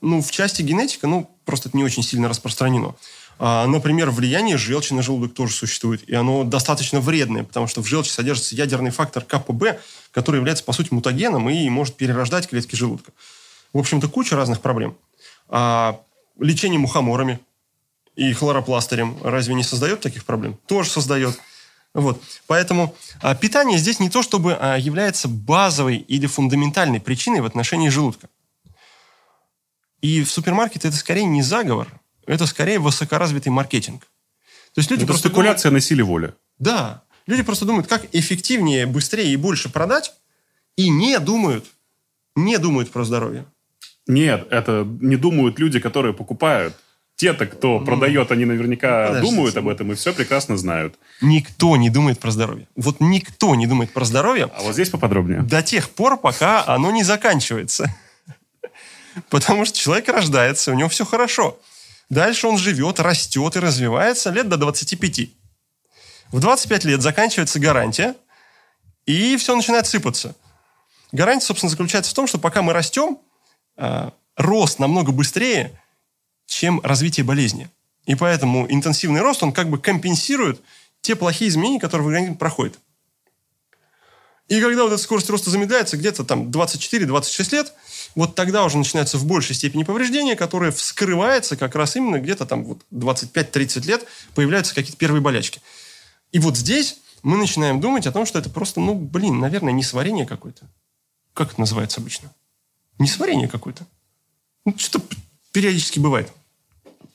Ну, 0.01 0.23
в 0.23 0.31
части 0.31 0.63
генетика, 0.63 1.07
ну, 1.07 1.31
просто 1.45 1.69
это 1.69 1.77
не 1.77 1.85
очень 1.85 2.03
сильно 2.03 2.29
распространено. 2.29 2.95
А, 3.39 3.67
например, 3.67 4.11
влияние 4.11 4.57
желчи 4.57 4.93
на 4.93 5.03
желудок 5.03 5.35
тоже 5.35 5.53
существует. 5.53 6.09
И 6.09 6.15
оно 6.15 6.45
достаточно 6.45 7.01
вредное, 7.01 7.45
потому 7.45 7.69
что 7.69 7.83
в 7.83 7.87
желчи 7.87 8.11
содержится 8.11 8.55
ядерный 8.57 8.91
фактор 8.91 9.25
КПБ, 9.25 9.81
который 10.11 10.37
является, 10.37 10.65
по 10.65 10.73
сути, 10.73 10.93
мутагеном 10.93 11.49
и 11.49 11.69
может 11.69 11.97
перерождать 11.97 12.49
клетки 12.49 12.75
желудка. 12.75 13.13
В 13.73 13.79
общем-то, 13.79 14.09
куча 14.09 14.35
разных 14.35 14.61
проблем. 14.61 14.97
А 15.49 16.01
лечение 16.39 16.81
мухоморами 16.81 17.39
и 18.17 18.33
хлоропластырем 18.33 19.17
разве 19.23 19.55
не 19.55 19.63
создает 19.63 20.01
таких 20.01 20.25
проблем? 20.25 20.59
Тоже 20.67 20.91
создает. 20.91 21.39
Вот. 21.95 22.21
Поэтому 22.47 22.95
а, 23.21 23.35
питание 23.35 23.79
здесь 23.79 24.01
не 24.01 24.11
то, 24.11 24.23
чтобы 24.23 24.55
а, 24.55 24.77
является 24.77 25.29
базовой 25.29 25.99
или 25.99 26.27
фундаментальной 26.27 27.01
причиной 27.01 27.41
в 27.41 27.47
отношении 27.47 27.89
желудка. 27.89 28.29
И 30.01 30.23
в 30.23 30.31
супермаркете 30.31 30.89
это 30.89 30.97
скорее 30.97 31.25
не 31.25 31.43
заговор, 31.43 31.89
это 32.29 32.47
скорее 32.47 32.79
высокоразвитый 32.79 33.51
маркетинг. 33.51 34.03
То 34.75 34.81
есть 34.81 34.91
люди 34.91 35.03
Это 35.03 35.09
просто 35.13 35.29
спекуляция 35.29 35.71
на 35.73 35.81
силе 35.81 36.05
воли. 36.05 36.35
Да. 36.59 37.03
Люди 37.27 37.43
просто 37.43 37.65
думают, 37.65 37.87
как 37.89 38.07
эффективнее, 38.13 38.87
быстрее 38.87 39.33
и 39.33 39.37
больше 39.37 39.69
продать, 39.69 40.15
и 40.77 40.89
не 40.89 41.19
думают, 41.19 41.65
не 42.37 42.59
думают 42.59 42.91
про 42.91 43.05
здоровье. 43.05 43.45
Нет, 44.07 44.47
это 44.51 44.87
не 45.01 45.17
думают 45.17 45.59
люди, 45.59 45.81
которые 45.81 46.15
покупают. 46.15 46.75
Те-то, 47.17 47.47
кто 47.47 47.81
продает, 47.81 48.31
они 48.31 48.45
наверняка 48.45 49.09
подождите. 49.09 49.31
думают 49.35 49.57
об 49.57 49.67
этом 49.69 49.91
и 49.91 49.97
все 49.97 50.15
прекрасно 50.15 50.57
знают. 50.57 50.95
Никто 51.21 51.77
не 51.77 51.91
думает 51.91 52.21
про 52.21 52.31
здоровье. 52.31 52.69
Вот 52.77 53.01
никто 53.01 53.57
не 53.57 53.67
думает 53.67 53.93
про 53.93 54.05
здоровье 54.05 54.49
А 54.57 54.63
вот 54.63 54.75
здесь 54.75 54.89
поподробнее. 54.89 55.43
до 55.43 55.61
тех 55.63 55.91
пор, 55.91 56.17
пока 56.17 56.65
оно 56.65 56.93
не 56.93 57.03
заканчивается. 57.03 57.93
Потому 59.31 59.65
что 59.65 59.77
человек 59.77 60.09
рождается, 60.09 60.71
у 60.71 60.75
него 60.75 60.89
все 60.89 61.05
хорошо. 61.05 61.59
Дальше 62.11 62.47
он 62.47 62.57
живет, 62.57 63.01
растет 63.01 63.57
и 63.57 63.59
развивается 63.59 64.31
лет 64.31 64.49
до 64.49 64.57
25. 64.57 65.31
В 66.33 66.41
25 66.41 66.85
лет 66.85 67.03
заканчивается 67.03 67.61
гарантия, 67.61 68.15
и 69.07 69.37
все 69.37 69.55
начинает 69.55 69.87
сыпаться. 69.87 70.35
Гарантия, 71.13 71.47
собственно, 71.47 71.71
заключается 71.71 72.11
в 72.11 72.15
том, 72.15 72.27
что 72.27 72.39
пока 72.39 72.63
мы 72.63 72.73
растем, 72.73 73.19
а, 73.77 74.13
рост 74.37 74.79
намного 74.79 75.13
быстрее, 75.13 75.81
чем 76.47 76.81
развитие 76.83 77.25
болезни. 77.25 77.71
И 78.07 78.15
поэтому 78.15 78.71
интенсивный 78.71 79.21
рост, 79.21 79.43
он 79.43 79.53
как 79.53 79.69
бы 79.69 79.79
компенсирует 79.79 80.61
те 81.01 81.15
плохие 81.15 81.49
изменения, 81.51 81.81
которые 81.81 82.05
в 82.07 82.09
организме 82.09 82.37
проходят. 82.37 82.79
И 84.49 84.61
когда 84.61 84.83
вот 84.83 84.93
эта 84.93 85.03
скорость 85.03 85.29
роста 85.29 85.51
замедляется 85.51 85.99
где-то 85.99 86.25
там 86.25 86.51
24-26 86.51 87.53
лет, 87.53 87.75
вот 88.15 88.35
тогда 88.35 88.65
уже 88.65 88.79
начинается 88.79 89.19
в 89.19 89.27
большей 89.27 89.55
степени 89.55 89.85
повреждение, 89.85 90.37
которое 90.37 90.71
вскрывается 90.71 91.57
как 91.57 91.75
раз 91.75 91.97
именно 91.97 92.19
где-то 92.19 92.47
там 92.47 92.65
вот 92.65 92.81
25-30 92.93 93.87
лет 93.87 94.05
появляются 94.35 94.75
какие-то 94.75 94.99
первые 94.99 95.21
болячки. 95.21 95.61
И 96.33 96.39
вот 96.39 96.57
здесь 96.57 96.99
мы 97.23 97.37
начинаем 97.37 97.81
думать 97.81 98.07
о 98.07 98.13
том, 98.13 98.27
что 98.27 98.39
это 98.39 98.51
просто, 98.51 98.81
ну, 98.81 98.95
блин, 98.95 99.39
наверное, 99.39 99.73
несварение 99.73 100.27
какое-то. 100.27 100.67
Как 101.35 101.53
это 101.53 101.61
называется 101.61 102.01
обычно? 102.01 102.33
Несварение 102.99 103.49
какое-то. 103.49 103.87
Ну, 104.65 104.75
что 104.77 105.01
периодически 105.53 105.99
бывает. 105.99 106.33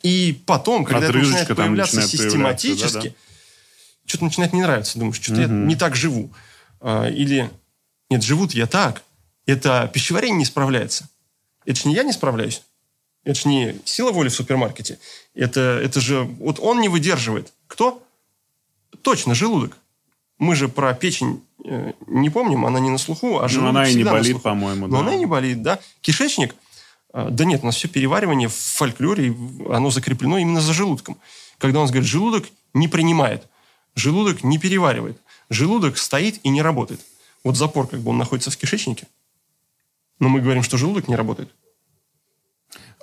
И 0.02 0.42
потом, 0.46 0.84
когда 0.86 1.08
это 1.08 1.18
начинает 1.18 1.48
появляться 1.48 1.96
начинает 1.96 2.12
появляться, 2.12 2.18
систематически, 2.18 3.08
да-да. 3.10 3.16
что-то 4.06 4.24
начинает 4.26 4.54
не 4.54 4.62
нравиться. 4.62 5.00
Думаешь, 5.00 5.22
что-то 5.22 5.42
я 5.42 5.48
не 5.48 5.76
так 5.76 5.96
живу. 5.96 6.30
А, 6.82 7.08
или, 7.08 7.50
нет, 8.10 8.24
живут 8.24 8.54
я 8.54 8.68
так. 8.68 9.04
Это 9.46 9.90
пищеварение 9.94 10.38
не 10.38 10.46
справляется. 10.46 11.10
Это 11.66 11.80
же 11.80 11.88
не 11.88 11.96
я 11.96 12.04
не 12.04 12.14
справляюсь. 12.14 12.64
Это 13.24 13.40
же 13.40 13.48
не 13.48 13.76
сила 13.86 14.12
воли 14.12 14.30
в 14.30 14.34
супермаркете. 14.34 15.00
Это, 15.34 15.62
это 15.84 16.02
же... 16.02 16.24
Вот 16.24 16.60
он 16.60 16.82
не 16.82 16.90
выдерживает. 16.90 17.54
Кто? 17.68 18.04
Точно, 19.02 19.34
желудок. 19.34 19.78
Мы 20.40 20.56
же 20.56 20.68
про 20.68 20.94
печень 20.94 21.42
э, 21.64 21.94
не 22.08 22.30
помним, 22.30 22.66
она 22.66 22.80
не 22.80 22.90
на 22.90 22.98
слуху, 22.98 23.40
а 23.40 23.48
желудок 23.48 23.70
она 23.70 23.88
и 23.88 23.96
не 23.96 24.04
болит, 24.04 24.42
по-моему, 24.42 24.88
Но 24.88 24.98
да. 24.98 25.00
она 25.00 25.16
и 25.16 25.18
не 25.18 25.26
болит, 25.26 25.62
да. 25.62 25.80
Кишечник, 26.02 26.56
а, 27.14 27.30
да 27.30 27.46
нет, 27.46 27.62
у 27.64 27.68
нас 27.68 27.76
все 27.76 27.88
переваривание 27.88 28.50
в 28.50 28.56
фольклоре, 28.56 29.34
оно 29.70 29.92
закреплено 29.92 30.38
именно 30.40 30.60
за 30.60 30.74
желудком. 30.74 31.18
Когда 31.60 31.80
нас 31.80 31.92
говорит, 31.92 32.10
желудок 32.10 32.46
не 32.74 32.88
принимает, 32.88 33.48
желудок 33.96 34.44
не 34.44 34.58
переваривает, 34.58 35.18
желудок 35.50 35.98
стоит 35.98 36.40
и 36.44 36.50
не 36.50 36.62
работает. 36.62 37.00
Вот 37.44 37.56
запор, 37.56 37.88
как 37.88 38.02
бы 38.02 38.10
он 38.10 38.18
находится 38.18 38.50
в 38.50 38.58
кишечнике, 38.58 39.08
но 40.24 40.30
мы 40.30 40.40
говорим, 40.40 40.64
что 40.64 40.78
желудок 40.78 41.08
не 41.10 41.16
работает. 41.16 41.54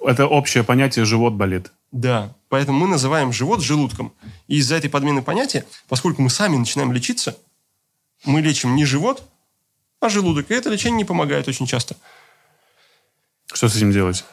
Это 0.00 0.26
общее 0.26 0.64
понятие 0.64 1.04
«живот 1.04 1.35
болит». 1.35 1.70
Да, 1.92 2.35
поэтому 2.48 2.78
мы 2.78 2.87
называем 2.87 3.33
живот 3.33 3.61
желудком. 3.62 4.14
И 4.48 4.56
из-за 4.56 4.76
этой 4.76 4.88
подмены 4.88 5.22
понятия, 5.22 5.66
поскольку 5.88 6.22
мы 6.22 6.30
сами 6.30 6.56
начинаем 6.56 6.92
лечиться, 6.92 7.37
мы 8.24 8.40
лечим 8.40 8.74
не 8.74 8.87
живот, 8.87 9.22
а 10.00 10.09
желудок. 10.09 10.50
И 10.50 10.54
это 10.54 10.70
лечение 10.70 10.96
не 10.96 11.04
помогает 11.04 11.46
очень 11.46 11.66
часто. 11.66 11.96
Что 13.52 13.68
с 13.68 13.76
этим 13.76 13.92
делать? 13.92 14.24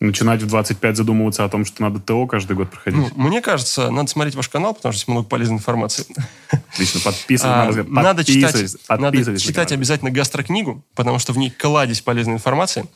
Начинать 0.00 0.40
в 0.42 0.46
25 0.46 0.96
задумываться 0.96 1.44
о 1.44 1.48
том, 1.48 1.64
что 1.64 1.82
надо 1.82 1.98
ТО 1.98 2.26
каждый 2.28 2.54
год 2.54 2.70
проходить. 2.70 3.00
Ну, 3.00 3.10
мне 3.16 3.42
кажется, 3.42 3.90
надо 3.90 4.08
смотреть 4.08 4.36
ваш 4.36 4.48
канал, 4.48 4.72
потому 4.72 4.92
что 4.92 5.00
здесь 5.00 5.08
много 5.08 5.28
полезной 5.28 5.56
информации. 5.56 6.06
Отлично, 6.72 7.00
подписывайтесь. 7.00 7.84
А, 7.84 7.84
надо 7.88 8.24
читать, 8.24 8.76
надо 8.88 9.38
читать 9.40 9.72
обязательно 9.72 10.12
гастрокнигу, 10.12 10.84
потому 10.94 11.18
что 11.18 11.32
в 11.32 11.38
ней 11.38 11.50
кладезь 11.50 12.00
полезной 12.00 12.34
информации. 12.34 12.86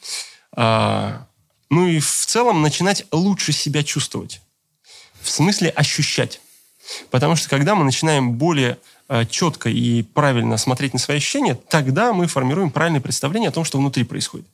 А, 0.55 1.27
ну 1.71 1.89
и 1.89 1.99
в 1.99 2.27
целом 2.27 2.63
начинать 2.63 3.05
лучше 3.11 3.51
себя 3.51 3.83
чувствовать. 3.83 4.41
В 5.21 5.29
смысле 5.29 5.71
ощущать. 5.71 6.41
Потому 7.11 7.35
что 7.35 7.49
когда 7.49 7.75
мы 7.75 7.85
начинаем 7.85 8.35
более 8.35 8.79
а, 9.09 9.25
четко 9.25 9.71
и 9.71 10.05
правильно 10.05 10.57
смотреть 10.57 10.93
на 10.93 11.01
свои 11.01 11.17
ощущения, 11.17 11.59
тогда 11.69 12.13
мы 12.13 12.29
формируем 12.29 12.71
правильное 12.71 13.01
представление 13.01 13.49
о 13.49 13.53
том, 13.53 13.65
что 13.65 13.79
внутри 13.79 14.05
происходит. 14.05 14.47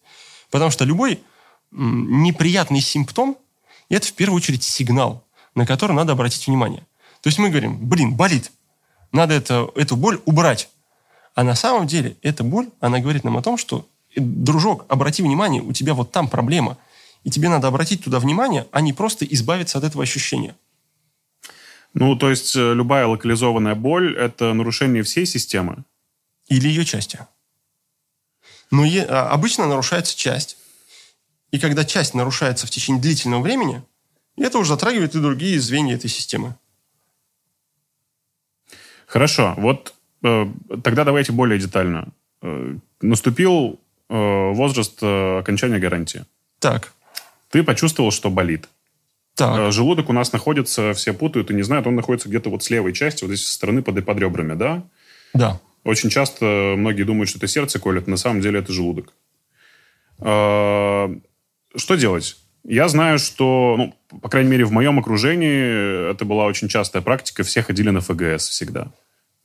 Потому 0.50 0.70
что 0.70 0.86
любой 0.86 1.20
неприятный 1.70 2.80
симптом– 2.80 3.36
это 3.88 4.06
в 4.06 4.12
первую 4.12 4.36
очередь 4.36 4.62
сигнал, 4.62 5.24
на 5.54 5.66
который 5.66 5.92
надо 5.92 6.12
обратить 6.12 6.46
внимание. 6.46 6.86
То 7.20 7.28
есть 7.28 7.38
мы 7.38 7.50
говорим, 7.50 7.78
блин, 7.88 8.14
болит, 8.14 8.52
надо 9.12 9.34
это, 9.34 9.70
эту 9.74 9.96
боль 9.96 10.20
убрать. 10.26 10.68
А 11.34 11.44
на 11.44 11.54
самом 11.54 11.86
деле 11.86 12.16
эта 12.22 12.44
боль, 12.44 12.68
она 12.80 12.98
говорит 12.98 13.24
нам 13.24 13.36
о 13.36 13.42
том, 13.42 13.56
что, 13.56 13.86
э, 14.14 14.20
дружок, 14.20 14.84
обрати 14.88 15.22
внимание, 15.22 15.62
у 15.62 15.72
тебя 15.72 15.94
вот 15.94 16.12
там 16.12 16.28
проблема. 16.28 16.76
И 17.24 17.30
тебе 17.30 17.48
надо 17.48 17.68
обратить 17.68 18.04
туда 18.04 18.20
внимание, 18.20 18.66
а 18.70 18.80
не 18.80 18.92
просто 18.92 19.24
избавиться 19.24 19.78
от 19.78 19.84
этого 19.84 20.02
ощущения. 20.02 20.54
Ну, 21.94 22.16
то 22.16 22.30
есть 22.30 22.54
э, 22.54 22.74
любая 22.74 23.06
локализованная 23.06 23.74
боль– 23.74 24.16
это 24.18 24.52
нарушение 24.52 25.02
всей 25.02 25.26
системы. 25.26 25.84
Или 26.48 26.68
ее 26.68 26.84
части. 26.84 27.18
Но 28.70 28.84
е- 28.84 29.04
а, 29.04 29.30
обычно 29.30 29.66
нарушается 29.66 30.16
часть. 30.16 30.57
И 31.50 31.58
когда 31.58 31.84
часть 31.84 32.14
нарушается 32.14 32.66
в 32.66 32.70
течение 32.70 33.00
длительного 33.00 33.42
времени, 33.42 33.82
это 34.36 34.58
уже 34.58 34.70
затрагивает 34.70 35.14
и 35.14 35.20
другие 35.20 35.58
звенья 35.60 35.94
этой 35.94 36.10
системы. 36.10 36.54
Хорошо, 39.06 39.54
вот 39.56 39.94
э, 40.22 40.46
тогда 40.84 41.04
давайте 41.04 41.32
более 41.32 41.58
детально. 41.58 42.08
Э, 42.42 42.76
наступил 43.00 43.80
э, 44.10 44.50
возраст 44.52 44.98
э, 45.02 45.38
окончания 45.38 45.78
гарантии. 45.78 46.24
Так, 46.58 46.92
Ты 47.50 47.62
почувствовал, 47.62 48.10
что 48.10 48.28
болит. 48.30 48.68
так, 49.34 49.58
Э, 49.58 49.70
Желудок 49.72 50.10
у 50.10 50.12
нас 50.12 50.32
находится, 50.32 50.92
все 50.92 51.14
путают 51.14 51.50
и 51.50 51.54
не 51.54 51.62
знают, 51.62 51.86
он 51.86 51.96
находится 51.96 52.28
где-то 52.28 52.50
вот 52.50 52.62
с 52.62 52.70
левой 52.70 52.92
части, 52.92 53.24
вот 53.24 53.32
здесь 53.32 53.46
со 53.46 53.54
стороны 53.54 53.82
под, 53.82 54.04
под 54.04 54.18
ребрами, 54.18 54.54
да? 54.54 54.84
да. 55.32 55.58
Очень 55.84 56.10
часто 56.10 56.74
многие 56.76 57.04
думают, 57.04 57.30
что 57.30 57.38
это 57.38 57.46
сердце 57.46 57.78
колет, 57.78 58.06
на 58.06 58.18
самом 58.18 58.42
деле 58.42 58.58
это 58.58 58.72
желудок. 58.74 59.14
Что 61.78 61.94
делать? 61.94 62.36
Я 62.64 62.88
знаю, 62.88 63.18
что, 63.18 63.76
ну, 63.78 63.94
по 64.20 64.28
крайней 64.28 64.50
мере, 64.50 64.64
в 64.64 64.72
моем 64.72 64.98
окружении 64.98 66.10
это 66.10 66.24
была 66.24 66.44
очень 66.44 66.68
частая 66.68 67.02
практика. 67.02 67.42
Все 67.44 67.62
ходили 67.62 67.90
на 67.90 68.00
ФГС 68.00 68.48
всегда. 68.48 68.88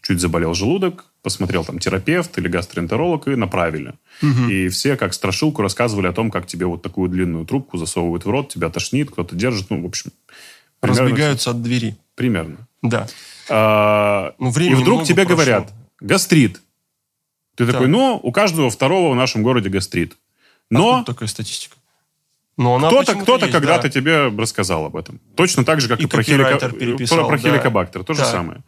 Чуть 0.01 0.19
заболел 0.19 0.53
желудок, 0.53 1.05
посмотрел 1.21 1.63
там 1.63 1.79
терапевт 1.79 2.37
или 2.37 2.49
гастроэнтеролог 2.49 3.29
и 3.29 3.35
направили. 3.35 3.93
И 4.49 4.67
все 4.67 4.97
как 4.97 5.13
страшилку 5.13 5.61
рассказывали 5.61 6.07
о 6.07 6.11
том, 6.11 6.29
как 6.31 6.45
тебе 6.47 6.65
вот 6.65 6.81
такую 6.81 7.09
длинную 7.09 7.45
трубку 7.45 7.77
засовывают 7.77 8.25
в 8.25 8.29
рот, 8.29 8.49
тебя 8.49 8.69
тошнит, 8.69 9.11
кто-то 9.11 9.35
держит. 9.35 9.69
Ну, 9.69 9.81
в 9.81 9.85
общем, 9.85 10.11
примерно 10.81 11.03
Разбегаются 11.03 11.51
от 11.51 11.61
двери. 11.61 11.95
Примерно. 12.15 12.67
Да. 12.81 13.07
А, 13.49 14.33
Ну, 14.39 14.49
и 14.59 14.73
вдруг 14.73 15.05
тебе 15.05 15.23
прошло. 15.25 15.35
говорят, 15.35 15.71
гастрит. 16.01 16.59
Ты 17.55 17.65
Так. 17.65 17.73
такой, 17.73 17.87
ну, 17.87 18.19
у 18.21 18.31
каждого 18.33 18.69
второго 18.69 19.13
в 19.13 19.15
нашем 19.15 19.43
городе 19.43 19.69
гастрит. 19.69 20.17
Но 20.69 20.95
Откуда 20.97 21.13
такая 21.13 21.29
статистика? 21.29 21.77
Но 22.57 22.75
она 22.75 22.87
кто-то, 22.87 23.15
кто-то 23.15 23.45
есть, 23.45 23.51
когда-то 23.57 23.83
да. 23.83 23.89
тебе 23.89 24.27
рассказал 24.27 24.85
об 24.85 24.95
этом. 24.95 25.19
Точно 25.35 25.65
так 25.65 25.81
же, 25.81 25.87
как 25.87 25.99
и, 25.99 26.03
И 26.03 26.05
про, 26.07 26.21
хелика- 26.21 26.71
переписал, 26.71 27.19
про, 27.27 27.27
про 27.29 27.37
да. 27.43 27.49
хеликобактер. 27.49 28.03
То 28.03 28.13
же 28.13 28.19
Так. 28.21 28.29
самое. 28.29 28.61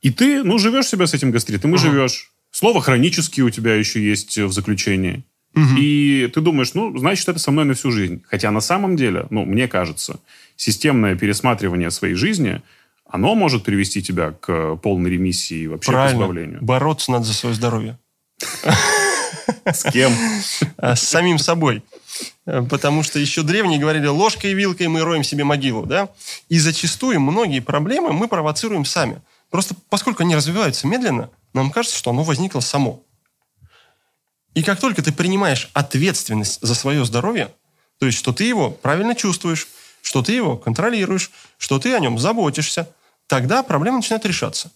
И 0.00 0.10
ты, 0.10 0.42
ну, 0.44 0.58
живешь 0.58 0.86
себя 0.86 1.06
с 1.06 1.14
этим 1.14 1.30
гастритом, 1.32 1.72
и 1.72 1.78
Ага. 1.78 1.82
живешь. 1.90 2.32
Слово 2.50 2.80
хронический 2.80 3.42
у 3.42 3.50
тебя 3.50 3.74
еще 3.74 4.00
есть 4.00 4.36
в 4.38 4.52
заключении. 4.52 5.24
Мгм. 5.54 5.76
И 5.78 6.30
ты 6.32 6.40
думаешь, 6.40 6.72
ну, 6.74 6.96
значит, 6.96 7.28
это 7.28 7.38
со 7.38 7.50
мной 7.50 7.64
на 7.64 7.74
всю 7.74 7.90
жизнь. 7.90 8.22
Хотя 8.28 8.50
на 8.50 8.60
самом 8.60 8.96
деле, 8.96 9.26
ну, 9.30 9.44
мне 9.44 9.68
кажется, 9.68 10.20
системное 10.56 11.14
пересматривание 11.16 11.90
своей 11.90 12.14
жизни, 12.14 12.62
оно 13.08 13.34
может 13.34 13.64
привести 13.64 14.02
тебя 14.02 14.30
к 14.32 14.76
полной 14.76 15.10
ремиссии 15.10 15.58
и 15.58 15.66
вообще 15.66 15.90
к 15.90 15.94
Правильно. 15.94 16.16
избавлению. 16.16 16.58
Бороться 16.62 17.10
надо 17.12 17.24
за 17.24 17.34
свое 17.34 17.54
здоровье. 17.54 17.98
С 19.64 19.84
кем? 19.92 20.12
С 20.78 21.00
самим 21.00 21.38
собой. 21.38 21.82
Э, 22.46 22.62
Потому 22.62 23.02
что 23.02 23.18
еще 23.18 23.42
древние 23.42 23.78
говорили, 23.78 24.06
ложкой 24.06 24.52
и 24.52 24.54
вилкой 24.54 24.88
мы 24.88 25.02
роем 25.02 25.24
себе 25.24 25.44
могилу, 25.44 25.86
да? 25.86 26.08
И 26.48 26.58
зачастую 26.58 27.20
многие 27.20 27.60
проблемы 27.60 28.12
мы 28.12 28.28
провоцируем 28.28 28.84
сами. 28.84 29.20
Просто 29.50 29.74
поскольку 29.90 30.22
они 30.22 30.34
развиваются 30.34 30.86
медленно, 30.86 31.30
нам 31.52 31.70
кажется, 31.70 31.96
что 31.96 32.10
оно 32.10 32.22
возникло 32.22 32.60
само. 32.60 33.02
И 34.54 34.62
как 34.62 34.80
только 34.80 35.02
ты 35.02 35.12
принимаешь 35.12 35.70
ответственность 35.72 36.58
за 36.60 36.74
свое 36.74 37.04
здоровье, 37.04 37.52
то 37.98 38.06
есть, 38.06 38.18
что 38.18 38.32
ты 38.32 38.44
его 38.44 38.70
правильно 38.70 39.14
чувствуешь, 39.14 39.68
что 40.02 40.22
ты 40.22 40.32
его 40.32 40.56
контролируешь, 40.56 41.30
что 41.58 41.78
ты 41.78 41.94
о 41.94 42.00
нем 42.00 42.18
заботишься, 42.18 42.88
тогда 43.26 43.62
проблема 43.62 43.98
начинает 43.98 44.26
решаться. 44.26 44.70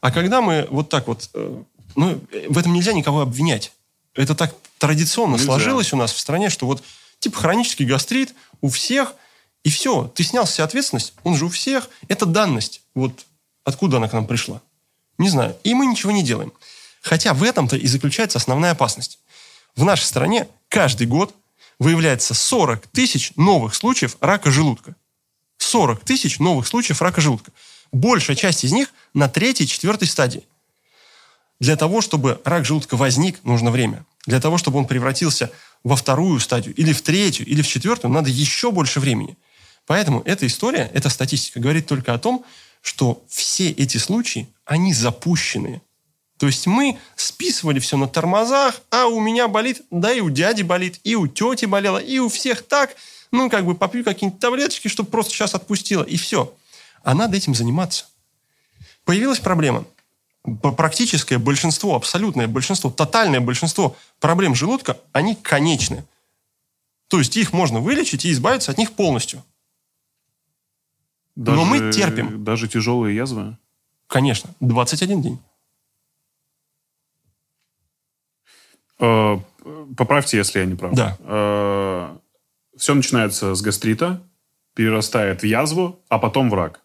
А 0.00 0.10
когда 0.10 0.40
мы 0.40 0.66
вот 0.70 0.90
так 0.90 1.08
вот... 1.08 1.30
э, 1.34 1.62
Ну, 1.96 2.20
в 2.48 2.58
этом 2.58 2.74
нельзя 2.74 2.92
никого 2.92 3.20
обвинять. 3.22 3.72
Это 4.14 4.34
так 4.34 4.54
традиционно 4.78 5.34
Нельзя. 5.34 5.46
сложилось 5.46 5.92
у 5.92 5.96
нас 5.96 6.12
в 6.12 6.18
стране, 6.18 6.50
что 6.50 6.66
вот 6.66 6.82
типа 7.18 7.38
хронический 7.38 7.84
гастрит 7.84 8.34
у 8.60 8.68
всех, 8.68 9.14
и 9.64 9.70
все, 9.70 10.12
ты 10.14 10.22
снял 10.22 10.46
себя 10.46 10.64
ответственность, 10.64 11.12
он 11.24 11.36
же 11.36 11.46
у 11.46 11.48
всех. 11.48 11.88
Это 12.08 12.24
данность. 12.24 12.82
Вот 12.94 13.26
откуда 13.64 13.96
она 13.96 14.08
к 14.08 14.12
нам 14.12 14.26
пришла? 14.26 14.62
Не 15.18 15.28
знаю. 15.28 15.56
И 15.64 15.74
мы 15.74 15.86
ничего 15.86 16.12
не 16.12 16.22
делаем. 16.22 16.52
Хотя 17.02 17.34
в 17.34 17.42
этом-то 17.42 17.76
и 17.76 17.86
заключается 17.86 18.38
основная 18.38 18.72
опасность. 18.72 19.18
В 19.74 19.84
нашей 19.84 20.04
стране 20.04 20.48
каждый 20.68 21.06
год 21.06 21.34
выявляется 21.78 22.34
40 22.34 22.86
тысяч 22.88 23.32
новых 23.36 23.74
случаев 23.74 24.16
рака 24.20 24.50
желудка. 24.50 24.94
40 25.58 26.04
тысяч 26.04 26.38
новых 26.38 26.66
случаев 26.66 27.02
рака 27.02 27.20
желудка. 27.20 27.52
Большая 27.92 28.36
часть 28.36 28.64
из 28.64 28.72
них 28.72 28.92
на 29.14 29.28
третьей, 29.28 29.66
четвертой 29.66 30.08
стадии. 30.08 30.44
Для 31.60 31.76
того, 31.76 32.00
чтобы 32.00 32.40
рак 32.44 32.64
желудка 32.64 32.96
возник, 32.96 33.42
нужно 33.44 33.70
время. 33.70 34.04
Для 34.26 34.40
того, 34.40 34.58
чтобы 34.58 34.78
он 34.78 34.86
превратился 34.86 35.50
во 35.84 35.96
вторую 35.96 36.40
стадию, 36.40 36.74
или 36.74 36.92
в 36.92 37.02
третью, 37.02 37.46
или 37.46 37.62
в 37.62 37.68
четвертую, 37.68 38.12
надо 38.12 38.28
еще 38.28 38.72
больше 38.72 39.00
времени. 39.00 39.36
Поэтому 39.86 40.20
эта 40.24 40.46
история, 40.46 40.90
эта 40.92 41.08
статистика 41.08 41.60
говорит 41.60 41.86
только 41.86 42.12
о 42.12 42.18
том, 42.18 42.44
что 42.82 43.22
все 43.28 43.70
эти 43.70 43.96
случаи, 43.98 44.48
они 44.64 44.92
запущенные. 44.92 45.80
То 46.38 46.46
есть 46.46 46.66
мы 46.66 46.98
списывали 47.14 47.78
все 47.78 47.96
на 47.96 48.08
тормозах, 48.08 48.82
а 48.90 49.06
у 49.06 49.20
меня 49.20 49.48
болит, 49.48 49.82
да 49.90 50.12
и 50.12 50.20
у 50.20 50.28
дяди 50.28 50.62
болит, 50.62 51.00
и 51.02 51.14
у 51.14 51.26
тети 51.26 51.64
болело, 51.64 51.98
и 51.98 52.18
у 52.18 52.28
всех 52.28 52.62
так. 52.62 52.94
Ну, 53.32 53.48
как 53.48 53.64
бы 53.64 53.74
попью 53.74 54.04
какие-нибудь 54.04 54.40
таблеточки, 54.40 54.88
чтобы 54.88 55.10
просто 55.10 55.32
сейчас 55.32 55.54
отпустило, 55.54 56.02
и 56.02 56.16
все. 56.16 56.54
А 57.02 57.14
надо 57.14 57.36
этим 57.36 57.54
заниматься. 57.54 58.06
Появилась 59.04 59.38
проблема. 59.38 59.84
Практическое 60.76 61.38
большинство, 61.38 61.94
абсолютное 61.94 62.46
большинство, 62.48 62.90
тотальное 62.90 63.40
большинство 63.40 63.96
проблем 64.20 64.54
желудка, 64.54 64.96
они 65.12 65.34
конечны. 65.34 66.04
То 67.08 67.18
есть 67.18 67.36
их 67.36 67.52
можно 67.52 67.80
вылечить 67.80 68.24
и 68.24 68.32
избавиться 68.32 68.72
от 68.72 68.78
них 68.78 68.92
полностью. 68.92 69.42
Но 71.34 71.64
мы 71.64 71.92
терпим. 71.92 72.44
Даже 72.44 72.68
тяжелые 72.68 73.14
язвы? 73.16 73.56
Конечно, 74.06 74.50
21 74.60 75.22
день. 75.22 75.38
Э, 78.98 79.38
Поправьте, 79.96 80.36
если 80.36 80.60
я 80.60 80.64
не 80.66 80.74
прав. 80.74 80.94
Да. 80.94 82.18
Все 82.76 82.94
начинается 82.94 83.54
с 83.54 83.62
гастрита, 83.62 84.22
перерастает 84.74 85.42
в 85.42 85.46
язву, 85.46 85.98
а 86.08 86.18
потом 86.18 86.50
в 86.50 86.54
рак. 86.54 86.82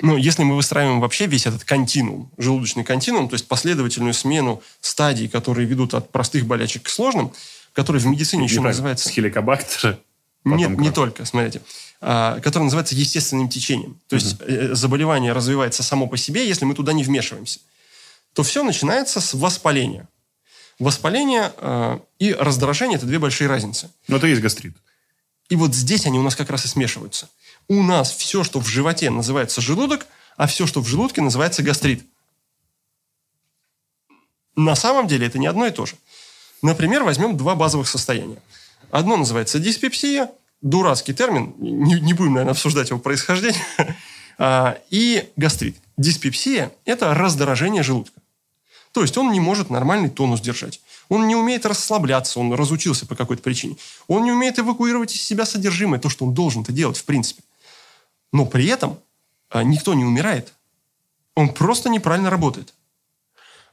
Ну, 0.00 0.16
если 0.16 0.42
мы 0.42 0.56
выстраиваем 0.56 1.00
вообще 1.00 1.26
весь 1.26 1.46
этот 1.46 1.64
континуум, 1.64 2.30
желудочный 2.36 2.84
континуум, 2.84 3.28
то 3.28 3.34
есть 3.34 3.46
последовательную 3.46 4.14
смену 4.14 4.62
стадий, 4.80 5.28
которые 5.28 5.66
ведут 5.66 5.94
от 5.94 6.10
простых 6.10 6.46
болячек 6.46 6.84
к 6.84 6.88
сложным, 6.88 7.32
которые 7.72 8.02
в 8.02 8.06
медицине 8.06 8.44
еще 8.44 8.56
Неправильно. 8.56 8.76
называются... 8.76 9.08
С 9.08 9.12
хеликобактера. 9.12 9.98
Нет, 10.44 10.68
потом 10.68 10.82
не 10.82 10.88
как? 10.88 10.94
только, 10.94 11.24
смотрите. 11.24 11.62
А, 12.00 12.38
который 12.40 12.64
называется 12.64 12.94
естественным 12.94 13.48
течением. 13.48 13.98
То 14.08 14.16
есть 14.16 14.36
э, 14.40 14.74
заболевание 14.74 15.32
развивается 15.32 15.82
само 15.82 16.06
по 16.06 16.16
себе, 16.16 16.46
если 16.46 16.66
мы 16.66 16.74
туда 16.74 16.92
не 16.92 17.02
вмешиваемся. 17.02 17.60
То 18.34 18.42
все 18.42 18.62
начинается 18.62 19.20
с 19.20 19.32
воспаления. 19.32 20.06
Воспаление 20.78 21.52
э, 21.56 21.98
и 22.18 22.34
раздражение– 22.34 22.96
это 22.98 23.06
две 23.06 23.18
большие 23.18 23.48
разницы. 23.48 23.90
Ну, 24.08 24.16
это 24.16 24.26
и 24.26 24.30
есть 24.30 24.42
гастрит. 24.42 24.74
И 25.48 25.56
вот 25.56 25.74
здесь 25.74 26.04
они 26.04 26.18
у 26.18 26.22
нас 26.22 26.36
как 26.36 26.50
раз 26.50 26.64
и 26.64 26.68
смешиваются. 26.68 27.28
У 27.68 27.82
нас 27.82 28.14
все, 28.14 28.44
что 28.44 28.60
в 28.60 28.66
животе, 28.66 29.10
называется 29.10 29.60
желудок, 29.60 30.06
а 30.36 30.46
все, 30.46 30.66
что 30.66 30.80
в 30.80 30.86
желудке, 30.86 31.22
называется 31.22 31.62
гастрит. 31.62 32.04
На 34.56 34.74
самом 34.74 35.06
деле 35.06 35.26
это 35.26 35.38
не 35.38 35.46
одно 35.46 35.66
и 35.66 35.70
то 35.70 35.86
же. 35.86 35.96
Например, 36.62 37.02
возьмем 37.02 37.36
два 37.36 37.54
базовых 37.54 37.88
состояния. 37.88 38.40
Одно 38.90 39.16
называется 39.16 39.58
диспепсия, 39.58 40.30
дурацкий 40.60 41.12
термин, 41.12 41.54
не, 41.58 42.00
не 42.00 42.14
будем, 42.14 42.34
наверное, 42.34 42.52
обсуждать 42.52 42.90
его 42.90 42.98
происхождение, 42.98 43.64
А, 44.36 44.78
и 44.90 45.30
гастрит. 45.36 45.76
Диспепсия– 45.96 46.72
это 46.84 47.14
раздражение 47.14 47.82
желудка. 47.82 48.20
То 48.92 49.02
есть 49.02 49.16
он 49.16 49.32
не 49.32 49.40
может 49.40 49.70
нормальный 49.70 50.10
тонус 50.10 50.40
держать. 50.40 50.80
Он 51.08 51.26
не 51.26 51.36
умеет 51.36 51.66
расслабляться, 51.66 52.40
он 52.40 52.52
разучился 52.52 53.06
по 53.06 53.14
какой-то 53.14 53.42
причине. 53.42 53.76
Он 54.08 54.24
не 54.24 54.32
умеет 54.32 54.58
эвакуировать 54.58 55.14
из 55.14 55.22
себя 55.22 55.46
содержимое, 55.46 56.00
то, 56.00 56.08
что 56.08 56.24
он 56.24 56.34
должен 56.34 56.62
это 56.62 56.72
делать, 56.72 56.96
в 56.96 57.04
принципе. 57.04 57.42
Но 58.34 58.46
при 58.46 58.66
этом 58.66 58.98
а, 59.48 59.62
никто 59.62 59.94
не 59.94 60.04
умирает. 60.04 60.52
Он 61.36 61.54
просто 61.54 61.88
неправильно 61.88 62.30
работает. 62.30 62.74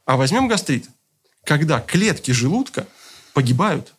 А 0.06 0.18
возьмем 0.18 0.48
гастрит. 0.48 0.88
Когда 1.44 1.82
клетки 1.82 2.30
желудка 2.30 2.86
погибают, 3.34 3.96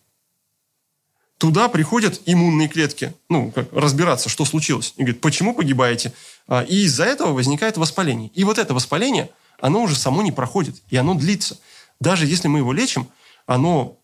туда 1.38 1.68
приходят 1.68 2.20
иммунные 2.26 2.68
клетки, 2.68 3.12
ну, 3.28 3.50
как 3.50 3.72
разбираться, 3.72 4.28
что 4.28 4.44
случилось. 4.44 4.94
И 4.96 5.02
говорят, 5.02 5.20
почему 5.20 5.52
погибаете? 5.52 6.12
А, 6.46 6.62
И 6.62 6.84
из-за 6.84 7.06
этого 7.06 7.32
возникает 7.32 7.76
воспаление. 7.76 8.30
И 8.32 8.44
вот 8.44 8.58
это 8.58 8.72
воспаление, 8.72 9.30
оно 9.58 9.82
уже 9.82 9.96
само 9.96 10.22
не 10.22 10.30
проходит, 10.30 10.80
и 10.90 10.96
оно 10.96 11.14
длится. 11.14 11.58
Даже 11.98 12.24
если 12.24 12.46
мы 12.46 12.60
его 12.60 12.72
лечим, 12.72 13.08
оно 13.46 13.98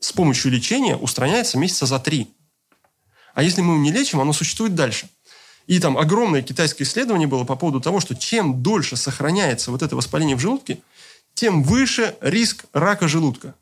с 0.00 0.12
помощью 0.12 0.52
лечения 0.52 0.96
устраняется 0.96 1.56
месяца 1.56 1.86
за 1.86 1.98
три. 1.98 2.30
А 3.32 3.42
если 3.42 3.62
мы 3.62 3.72
его 3.72 3.82
не 3.82 3.90
лечим, 3.90 4.20
оно 4.20 4.34
существует 4.34 4.74
дальше. 4.74 5.08
И 5.68 5.78
там 5.80 5.98
огромное 5.98 6.40
китайское 6.42 6.86
исследование 6.88 7.28
было 7.28 7.44
по 7.44 7.54
поводу 7.54 7.80
того, 7.80 8.00
что 8.00 8.16
чем 8.16 8.62
дольше 8.62 8.96
сохраняется 8.96 9.70
вот 9.70 9.82
это 9.82 9.94
воспаление 9.94 10.34
в 10.34 10.40
желудке, 10.40 10.78
тем 11.34 11.62
выше 11.62 12.16
риск 12.22 12.64
рака 12.72 13.06
желудка. 13.06 13.54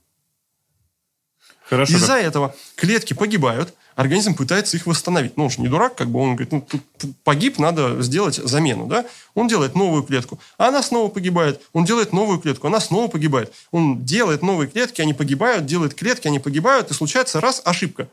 Хорошо. 1.68 1.96
Из-за 1.96 2.14
как- 2.14 2.22
этого 2.24 2.54
клетки 2.76 3.12
погибают, 3.12 3.74
организм 3.96 4.36
пытается 4.36 4.76
их 4.76 4.86
восстановить. 4.86 5.36
Ну, 5.36 5.44
он 5.44 5.50
же 5.50 5.60
не 5.60 5.66
дурак, 5.66 5.96
как 5.96 6.08
бы 6.08 6.20
он 6.20 6.36
говорит, 6.36 6.52
ну, 6.52 6.60
тут 6.96 7.16
погиб, 7.24 7.58
надо 7.58 8.00
сделать 8.02 8.36
замену, 8.36 8.86
да? 8.86 9.04
Он 9.34 9.48
делает 9.48 9.74
новую 9.74 10.04
клетку, 10.04 10.38
а 10.58 10.68
она 10.68 10.84
снова 10.84 11.10
погибает. 11.10 11.60
Он 11.72 11.84
делает 11.84 12.12
новую 12.12 12.38
клетку, 12.38 12.68
она 12.68 12.78
снова 12.78 13.08
погибает. 13.08 13.52
Он 13.72 14.04
делает 14.04 14.42
новые 14.42 14.68
клетки, 14.70 15.00
они 15.00 15.12
погибают, 15.12 15.66
делает 15.66 15.94
клетки, 15.94 16.28
они 16.28 16.38
погибают, 16.38 16.92
и 16.92 16.94
случается 16.94 17.40
раз 17.40 17.60
ошибка. 17.64 18.08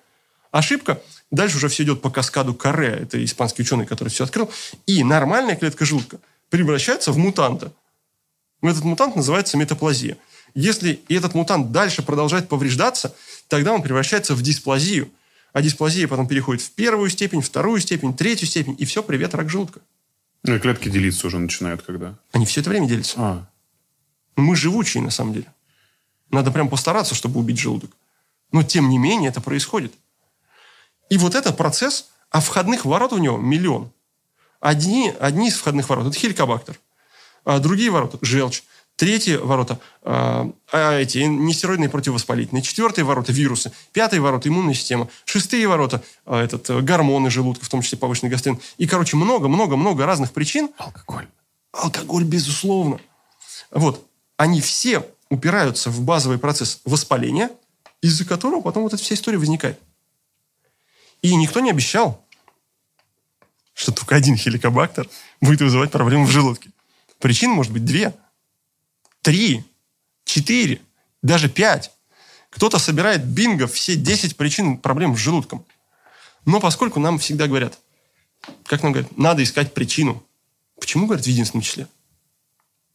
Ошибка, 0.54 1.02
дальше 1.32 1.58
уже 1.58 1.68
все 1.68 1.82
идет 1.82 2.04
по 2.04 2.12
каскаду 2.12 2.54
Каре, 2.54 2.90
это 2.90 3.22
испанский 3.26 3.64
ученый, 3.64 3.88
который 3.88 4.10
все 4.10 4.24
открыл, 4.24 4.52
и 4.86 5.04
нормальная 5.04 5.56
клетка 5.56 5.84
желудка 5.84 6.20
превращается 6.52 7.12
в 7.12 7.18
мутанта. 7.18 7.74
Этот 8.62 8.84
мутант 8.84 9.16
называется 9.16 9.58
метаплазия. 9.58 10.16
Если 10.54 11.02
этот 11.10 11.34
мутант 11.34 11.72
дальше 11.72 12.04
продолжает 12.04 12.50
повреждаться, 12.50 13.16
тогда 13.48 13.74
он 13.74 13.82
превращается 13.82 14.36
в 14.36 14.44
дисплазию. 14.44 15.10
А 15.54 15.64
дисплазия 15.64 16.08
потом 16.08 16.28
переходит 16.28 16.62
в 16.62 16.70
первую 16.74 17.10
степень, 17.10 17.42
вторую 17.42 17.82
степень, 17.82 18.16
третью 18.16 18.48
степень, 18.48 18.76
и 18.78 18.86
все, 18.86 19.02
привет, 19.02 19.34
рак 19.34 19.50
желудка. 19.50 19.82
Ну, 20.44 20.56
и 20.56 20.60
клетки 20.60 20.88
делиться 20.88 21.26
уже 21.26 21.40
начинают 21.40 21.82
когда. 21.82 22.14
Они 22.32 22.46
все 22.46 22.62
это 22.62 22.70
время 22.70 22.88
делятся. 22.88 23.16
А, 23.18 23.50
Мы 24.36 24.56
живучие, 24.56 25.02
на 25.02 25.10
самом 25.10 25.34
деле. 25.34 25.52
Надо 26.30 26.52
прям 26.52 26.70
постараться, 26.70 27.16
чтобы 27.16 27.40
убить 27.40 27.58
желудок. 27.58 27.90
Но, 28.52 28.62
тем 28.62 28.90
не 28.90 29.00
менее, 29.00 29.32
это 29.32 29.42
происходит. 29.42 29.94
И 31.10 31.18
вот 31.18 31.36
этот 31.36 31.58
процесс, 31.58 32.08
а 32.30 32.40
входных 32.42 32.86
ворот 32.86 33.14
у 33.14 33.18
него 33.18 33.38
миллион. 33.38 33.92
Одни, 34.60 35.14
одни 35.20 35.50
из 35.50 35.56
входных 35.56 35.90
ворот– 35.90 36.08
это 36.08 36.18
хеликобактер. 36.18 36.80
А 37.46 37.60
другие 37.60 37.92
ворота– 37.92 38.18
желчь. 38.22 38.64
Третьи 38.96 39.36
ворота 39.36 39.80
а, 40.04 40.52
а, 40.72 41.00
эти 41.00 41.18
нестероидные 41.18 41.90
противовоспалительные. 41.90 42.62
Четвертые 42.62 43.04
ворота– 43.06 43.32
вирусы. 43.34 43.72
Пятые 43.92 44.22
ворота– 44.22 44.48
иммунная 44.50 44.74
система. 44.76 45.10
Шестые 45.26 45.68
ворота 45.68 46.04
а, 46.26 46.42
этот, 46.42 46.70
э, 46.70 46.80
гормоны 46.82 47.30
желудка, 47.30 47.66
в 47.66 47.70
том 47.70 47.82
числе 47.82 47.98
повышенный 47.98 48.30
гастрин. 48.30 48.60
И, 48.78 48.88
короче, 48.88 49.18
много-много-много 49.18 50.06
разных 50.06 50.32
причин, 50.32 50.70
алкоголь. 50.78 51.28
Алкоголь, 51.72 52.24
безусловно. 52.24 53.00
Вот. 53.72 54.06
Они 54.38 54.62
все 54.62 55.06
упираются 55.30 55.90
в 55.90 56.02
базовый 56.02 56.38
процесс 56.38 56.80
воспаления, 56.86 57.50
из-за 58.02 58.26
которого 58.26 58.62
потом 58.62 58.84
вот 58.84 58.94
эта 58.94 59.02
вся 59.02 59.16
история 59.16 59.40
возникает. 59.40 59.80
И 61.24 61.34
никто 61.36 61.62
не 61.62 61.72
обещал, 61.72 62.24
что 63.74 63.92
только 63.92 64.16
один 64.16 64.36
хеликобактер 64.36 65.10
будет 65.42 65.62
вызывать 65.62 65.90
проблемы 65.90 66.26
в 66.26 66.30
желудке. 66.30 66.70
Причин 67.18 67.52
может 67.52 67.72
быть 67.72 67.86
две, 67.86 68.14
три, 69.22 69.64
четыре, 70.26 70.82
даже 71.22 71.50
пять. 71.50 71.92
Кто-то 72.50 72.78
собирает 72.78 73.26
бинго 73.26 73.68
все 73.68 73.96
10 73.96 74.36
причин 74.36 74.78
проблем 74.78 75.16
с 75.16 75.20
желудком. 75.20 75.66
Но 76.46 76.60
поскольку 76.60 77.00
нам 77.00 77.18
всегда 77.18 77.48
говорят, 77.48 77.80
как 78.66 78.84
нам 78.84 78.92
говорят, 78.92 79.18
надо 79.18 79.44
искать 79.44 79.74
причину. 79.74 80.22
Почему, 80.78 81.06
говорят, 81.06 81.26
в 81.26 81.30
единственном 81.30 81.64
числе? 81.64 81.88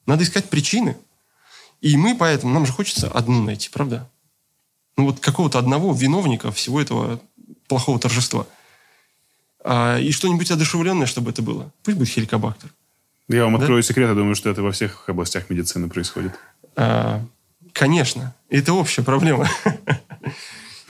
Надо 0.05 0.23
искать 0.25 0.51
причины. 0.51 0.99
И 1.81 1.97
мы 1.97 2.15
поэтому, 2.15 2.53
нам 2.53 2.67
же 2.67 2.73
хочется 2.73 3.11
одну 3.11 3.43
найти, 3.43 3.71
правда? 3.71 4.09
Ну 4.99 5.07
вот 5.07 5.21
какого-то 5.21 5.59
одного 5.59 5.95
виновника 5.95 6.53
всего 6.53 6.81
этого 6.81 7.23
плохого 7.69 7.99
торжества. 7.99 8.47
А, 9.65 9.99
и 9.99 10.11
что-нибудь 10.13 10.51
одушевленное, 10.51 11.07
чтобы 11.07 11.31
это 11.31 11.43
было. 11.43 11.71
Пусть 11.83 11.99
будет 11.99 12.09
хеликобактер. 12.09 12.71
Я 13.29 13.45
вам 13.45 13.57
открою 13.57 13.83
секрет, 13.83 14.09
я 14.09 14.15
думаю, 14.15 14.35
что 14.35 14.49
это 14.49 14.63
во 14.63 14.73
всех 14.73 15.09
областях 15.09 15.51
медицины 15.51 15.89
происходит. 15.89 16.33
А, 16.77 17.23
конечно, 17.73 18.35
это 18.49 18.73
общая 18.73 19.03
проблема. 19.03 19.49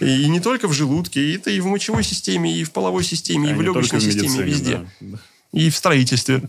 И 0.00 0.28
не 0.28 0.38
только 0.38 0.68
в 0.68 0.72
желудке, 0.72 1.34
это 1.34 1.50
и 1.50 1.58
в 1.58 1.66
мочевой 1.66 2.04
системе, 2.04 2.56
и 2.56 2.62
в 2.62 2.70
половой 2.70 3.02
системе, 3.02 3.50
и 3.50 3.52
А 3.52 3.56
в 3.56 3.62
легочной 3.62 4.00
системе, 4.00 4.42
везде. 4.44 4.86
да. 5.00 5.18
И 5.50 5.70
в 5.70 5.76
строительстве, 5.76 6.42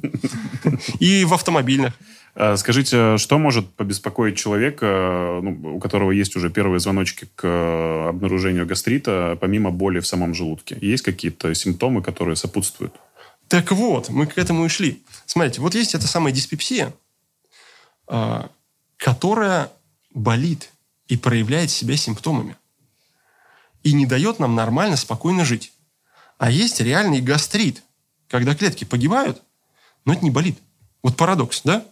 и 0.99 1.25
в 1.25 1.33
автомобильных. 1.33 1.93
А, 2.35 2.57
Скажите, 2.57 3.17
что 3.17 3.37
может 3.37 3.69
побеспокоить 3.73 4.37
человека, 4.37 5.39
ну, 5.41 5.75
у 5.75 5.79
которого 5.79 6.11
есть 6.11 6.35
уже 6.35 6.49
первые 6.49 6.79
звоночки 6.79 7.27
к 7.35 7.45
э, 7.45 8.09
обнаружению 8.09 8.65
гастрита, 8.65 9.37
помимо 9.39 9.71
боли 9.71 9.99
в 9.99 10.07
самом 10.07 10.33
желудке? 10.33 10.77
Есть 10.81 11.03
какие-то 11.03 11.53
симптомы, 11.53 12.01
которые 12.01 12.35
сопутствуют? 12.35 12.93
Так 13.47 13.71
вот, 13.71 14.09
мы 14.09 14.27
к 14.27 14.37
этому 14.37 14.65
и 14.65 14.69
шли. 14.69 15.01
Смотрите, 15.25 15.61
вот 15.61 15.73
есть 15.73 15.95
эта 15.95 16.07
самая 16.07 16.31
диспепсия, 16.31 16.93
которая 18.97 19.71
болит 20.13 20.71
и 21.07 21.17
проявляет 21.17 21.71
себя 21.71 21.97
симптомами. 21.97 22.55
И 23.83 23.93
не 23.93 24.05
дает 24.05 24.39
нам 24.39 24.55
нормально, 24.55 24.97
спокойно 24.97 25.45
жить. 25.45 25.73
А 26.37 26.51
есть 26.51 26.79
реальный 26.79 27.21
гастрит, 27.21 27.83
когда 28.27 28.55
клетки 28.55 28.85
погибают, 28.85 29.41
но 30.05 30.13
это 30.13 30.23
не 30.23 30.31
болит. 30.31 30.59
Вот 31.01 31.17
парадокс, 31.17 31.61
да? 31.63 31.85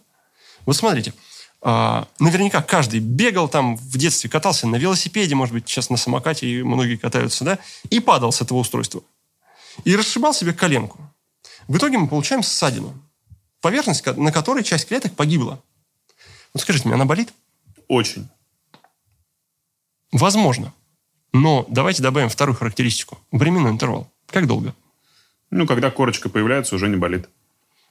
Вот 0.66 0.76
смотрите, 0.76 1.14
а, 1.60 2.06
наверняка 2.20 2.62
каждый 2.62 3.00
бегал 3.00 3.48
там 3.48 3.76
в 3.76 3.96
детстве, 3.96 4.30
катался 4.30 4.66
на 4.66 4.76
велосипеде, 4.76 5.34
может 5.34 5.54
быть, 5.54 5.68
сейчас 5.68 5.90
на 5.90 5.96
самокате, 5.96 6.46
и 6.46 6.62
многие 6.62 6.96
катаются, 6.96 7.44
да, 7.44 7.58
и 7.90 8.00
падал 8.00 8.32
с 8.32 8.40
этого 8.40 8.58
устройства. 8.58 9.02
И 9.84 9.96
расшибал 9.96 10.34
себе 10.34 10.52
коленку. 10.52 10.98
В 11.66 11.76
итоге 11.76 11.98
мы 11.98 12.08
получаем 12.08 12.42
ссадину, 12.42 12.94
поверхность, 13.60 14.04
на 14.06 14.32
которой 14.32 14.64
часть 14.64 14.88
клеток 14.88 15.14
погибла. 15.14 15.62
Вот 16.54 16.62
скажите 16.62 16.86
мне, 16.86 16.94
она 16.94 17.04
болит? 17.04 17.32
Очень. 17.88 18.28
Возможно. 20.12 20.72
Но 21.32 21.66
давайте 21.68 22.02
добавим 22.02 22.28
вторую 22.28 22.56
характеристику. 22.56 23.18
Временной 23.30 23.70
интервал. 23.70 24.10
Как 24.26 24.46
долго? 24.46 24.74
Ну, 25.50 25.66
когда 25.66 25.90
корочка 25.90 26.28
появляется, 26.28 26.74
уже 26.74 26.88
не 26.88 26.96
болит. 26.96 27.28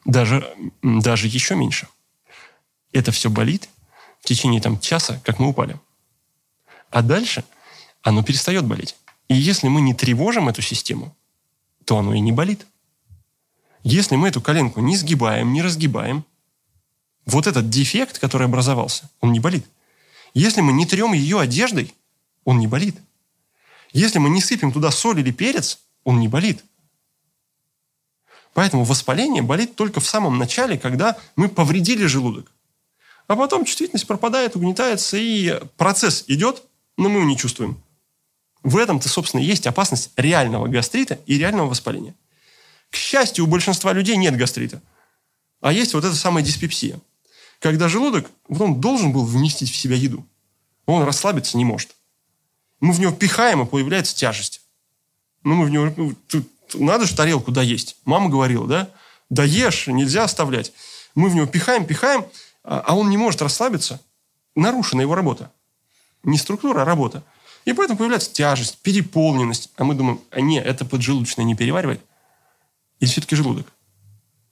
Даже, 0.06 0.48
даже 0.82 1.28
еще 1.28 1.56
меньше. 1.56 1.88
Это 2.98 3.12
все 3.12 3.30
болит 3.30 3.70
в 4.22 4.26
течение 4.26 4.60
там, 4.60 4.80
часа, 4.80 5.22
как 5.24 5.38
мы 5.38 5.50
упали. 5.50 5.80
А 6.90 7.04
дальше 7.04 7.44
оно 8.02 8.24
перестает 8.24 8.66
болеть. 8.66 8.96
И 9.28 9.36
если 9.36 9.68
мы 9.68 9.82
не 9.82 9.94
тревожим 9.94 10.50
эту 10.50 10.64
систему, 10.64 11.16
то 11.86 12.00
оно 12.00 12.16
и 12.16 12.20
не 12.20 12.32
болит. 12.32 12.66
Если 13.84 14.16
мы 14.16 14.30
эту 14.30 14.42
коленку 14.42 14.80
не 14.82 14.98
сгибаем, 14.98 15.54
не 15.54 15.62
разгибаем, 15.62 16.26
вот 17.28 17.46
этот 17.46 17.70
дефект, 17.70 18.18
который 18.18 18.48
образовался, 18.48 19.12
он 19.22 19.32
не 19.32 19.40
болит. 19.40 19.68
Если 20.34 20.62
мы 20.62 20.74
не 20.74 20.88
трем 20.88 21.14
ее 21.14 21.40
одеждой, 21.40 21.94
он 22.46 22.58
не 22.58 22.66
болит. 22.66 22.98
Если 23.94 24.18
мы 24.18 24.32
не 24.32 24.42
сыпем 24.42 24.72
туда 24.72 24.90
соль 24.90 25.20
или 25.20 25.32
перец, 25.32 25.82
он 26.04 26.20
не 26.20 26.28
болит. 26.28 26.64
Поэтому 28.56 28.86
воспаление 28.86 29.44
болит 29.44 29.76
только 29.76 30.00
в 30.00 30.08
самом 30.08 30.40
начале, 30.40 30.80
когда 30.80 31.16
мы 31.36 31.48
повредили 31.48 32.08
желудок. 32.08 32.52
А 33.28 33.36
потом 33.36 33.66
чувствительность 33.66 34.08
пропадает, 34.08 34.56
угнетается, 34.56 35.18
и 35.18 35.60
процесс 35.76 36.24
идет, 36.28 36.64
но 36.98 37.10
мы 37.10 37.20
его 37.20 37.28
не 37.28 37.38
чувствуем. 37.38 37.82
В 38.64 38.78
этом-то, 38.78 39.10
собственно, 39.10 39.42
и 39.42 39.46
есть 39.46 39.68
опасность 39.68 40.12
реального 40.18 40.68
гастрита 40.68 41.20
и 41.26 41.38
реального 41.38 41.70
воспаления. 41.70 42.16
К 42.90 42.96
счастью, 42.96 43.44
у 43.44 43.48
большинства 43.48 43.94
людей 43.94 44.16
нет 44.16 44.36
гастрита. 44.36 44.82
А 45.62 45.74
есть 45.74 45.94
вот 45.94 46.06
эта 46.06 46.16
самая 46.16 46.44
диспепсия. 46.44 47.00
Когда 47.60 47.90
желудок, 47.90 48.30
вот 48.48 48.62
он 48.62 48.80
должен 48.80 49.12
был 49.12 49.26
вместить 49.26 49.72
в 49.72 49.76
себя 49.76 49.96
еду. 49.96 50.26
Он 50.86 51.04
расслабиться 51.04 51.58
не 51.58 51.66
может. 51.66 51.96
Мы 52.80 52.94
в 52.94 53.00
него 53.00 53.12
пихаем, 53.12 53.62
и 53.62 53.66
появляется 53.66 54.16
тяжесть. 54.16 54.62
Ну, 55.44 55.56
мы 55.56 55.66
в 55.66 55.70
него... 55.70 55.94
ну, 55.98 56.16
надо 56.76 57.06
же 57.06 57.16
тарелку 57.16 57.52
доесть. 57.52 57.98
Мама 58.06 58.30
говорила, 58.30 58.68
да? 58.68 58.90
Доешь, 59.30 59.88
нельзя 59.88 60.24
оставлять. 60.24 60.72
Мы 61.16 61.30
в 61.30 61.36
него 61.36 61.48
пихаем, 61.48 61.86
пихаем, 61.86 62.26
а 62.68 62.84
а 62.86 62.96
он 62.96 63.10
не 63.10 63.18
может 63.18 63.42
расслабиться. 63.42 64.02
Нарушена 64.56 65.02
его 65.02 65.16
работа. 65.16 65.52
Не 66.24 66.38
структура, 66.38 66.82
а 66.82 66.86
работа. 66.86 67.24
И 67.64 67.74
поэтому 67.74 67.98
появляется 67.98 68.32
тяжесть, 68.32 68.78
переполненность. 68.80 69.72
А 69.78 69.86
мы 69.86 69.96
думаем, 69.96 70.20
а 70.32 70.42
не, 70.42 70.60
это 70.60 70.84
поджелудочное 70.84 71.46
не 71.46 71.56
переваривает? 71.56 72.02
Или 73.00 73.10
все-таки 73.10 73.36
желудок? 73.36 73.72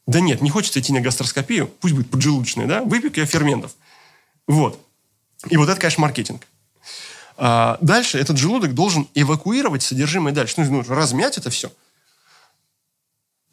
Да 0.08 0.22
нет, 0.22 0.42
не 0.42 0.50
хочется 0.50 0.80
идти 0.80 0.94
на 0.94 1.02
гастроскопию, 1.02 1.68
пусть 1.68 1.94
будет 1.94 2.10
поджелудочная, 2.10 2.68
да? 2.68 2.84
Выпек 2.84 3.18
я 3.18 3.26
ферментов. 3.26 3.76
Вот. 4.48 4.80
И 5.50 5.58
вот 5.58 5.68
это, 5.68 5.80
конечно, 5.80 6.02
маркетинг. 6.02 6.48
А 7.38 7.78
дальше 7.82 8.18
этот 8.18 8.38
желудок 8.38 8.74
должен 8.74 9.10
эвакуировать 9.14 9.84
содержимое 9.84 10.34
дальше. 10.34 10.56
Ну, 10.58 10.72
нужно 10.72 10.96
размять 10.96 11.38
это 11.38 11.50
все. 11.50 11.72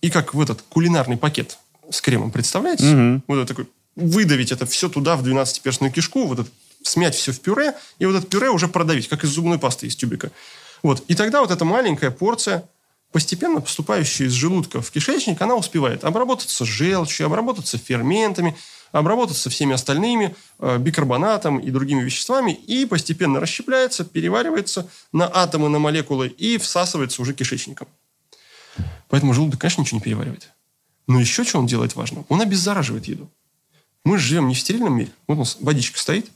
И 0.02 0.10
как 0.10 0.34
в 0.34 0.40
этот 0.40 0.62
кулинарный 0.62 1.16
пакет 1.16 1.58
с 1.90 2.00
кремом, 2.00 2.30
представляете? 2.30 2.84
Мгм. 2.84 3.24
Вот 3.26 3.38
это 3.38 3.46
такой, 3.48 3.68
выдавить 3.96 4.52
это 4.52 4.66
все 4.66 4.88
туда, 4.88 5.16
в 5.16 5.26
12-перстную 5.26 5.90
кишку, 5.90 6.26
вот 6.26 6.40
это, 6.40 6.50
смять 6.82 7.14
все 7.14 7.32
в 7.32 7.40
пюре, 7.40 7.74
и 7.98 8.06
вот 8.06 8.16
это 8.16 8.26
пюре 8.26 8.50
уже 8.50 8.68
продавить, 8.68 9.08
как 9.08 9.24
из 9.24 9.30
зубной 9.30 9.58
пасты 9.58 9.86
из 9.86 9.96
тюбика. 9.96 10.30
Вот. 10.82 11.04
И 11.08 11.14
тогда 11.14 11.40
вот 11.40 11.50
эта 11.50 11.64
маленькая 11.64 12.10
порция, 12.10 12.68
постепенно 13.12 13.60
поступающая 13.60 14.26
из 14.26 14.32
желудка 14.32 14.80
в 14.80 14.90
кишечник, 14.90 15.40
она 15.40 15.54
успевает 15.54 16.04
обработаться 16.04 16.64
желчью, 16.64 17.26
обработаться 17.26 17.78
ферментами, 17.78 18.56
обработаться 18.90 19.48
всеми 19.48 19.74
остальными, 19.74 20.34
э, 20.58 20.78
бикарбонатом 20.78 21.58
и 21.58 21.70
другими 21.70 22.02
веществами, 22.02 22.52
и 22.52 22.84
постепенно 22.84 23.40
расщепляется, 23.40 24.04
переваривается 24.04 24.88
на 25.12 25.30
атомы, 25.32 25.68
на 25.68 25.78
молекулы 25.78 26.28
и 26.28 26.58
всасывается 26.58 27.22
уже 27.22 27.32
кишечником. 27.32 27.88
Поэтому 29.08 29.34
желудок, 29.34 29.60
конечно, 29.60 29.82
ничего 29.82 29.98
не 29.98 30.04
переваривает. 30.04 30.50
Но 31.06 31.20
еще 31.20 31.44
что 31.44 31.58
он 31.58 31.66
делает 31.66 31.96
важно? 31.96 32.24
Он 32.28 32.40
обеззараживает 32.40 33.06
еду. 33.06 33.30
Мы 34.04 34.18
же 34.18 34.28
живем 34.28 34.48
не 34.48 34.54
в 34.54 34.60
стерильном 34.60 34.96
мире. 34.96 35.12
Вот 35.26 35.36
у 35.36 35.38
нас 35.38 35.56
водичка 35.60 35.98
стоит, 35.98 36.30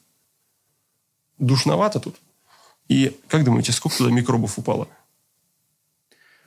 душновато 1.38 2.00
тут. 2.00 2.16
И 2.88 3.18
как 3.28 3.44
думаете, 3.44 3.72
сколько 3.72 3.96
туда 3.96 4.10
микробов 4.10 4.58
упало? 4.58 4.88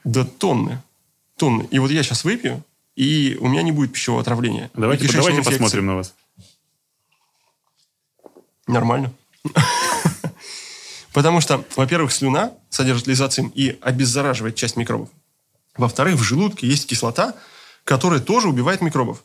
Да 0.03 0.23
тонны. 0.23 0.81
Тонны. 1.35 1.67
И 1.71 1.79
вот 1.79 1.91
я 1.91 2.03
сейчас 2.03 2.23
выпью, 2.23 2.63
и 2.95 3.37
у 3.39 3.47
меня 3.47 3.61
не 3.61 3.71
будет 3.71 3.93
пищевого 3.93 4.21
отравления. 4.21 4.71
Давайте, 4.73 5.07
давайте 5.07 5.39
инфекции. 5.39 5.51
посмотрим 5.51 5.85
на 5.85 5.95
вас. 5.95 6.13
Нормально. 8.67 9.13
Потому 11.13 11.41
что, 11.41 11.65
во-первых, 11.75 12.11
слюна 12.11 12.53
содержит 12.69 13.07
лизоцим 13.07 13.51
и 13.55 13.77
обеззараживает 13.81 14.55
часть 14.55 14.77
микробов. 14.77 15.09
Во-вторых, 15.75 16.15
в 16.15 16.23
желудке 16.23 16.67
есть 16.67 16.87
кислота, 16.87 17.35
которая 17.83 18.19
тоже 18.19 18.47
убивает 18.49 18.81
микробов. 18.81 19.23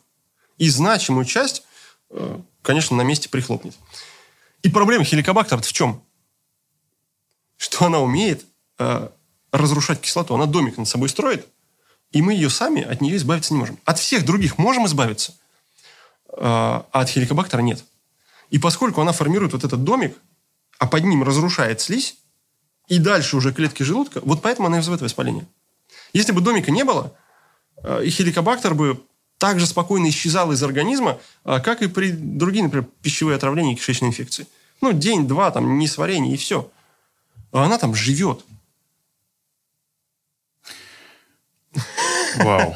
И 0.57 0.69
значимую 0.69 1.25
часть, 1.25 1.64
конечно, 2.61 2.95
на 2.95 3.01
месте 3.01 3.29
прихлопнет. 3.29 3.75
И 4.63 4.69
проблема 4.69 5.05
хеликобактера 5.05 5.59
в 5.59 5.73
чем? 5.73 6.01
Что 7.57 7.85
она 7.85 7.99
умеет 7.99 8.45
э, 8.79 9.09
разрушать 9.51 10.01
кислоту. 10.01 10.35
Она 10.35 10.45
домик 10.45 10.77
над 10.77 10.87
собой 10.87 11.09
строит, 11.09 11.47
и 12.11 12.21
мы 12.21 12.33
ее 12.33 12.49
сами 12.49 12.81
от 12.81 13.01
нее 13.01 13.15
избавиться 13.17 13.53
не 13.53 13.59
можем. 13.59 13.79
От 13.85 13.99
всех 13.99 14.25
других 14.25 14.57
можем 14.57 14.85
избавиться, 14.85 15.33
э, 16.29 16.37
а 16.39 16.87
от 16.91 17.09
хеликобактера 17.09 17.61
нет. 17.61 17.83
И 18.49 18.59
поскольку 18.59 19.01
она 19.01 19.11
формирует 19.11 19.53
вот 19.53 19.63
этот 19.63 19.83
домик, 19.83 20.17
а 20.77 20.87
под 20.87 21.03
ним 21.03 21.23
разрушает 21.23 21.81
слизь, 21.81 22.17
и 22.87 22.99
дальше 22.99 23.37
уже 23.37 23.53
клетки 23.53 23.83
желудка, 23.83 24.21
вот 24.21 24.41
поэтому 24.41 24.67
она 24.67 24.77
и 24.77 24.79
вызывает 24.79 25.01
воспаление. 25.01 25.47
Если 26.13 26.31
бы 26.31 26.41
домика 26.41 26.71
не 26.71 26.83
было, 26.83 27.15
э, 27.77 28.05
и 28.05 28.09
хеликобактер 28.09 28.73
бы 28.75 29.03
так 29.37 29.59
же 29.59 29.65
спокойно 29.65 30.09
исчезал 30.09 30.51
из 30.51 30.63
организма, 30.63 31.19
э, 31.43 31.59
как 31.59 31.81
и 31.81 31.87
при 31.87 32.11
других, 32.11 32.63
например, 32.63 32.87
пищевые 33.01 33.35
отравления 33.35 33.73
и 33.73 33.75
кишечной 33.75 34.09
инфекции. 34.09 34.47
Ну, 34.81 34.93
день-два, 34.93 35.51
там, 35.51 35.77
несварение, 35.77 36.33
и 36.33 36.37
все. 36.37 36.71
А 37.51 37.65
она 37.65 37.77
там 37.77 37.95
живет. 37.95 38.45
Вау. 42.37 42.75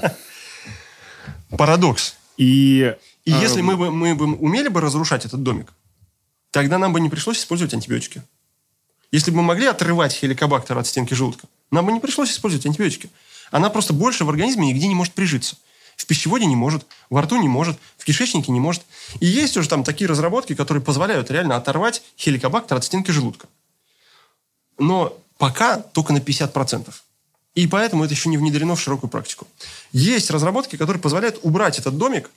Парадокс. 1.58 2.16
И... 2.38 2.96
И 3.26 3.32
а, 3.32 3.42
если 3.42 3.62
мы 3.62 3.78
бы, 3.78 3.92
мы 3.92 4.16
бы 4.16 4.26
умели 4.38 4.70
бы 4.70 4.82
разрушать 4.82 5.26
этот 5.26 5.44
домик, 5.44 5.72
тогда 6.52 6.78
нам 6.78 6.94
бы 6.94 7.00
не 7.00 7.10
пришлось 7.10 7.40
использовать 7.40 7.74
антибиотики. 7.74 8.24
Если 9.12 9.30
бы 9.30 9.38
мы 9.38 9.44
могли 9.44 9.68
отрывать 9.68 10.14
хеликобактер 10.14 10.78
от 10.78 10.88
стенки 10.88 11.14
желудка, 11.14 11.48
нам 11.70 11.86
бы 11.86 11.92
не 11.92 12.00
пришлось 12.00 12.32
использовать 12.32 12.66
антибиотики. 12.66 13.10
Она 13.52 13.70
просто 13.70 13.94
больше 13.94 14.24
в 14.24 14.30
организме 14.30 14.68
нигде 14.68 14.88
не 14.88 14.96
может 14.96 15.14
прижиться. 15.14 15.58
В 16.00 16.06
пищеводе 16.06 16.46
не 16.46 16.56
может, 16.56 16.86
во 17.10 17.22
рту 17.22 17.36
не 17.36 17.50
может, 17.50 17.78
в 17.98 18.06
кишечнике 18.06 18.54
не 18.54 18.62
может. 18.62 18.84
И 19.20 19.26
есть 19.26 19.58
уже 19.58 19.68
там 19.68 19.84
такие 19.84 20.08
разработки, 20.08 20.56
которые 20.56 20.82
позволяют 20.82 21.30
реально 21.30 21.58
оторвать 21.58 22.02
хеликобактер 22.18 22.78
от 22.78 22.86
стенки 22.86 23.12
желудка. 23.12 23.48
Но 24.78 25.18
пока 25.38 25.78
только 25.78 26.14
на 26.14 26.20
50%. 26.20 26.90
И 27.54 27.68
поэтому 27.68 28.06
это 28.06 28.14
еще 28.14 28.30
не 28.30 28.38
внедрено 28.38 28.78
в 28.78 28.82
широкую 28.82 29.10
практику. 29.10 29.46
Есть 29.92 30.32
разработки, 30.32 30.78
которые 30.78 31.02
позволяют 31.02 31.40
убрать 31.44 31.80
этот 31.80 31.98
домик, 31.98 32.32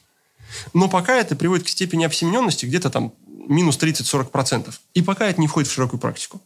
но 0.74 0.88
пока 0.88 1.16
это 1.16 1.36
приводит 1.36 1.66
к 1.66 1.68
степени 1.68 2.04
обсемененности 2.04 2.66
где-то 2.66 2.90
там 2.90 3.12
минус 3.28 3.78
30-40%. 3.78 4.74
И 4.94 5.02
пока 5.02 5.28
это 5.28 5.40
не 5.40 5.46
входит 5.46 5.70
в 5.70 5.72
широкую 5.72 6.00
практику. 6.00 6.40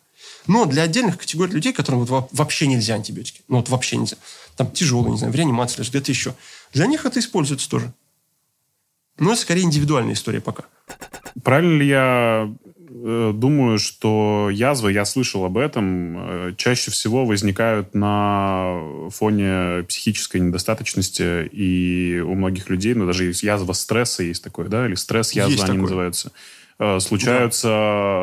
Но 0.46 0.64
для 0.66 0.82
отдельных 0.82 1.18
категорий 1.18 1.52
людей, 1.52 1.72
которым 1.72 2.04
вот 2.04 2.28
вообще 2.32 2.66
нельзя 2.66 2.94
антибиотики, 2.94 3.40
ну 3.48 3.56
вот 3.56 3.68
вообще 3.68 3.96
нельзя, 3.96 4.16
там 4.56 4.70
тяжелые, 4.70 5.12
не 5.12 5.18
знаю, 5.18 5.32
в 5.32 5.36
реанимации, 5.36 5.82
где-то 5.82 6.12
еще, 6.12 6.34
для 6.72 6.86
них 6.86 7.06
это 7.06 7.18
используется 7.18 7.68
тоже. 7.68 7.92
Но 9.18 9.32
это 9.32 9.40
скорее 9.40 9.62
индивидуальная 9.62 10.14
история 10.14 10.40
пока. 10.40 10.64
Правильно 11.42 11.78
ли 11.78 11.86
я 11.86 12.54
э, 12.78 13.32
думаю, 13.34 13.78
что 13.78 14.50
язвы, 14.52 14.92
я 14.92 15.04
слышал 15.04 15.44
об 15.44 15.56
этом, 15.56 16.16
э, 16.18 16.54
чаще 16.56 16.90
всего 16.90 17.24
возникают 17.24 17.94
на 17.94 18.78
фоне 19.10 19.84
психической 19.84 20.40
недостаточности, 20.40 21.46
и 21.46 22.20
у 22.20 22.34
многих 22.34 22.68
людей, 22.68 22.94
ну, 22.94 23.06
даже 23.06 23.24
есть 23.24 23.42
язва 23.42 23.72
стресса 23.72 24.22
есть 24.22 24.44
такое, 24.44 24.68
да, 24.68 24.86
или 24.86 24.94
стресс-язва 24.94 25.52
они 25.52 25.60
такое. 25.60 25.80
называются. 25.80 26.32
Э, 26.78 27.00
случаются 27.00 27.68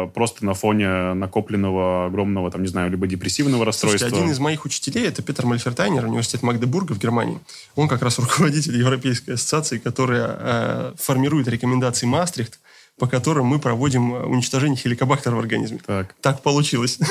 да. 0.05 0.11
просто 0.13 0.45
на 0.45 0.53
фоне 0.53 1.13
накопленного 1.15 2.05
огромного, 2.05 2.51
там, 2.51 2.61
не 2.61 2.67
знаю, 2.67 2.91
либо 2.91 3.07
депрессивного 3.07 3.65
расстройства. 3.65 3.97
Слушайте, 3.97 4.19
один 4.19 4.31
из 4.31 4.37
моих 4.37 4.65
учителей, 4.65 5.07
это 5.07 5.23
Петр 5.23 5.47
Мальфертайнер, 5.47 6.05
университет 6.05 6.43
Магдебурга 6.43 6.93
в 6.93 6.99
Германии. 6.99 7.39
Он 7.75 7.87
как 7.87 8.03
раз 8.03 8.19
руководитель 8.19 8.77
Европейской 8.77 9.31
ассоциации, 9.31 9.79
которая 9.79 10.37
э, 10.39 10.93
формирует 10.97 11.47
рекомендации 11.47 12.05
Мастрихт, 12.05 12.59
по 12.99 13.07
которым 13.07 13.47
мы 13.47 13.57
проводим 13.57 14.11
уничтожение 14.11 14.77
хеликобактера 14.77 15.35
в 15.35 15.39
организме. 15.39 15.79
Так, 15.85 16.13
так 16.21 16.41
получилось. 16.41 16.99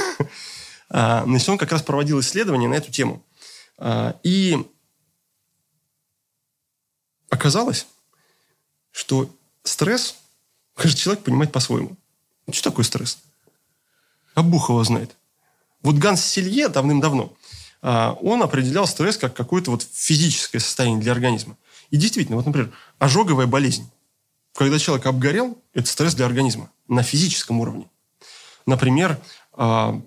А, 0.95 1.25
значит, 1.25 1.49
он 1.49 1.57
как 1.57 1.73
раз 1.73 1.81
проводил 1.81 2.21
исследования 2.21 2.69
на 2.69 2.75
эту 2.75 2.93
тему. 2.93 3.25
А, 3.79 4.15
и 4.23 4.59
оказалось, 7.31 7.87
что 8.91 9.35
стресс 9.63 10.17
Каждый 10.83 10.99
человек 10.99 11.23
понимает 11.23 11.53
по-своему. 11.53 11.97
Что 12.51 12.71
такое 12.71 12.85
стресс? 12.85 13.19
А 14.35 14.43
Бухова 14.43 14.83
знает. 14.83 15.15
Вот 15.81 15.95
Ганс 15.95 16.25
Селье 16.25 16.67
давным-давно, 16.67 17.33
а, 17.83 18.19
он 18.21 18.43
определял 18.43 18.89
стресс 18.89 19.17
как 19.17 19.33
какое-то 19.33 19.71
вот 19.71 19.87
физическое 19.93 20.59
состояние 20.59 21.01
для 21.01 21.13
организма. 21.13 21.57
И 21.91 21.97
действительно, 21.97 22.37
вот, 22.37 22.47
например, 22.47 22.73
ожоговая 22.99 23.47
болезнь. 23.47 23.89
Когда 24.57 24.81
человек 24.81 25.07
обгорел, 25.07 25.57
это 25.73 25.87
стресс 25.87 26.15
для 26.15 26.27
организма 26.27 26.69
на 26.89 27.05
физическом 27.05 27.61
уровне. 27.61 27.89
Например, 28.67 29.21
а, 29.53 30.03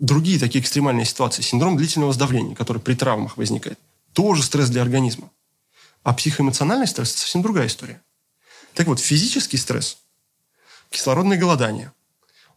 другие 0.00 0.40
такие 0.40 0.60
экстремальные 0.60 1.04
ситуации. 1.04 1.42
Синдром 1.42 1.76
длительного 1.76 2.12
сдавления, 2.12 2.56
который 2.56 2.82
при 2.82 2.94
травмах 2.94 3.36
возникает. 3.36 3.78
Тоже 4.12 4.42
стресс 4.42 4.70
для 4.70 4.82
организма. 4.82 5.30
А 6.02 6.12
психоэмоциональный 6.14 6.88
стресс– 6.88 7.10
это 7.12 7.20
совсем 7.20 7.42
другая 7.42 7.68
история. 7.68 8.02
Так 8.74 8.88
вот, 8.88 8.98
физический 8.98 9.56
стресс 9.56 9.98
кислородное 10.90 11.38
голодание. 11.38 11.92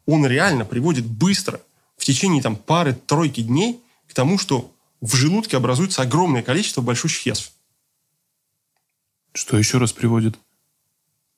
Он 0.06 0.26
реально 0.26 0.66
приводит 0.66 1.06
быстро, 1.06 1.62
в 1.98 2.06
течение 2.06 2.42
там, 2.42 2.56
пары-тройки 2.56 3.42
дней, 3.42 3.80
к 4.08 4.14
тому, 4.14 4.38
что 4.38 4.72
в 5.02 5.16
желудке 5.16 5.58
образуется 5.58 6.02
огромное 6.02 6.42
количество 6.42 6.82
большущих 6.82 7.26
язв. 7.26 7.52
Что 9.34 9.58
еще 9.58 9.78
раз 9.78 9.92
приводит? 9.92 10.38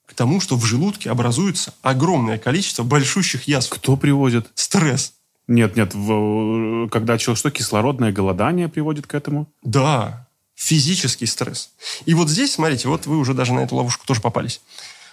К 0.06 0.14
тому, 0.14 0.40
что 0.40 0.56
в 0.56 0.64
желудке 0.64 1.10
образуется 1.10 1.74
огромное 1.82 2.38
количество 2.38 2.82
большущих 2.82 3.44
язв. 3.44 3.70
Кто 3.70 3.96
приводит? 3.96 4.50
Стресс. 4.54 5.14
Нет, 5.48 5.76
нет, 5.76 5.94
в, 5.94 6.88
когда 6.88 7.18
человек 7.18 7.38
что, 7.38 7.50
кислородное 7.50 8.12
голодание 8.12 8.68
приводит 8.68 9.06
к 9.06 9.14
этому? 9.14 9.48
Да, 9.62 10.28
физический 10.54 11.26
стресс. 11.26 11.70
И 12.06 12.14
вот 12.14 12.28
здесь, 12.28 12.54
смотрите, 12.54 12.88
вот 12.88 13.06
вы 13.06 13.18
уже 13.18 13.34
даже 13.34 13.52
на 13.52 13.60
эту 13.60 13.76
ловушку 13.76 14.06
тоже 14.06 14.20
попались. 14.20 14.60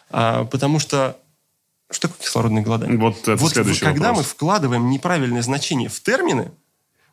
А, 0.09 0.45
потому 0.45 0.79
что 0.79 1.17
что 1.89 2.07
такое 2.07 2.23
кислородное 2.23 2.61
голодание? 2.61 2.97
Вот 2.97 3.19
это 3.27 3.35
вот 3.35 3.51
следующий 3.51 3.81
Когда 3.81 4.09
вопрос. 4.09 4.25
мы 4.25 4.31
вкладываем 4.31 4.89
неправильное 4.89 5.41
значение 5.41 5.89
в 5.89 5.99
термины, 6.01 6.51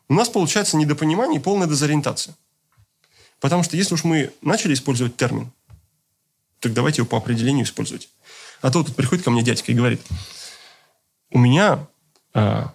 у 0.09 0.13
нас 0.13 0.29
получается 0.29 0.77
недопонимание 0.77 1.39
и 1.39 1.43
полная 1.43 1.67
дезориентация. 1.67 2.35
Потому 3.39 3.63
что 3.63 3.77
если 3.77 3.93
уж 3.93 4.03
мы 4.03 4.31
начали 4.41 4.73
использовать 4.73 5.17
термин, 5.17 5.51
так 6.59 6.73
давайте 6.73 7.01
его 7.01 7.07
по 7.07 7.17
определению 7.17 7.65
использовать. 7.65 8.09
А 8.61 8.71
то 8.71 8.83
тут 8.83 8.95
приходит 8.95 9.23
ко 9.23 9.31
мне 9.31 9.43
дядька 9.43 9.71
и 9.71 9.75
говорит, 9.75 10.01
у 11.31 11.37
меня 11.37 11.85
а, 12.33 12.73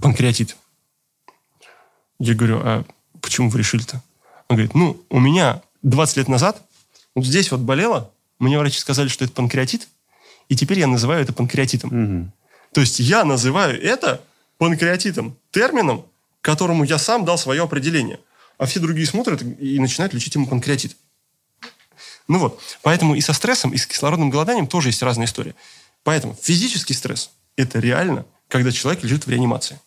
панкреатит. 0.00 0.56
Я 2.20 2.34
говорю, 2.34 2.60
а 2.62 2.84
почему 3.20 3.50
вы 3.50 3.58
решили-то? 3.58 4.02
Он 4.48 4.56
говорит, 4.56 4.74
ну, 4.74 5.00
у 5.08 5.20
меня 5.20 5.62
20 5.82 6.16
лет 6.18 6.28
назад 6.28 6.62
вот 7.14 7.24
здесь 7.24 7.50
вот 7.50 7.60
болело, 7.60 8.12
мне 8.38 8.58
врачи 8.58 8.78
сказали, 8.78 9.08
что 9.08 9.24
это 9.24 9.34
панкреатит, 9.34 9.88
и 10.48 10.56
теперь 10.56 10.78
я 10.78 10.86
называю 10.86 11.22
это 11.22 11.32
панкреатитом. 11.32 11.90
Угу. 11.90 12.32
То 12.72 12.80
есть 12.80 13.00
я 13.00 13.24
называю 13.24 13.80
это 13.82 14.22
панкреатитом, 14.58 15.36
термином, 15.50 16.04
которому 16.40 16.84
я 16.84 16.98
сам 16.98 17.24
дал 17.24 17.38
свое 17.38 17.62
определение. 17.62 18.20
А 18.58 18.66
все 18.66 18.80
другие 18.80 19.06
смотрят 19.06 19.42
и 19.42 19.78
начинают 19.78 20.14
лечить 20.14 20.34
ему 20.34 20.46
панкреатит. 20.46 20.96
Ну 22.26 22.38
вот, 22.38 22.60
поэтому 22.82 23.14
и 23.14 23.20
со 23.20 23.32
стрессом, 23.32 23.72
и 23.72 23.76
с 23.78 23.86
кислородным 23.86 24.30
голоданием 24.30 24.66
тоже 24.66 24.88
есть 24.88 25.02
разная 25.02 25.26
история. 25.26 25.54
Поэтому 26.02 26.36
физический 26.40 26.94
стресс– 26.94 27.30
это 27.56 27.78
реально, 27.78 28.26
когда 28.48 28.70
человек 28.70 29.02
лежит 29.02 29.26
в 29.26 29.30
реанимации. 29.30 29.80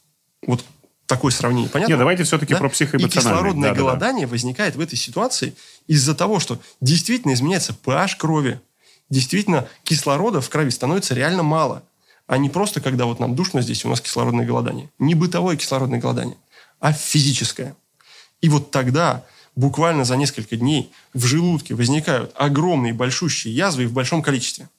Вот 0.45 0.64
такое 1.05 1.32
сравнение, 1.32 1.70
понятно? 1.70 1.91
Нет, 1.91 1.99
давайте 1.99 2.24
все-таки 2.24 2.53
да? 2.53 2.59
про 2.59 2.70
психоэмоциональное. 2.70 3.09
И 3.09 3.36
кислородное 3.36 3.70
да, 3.70 3.76
голодание 3.76 4.26
да, 4.26 4.30
да. 4.30 4.32
возникает 4.32 4.76
в 4.76 4.80
этой 4.80 4.95
ситуации 4.95 5.53
из-за 5.88 6.16
того, 6.16 6.39
что 6.39 6.59
действительно 6.80 7.34
изменяется 7.34 7.76
pH 7.84 8.18
крови, 8.18 8.59
действительно 9.12 9.68
кислорода 9.84 10.41
в 10.41 10.49
крови 10.49 10.72
становится 10.72 11.14
реально 11.14 11.43
мало. 11.43 11.84
А 12.26 12.38
не 12.38 12.49
просто, 12.49 12.82
когда 12.82 13.05
вот 13.05 13.20
нам 13.20 13.36
душно 13.36 13.62
здесь, 13.62 13.86
у 13.86 13.89
нас 13.89 14.01
кислородное 14.01 14.45
голодание. 14.45 14.89
Не 14.97 15.14
бытовое 15.14 15.57
кислородное 15.57 15.99
голодание, 15.99 16.38
а 16.80 16.93
физическое. 16.93 17.76
И 18.39 18.49
вот 18.49 18.72
тогда 18.72 19.24
буквально 19.55 20.05
за 20.05 20.16
несколько 20.16 20.55
дней 20.55 20.91
в 21.14 21.26
желудке 21.26 21.76
возникают 21.76 22.32
огромные 22.36 22.93
большущие 22.93 23.53
язвы 23.53 23.86
в 23.86 23.93
большом 23.93 24.24
количестве. 24.24 24.70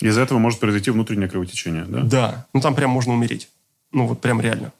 Из-за 0.00 0.20
этого 0.20 0.38
может 0.38 0.60
произойти 0.60 0.90
внутреннее 0.90 1.28
кровотечение, 1.28 1.84
да? 1.84 2.00
Да. 2.02 2.46
Ну, 2.52 2.60
там 2.60 2.74
прям 2.74 2.90
можно 2.90 3.14
умереть. 3.14 3.48
Ну, 3.92 4.06
вот 4.06 4.20
прям 4.20 4.40
реально. 4.40 4.72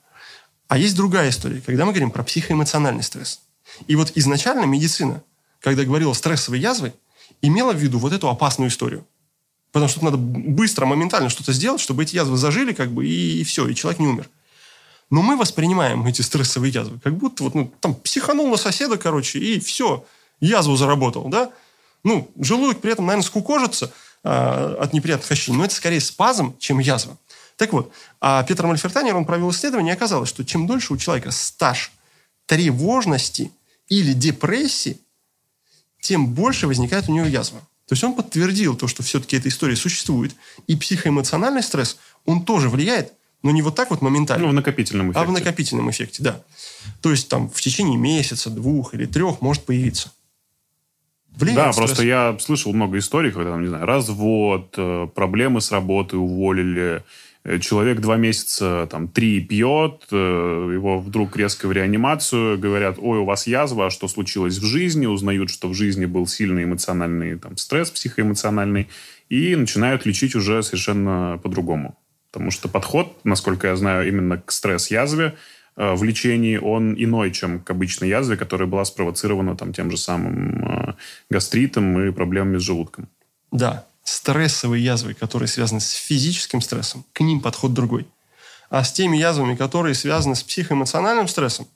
А 0.69 0.77
есть 0.79 0.97
другая 0.97 1.31
история, 1.31 1.61
когда 1.65 1.85
мы 1.85 1.93
говорим 1.93 2.11
про 2.11 2.23
психоэмоциональный 2.23 3.03
стресс. 3.03 3.41
И 3.87 3.95
вот 3.95 4.13
изначально 4.15 4.65
медицина, 4.65 5.23
когда 5.61 5.85
говорила 5.85 6.13
стрессовые 6.13 6.61
язвы, 6.61 6.93
имела 7.43 7.73
в 7.73 7.77
виду 7.77 7.99
вот 7.99 8.13
эту 8.13 8.29
опасную 8.29 8.71
историю. 8.71 9.07
Потому 9.73 9.89
что 9.89 10.05
надо 10.05 10.17
быстро, 10.17 10.87
моментально 10.87 11.29
что-то 11.29 11.53
сделать, 11.53 11.81
чтобы 11.81 12.03
эти 12.03 12.15
язвы 12.15 12.37
зажили, 12.37 12.73
как 12.73 12.91
бы, 12.91 13.07
и, 13.07 13.41
и 13.41 13.45
все, 13.45 13.67
и 13.67 13.75
человек 13.75 14.01
не 14.01 14.07
умер. 14.07 14.29
Но 15.11 15.23
мы 15.23 15.37
воспринимаем 15.37 16.07
эти 16.07 16.23
стрессовые 16.23 16.73
язвы, 16.73 16.99
как 17.01 17.17
будто 17.17 17.45
вот, 17.45 17.55
ну, 17.55 17.73
там, 17.81 17.95
психанул 17.95 18.49
на 18.49 18.57
соседа, 18.57 18.97
короче, 18.97 19.39
и 19.39 19.61
все, 19.61 20.05
язву 20.41 20.77
заработал, 20.77 21.29
да? 21.29 21.51
Ну, 22.05 22.31
желудок 22.39 22.81
при 22.81 22.93
этом, 22.93 23.07
наверное, 23.07 23.27
скукожится 23.27 23.93
а, 24.25 24.77
от 24.81 24.93
неприятных 24.93 25.31
ощущений, 25.31 25.59
но 25.59 25.65
это 25.65 25.75
скорее 25.75 26.01
спазм, 26.01 26.57
чем 26.59 26.79
язва. 26.79 27.17
Так 27.57 27.73
вот, 27.73 27.93
а 28.21 28.43
Петр 28.43 28.67
Мальфертанер, 28.67 29.17
он 29.17 29.25
провел 29.25 29.51
исследование, 29.51 29.95
и 29.95 29.97
оказалось, 29.97 30.29
что 30.29 30.45
чем 30.45 30.67
дольше 30.67 30.93
у 30.93 30.97
человека 30.97 31.31
стаж 31.31 31.93
тревожности 32.47 33.53
или 33.89 34.13
депрессии, 34.13 34.99
тем 36.03 36.35
больше 36.35 36.67
возникает 36.67 37.09
у 37.09 37.13
него 37.13 37.27
язва. 37.27 37.61
То 37.87 37.95
есть 37.95 38.05
он 38.05 38.15
подтвердил 38.15 38.77
то, 38.77 38.89
что 38.89 39.03
все-таки 39.03 39.37
эта 39.37 39.49
история 39.49 39.77
существует. 39.77 40.35
И 40.67 40.77
психоэмоциональный 40.77 41.63
стресс, 41.63 41.99
он 42.27 42.45
тоже 42.45 42.69
влияет, 42.69 43.13
но 43.43 43.51
не 43.51 43.63
вот 43.63 43.77
так 43.77 43.91
вот 43.91 44.03
моментально. 44.03 44.47
Ну, 44.47 44.51
в 44.51 44.55
накопительном 44.55 45.13
эффекте. 45.13 45.21
А 45.21 45.25
в 45.25 45.33
накопительном 45.33 45.91
эффекте, 45.91 46.23
да. 46.23 46.43
То 47.01 47.11
есть 47.11 47.29
там 47.29 47.49
в 47.49 47.61
течение 47.61 47.97
месяца, 47.97 48.51
двух 48.51 48.95
или 48.95 49.07
трех 49.07 49.41
может 49.41 49.65
появиться. 49.65 50.13
Влияет 51.37 51.57
да, 51.57 51.73
стресс. 51.73 51.91
просто 51.91 52.05
я 52.05 52.37
слышал 52.41 52.73
много 52.73 52.99
историй, 52.99 53.31
когда, 53.31 53.57
не 53.57 53.69
знаю, 53.69 53.87
развод, 53.87 54.75
э, 54.77 55.09
проблемы 55.15 55.61
с 55.61 55.71
работы, 55.71 56.17
уволили, 56.17 57.05
человек 57.61 58.01
два 58.01 58.17
месяца, 58.17 58.87
там, 58.91 59.09
три 59.09 59.41
пьет, 59.41 60.07
э, 60.13 60.17
его 60.17 61.01
вдруг 61.01 61.37
резко 61.37 61.67
в 61.67 61.73
реанимацию, 61.73 62.59
говорят, 62.59 62.97
ой, 62.99 63.19
у 63.19 63.25
вас 63.25 63.47
язва, 63.47 63.87
а 63.87 63.91
что 63.91 64.07
случилось 64.07 64.59
в 64.59 64.65
жизни, 64.65 65.07
узнают, 65.07 65.51
что 65.51 65.69
в 65.69 65.75
жизни 65.75 66.07
был 66.07 66.27
сильный 66.27 66.65
эмоциональный 66.65 67.37
там, 67.39 67.57
стресс 67.57 67.91
психоэмоциональный, 67.91 68.89
и 69.29 69.57
начинают 69.57 70.07
лечить 70.07 70.37
уже 70.37 70.63
совершенно 70.63 71.41
по-другому. 71.43 71.99
Потому 72.31 72.51
что 72.53 72.69
подход, 72.69 73.19
насколько 73.25 73.67
я 73.67 73.77
знаю, 73.77 74.07
именно 74.07 74.39
к 74.39 74.53
стресс-язве 74.53 75.35
э, 75.77 75.95
в 75.95 76.05
лечении, 76.05 76.59
он 76.59 76.95
иной, 76.97 77.33
чем 77.33 77.59
к 77.59 77.69
обычной 77.71 78.09
язве, 78.09 78.37
которая 78.37 78.69
была 78.69 78.85
спровоцирована 78.85 79.57
там, 79.57 79.73
тем 79.73 79.91
же 79.91 79.97
самым 79.97 80.97
гастритом 81.29 82.01
и 82.07 82.13
проблемами 82.13 82.59
с 82.59 82.63
желудком. 82.63 83.09
Да, 83.51 83.85
стрессовые 84.05 84.83
язвы, 84.85 85.15
которые 85.15 85.49
связаны 85.49 85.81
с 85.81 85.91
физическим 85.93 86.61
стрессом, 86.61 87.05
к 87.13 87.21
ним 87.21 87.41
подход 87.41 87.73
другой. 87.73 88.07
А 88.71 88.85
с 88.85 88.93
теми 88.93 89.17
язвами, 89.17 89.55
которые 89.55 89.95
связаны 89.95 90.35
с 90.35 90.43
психоэмоциональным 90.43 91.29
стрессом, 91.29 91.69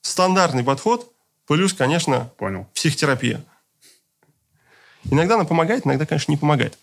стандартный 0.00 0.62
подход, 0.64 1.12
плюс, 1.46 1.72
конечно, 1.72 2.30
Понял. 2.38 2.66
психотерапия. 2.74 3.44
Иногда 5.10 5.34
она 5.36 5.44
помогает, 5.44 5.86
иногда, 5.86 6.06
конечно, 6.06 6.30
не 6.30 6.36
помогает. 6.36 6.78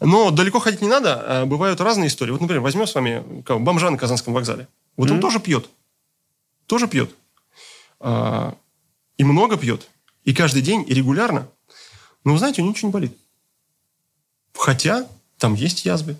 Но 0.00 0.30
далеко 0.30 0.58
ходить 0.60 0.82
не 0.82 0.88
надо. 0.88 1.22
а 1.42 1.46
Бывают 1.46 1.80
разные 1.80 2.08
истории. 2.08 2.30
Вот, 2.32 2.40
например, 2.40 2.60
возьмем 2.62 2.86
с 2.86 2.94
вами 2.94 3.42
кого, 3.42 3.58
бомжа 3.60 3.90
на 3.90 3.96
Казанском 3.96 4.34
вокзале. 4.34 4.68
Вот 4.96 5.08
он 5.10 5.16
Мгм. 5.16 5.22
тоже 5.22 5.40
пьет. 5.40 5.68
Тоже 6.66 6.88
пьет. 6.88 7.14
А, 8.00 8.56
и 9.16 9.24
много 9.24 9.56
пьет. 9.56 9.88
И 10.24 10.34
каждый 10.34 10.62
день, 10.62 10.84
и 10.86 10.94
регулярно. 10.94 11.48
Но, 12.24 12.32
вы 12.32 12.38
знаете, 12.38 12.60
у 12.60 12.64
него 12.64 12.72
ничего 12.72 12.88
не 12.88 12.92
болит. 12.92 13.18
Хотя 14.54 15.06
там 15.38 15.54
есть 15.54 15.84
язвы. 15.84 16.16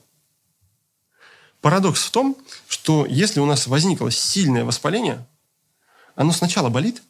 Парадокс 1.61 2.05
в 2.05 2.11
том, 2.11 2.37
что 2.69 3.07
если 3.07 3.41
у 3.41 3.47
нас 3.47 3.67
возникло 3.67 4.11
сильное 4.11 4.65
воспаление, 4.65 5.25
оно 6.15 6.33
сначала 6.33 6.69
болит, 6.69 7.03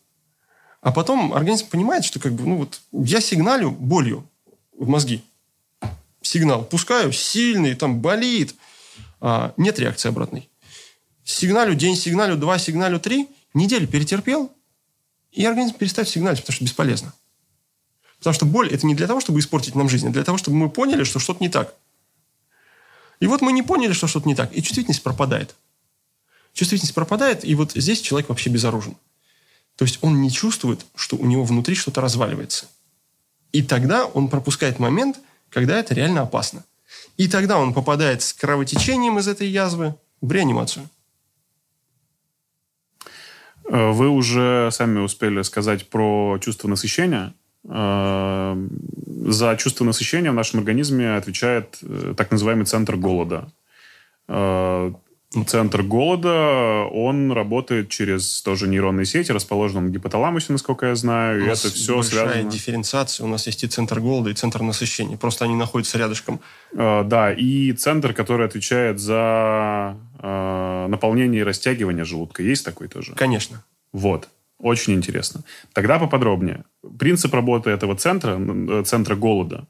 а 0.80 0.92
потом 0.92 1.32
организм 1.32 1.66
понимает, 1.68 2.04
что 2.04 2.20
как 2.20 2.34
бы, 2.34 2.44
ну 2.44 2.58
вот, 2.58 2.80
я 2.92 3.20
сигналю 3.20 3.70
болью 3.70 4.28
в 4.78 4.86
мозги. 4.86 5.24
Сигнал 6.22 6.64
пускаю, 6.64 7.12
сильный, 7.12 7.74
там 7.74 8.00
болит. 8.00 8.54
А, 9.20 9.54
нет 9.56 9.78
реакции 9.78 10.08
обратной. 10.08 10.48
Сигналю 11.24 11.74
день, 11.74 11.96
сигналю 11.96 12.36
два, 12.36 12.58
сигналю 12.58 13.00
три, 13.00 13.28
неделю 13.54 13.88
перетерпел, 13.88 14.52
и 15.32 15.44
организм 15.44 15.74
перестает 15.74 16.08
сигналить, 16.08 16.40
потому 16.40 16.54
что 16.54 16.64
бесполезно. 16.64 17.12
Потому 18.24 18.36
что 18.36 18.46
боль– 18.46 18.68
это 18.72 18.86
не 18.86 18.94
для 18.94 19.06
того, 19.06 19.20
чтобы 19.20 19.38
испортить 19.38 19.74
нам 19.74 19.86
жизнь, 19.90 20.08
а 20.08 20.10
для 20.10 20.24
того, 20.24 20.38
чтобы 20.38 20.56
мы 20.56 20.70
поняли, 20.70 21.04
что 21.04 21.18
что-то 21.18 21.42
не 21.42 21.50
так. 21.50 21.74
И 23.20 23.26
вот 23.26 23.42
мы 23.42 23.52
не 23.52 23.62
поняли, 23.62 23.92
что 23.92 24.06
что-то 24.06 24.26
не 24.26 24.34
так, 24.34 24.50
и 24.56 24.62
чувствительность 24.62 25.02
пропадает. 25.02 25.54
Чувствительность 26.54 26.94
пропадает, 26.94 27.44
и 27.44 27.54
вот 27.54 27.72
здесь 27.72 28.00
человек 28.00 28.30
вообще 28.30 28.48
безоружен. 28.48 28.96
То 29.76 29.84
есть 29.84 29.98
он 30.00 30.22
не 30.22 30.30
чувствует, 30.30 30.86
что 30.94 31.16
у 31.16 31.26
него 31.26 31.44
внутри 31.44 31.74
что-то 31.74 32.00
разваливается. 32.00 32.64
И 33.52 33.62
тогда 33.62 34.06
он 34.06 34.28
пропускает 34.28 34.78
момент, 34.78 35.20
когда 35.50 35.78
это 35.78 35.92
реально 35.92 36.22
опасно. 36.22 36.64
И 37.18 37.28
тогда 37.28 37.58
он 37.58 37.74
попадает 37.74 38.22
с 38.22 38.32
кровотечением 38.32 39.18
из 39.18 39.28
этой 39.28 39.48
язвы 39.48 39.96
в 40.22 40.32
реанимацию. 40.32 40.88
Э, 43.64 43.90
Вы 43.90 44.08
уже 44.08 44.70
сами 44.72 45.00
успели 45.00 45.42
сказать 45.42 45.90
про 45.90 46.38
чувство 46.40 46.68
насыщения. 46.68 47.34
Э, 47.68 48.56
За 49.26 49.56
чувство 49.56 49.84
насыщения 49.84 50.30
в 50.30 50.34
нашем 50.34 50.60
организме 50.60 51.16
отвечает 51.16 51.78
э, 51.82 52.14
так 52.16 52.30
называемый 52.30 52.66
центр 52.66 52.96
голода. 52.96 53.48
Э, 54.28 54.92
Центр 55.48 55.82
голода, 55.82 56.84
он 56.92 57.32
работает 57.32 57.88
через 57.88 58.40
тоже 58.42 58.68
нейронные 58.68 59.04
сети, 59.04 59.32
расположенные 59.32 59.88
в 59.88 59.90
гипоталамусе, 59.90 60.52
насколько 60.52 60.86
я 60.86 60.94
знаю, 60.94 61.40
и 61.40 61.42
У 61.42 61.46
нас 61.46 61.64
это 61.64 61.74
все 61.74 61.96
большая 61.96 62.28
связано... 62.28 62.50
дифференциация. 62.52 63.24
У 63.24 63.28
нас 63.28 63.44
есть 63.48 63.64
и 63.64 63.66
центр 63.66 63.98
голода, 63.98 64.30
и 64.30 64.34
центр 64.34 64.62
насыщения. 64.62 65.16
Просто 65.16 65.44
они 65.44 65.56
находятся 65.56 65.98
рядышком. 65.98 66.38
Да, 66.72 67.32
и 67.32 67.72
центр, 67.72 68.12
который 68.12 68.46
отвечает 68.46 69.00
за 69.00 69.96
наполнение 70.22 71.40
и 71.40 71.44
растягивание 71.44 72.04
желудка. 72.04 72.44
Есть 72.44 72.64
такой 72.64 72.86
тоже? 72.86 73.14
Конечно. 73.16 73.64
Вот. 73.92 74.28
Очень 74.58 74.94
интересно. 74.94 75.42
Тогда 75.72 75.98
поподробнее. 75.98 76.64
Принцип 76.98 77.34
работы 77.34 77.70
этого 77.70 77.96
центра, 77.96 78.38
э, 78.38 78.82
центра 78.84 79.16
голода, 79.16 79.66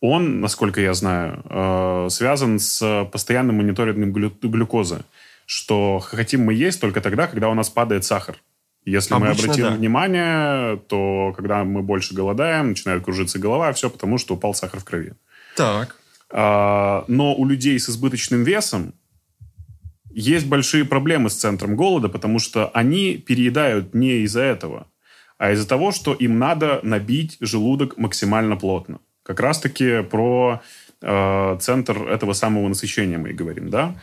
он, 0.00 0.40
насколько 0.40 0.80
я 0.80 0.94
знаю, 0.94 1.42
э, 1.48 2.08
связан 2.10 2.58
с 2.58 3.08
постоянным 3.12 3.56
мониторингом 3.56 4.12
глю- 4.12 4.36
глюкозы. 4.42 5.02
Что 5.46 5.98
хотим 5.98 6.44
мы 6.44 6.54
есть 6.54 6.80
только 6.80 7.00
тогда, 7.00 7.26
когда 7.26 7.48
у 7.48 7.54
нас 7.54 7.68
падает 7.70 8.04
сахар. 8.04 8.36
Если 8.84 9.14
мы 9.14 9.28
Обычно 9.28 9.44
обратим 9.44 9.64
да. 9.64 9.76
внимание, 9.76 10.76
то 10.88 11.32
когда 11.36 11.62
мы 11.62 11.82
больше 11.82 12.14
голодаем, 12.14 12.70
начинает 12.70 13.04
кружиться 13.04 13.38
голова, 13.38 13.72
все 13.72 13.88
потому, 13.88 14.18
что 14.18 14.34
упал 14.34 14.54
сахар 14.54 14.80
в 14.80 14.84
крови. 14.84 15.12
Так. 15.56 15.96
А, 16.30 17.04
но 17.06 17.34
у 17.34 17.46
людей 17.46 17.78
с 17.78 17.88
избыточным 17.88 18.42
весом 18.42 18.94
есть 20.14 20.46
большие 20.46 20.84
проблемы 20.84 21.30
с 21.30 21.34
центром 21.34 21.76
голода, 21.76 22.08
потому 22.08 22.38
что 22.38 22.70
они 22.74 23.16
переедают 23.16 23.94
не 23.94 24.22
из-за 24.22 24.42
этого, 24.42 24.86
а 25.38 25.52
из-за 25.52 25.66
того, 25.66 25.92
что 25.92 26.14
им 26.14 26.38
надо 26.38 26.80
набить 26.82 27.36
желудок 27.40 27.96
максимально 27.96 28.56
плотно. 28.56 28.98
Как 29.22 29.40
раз-таки 29.40 30.02
про 30.02 30.62
э, 31.00 31.58
центр 31.60 32.08
этого 32.08 32.32
самого 32.32 32.68
насыщения 32.68 33.18
мы 33.18 33.30
и 33.30 33.34
говорим, 33.34 33.70
да? 33.70 33.94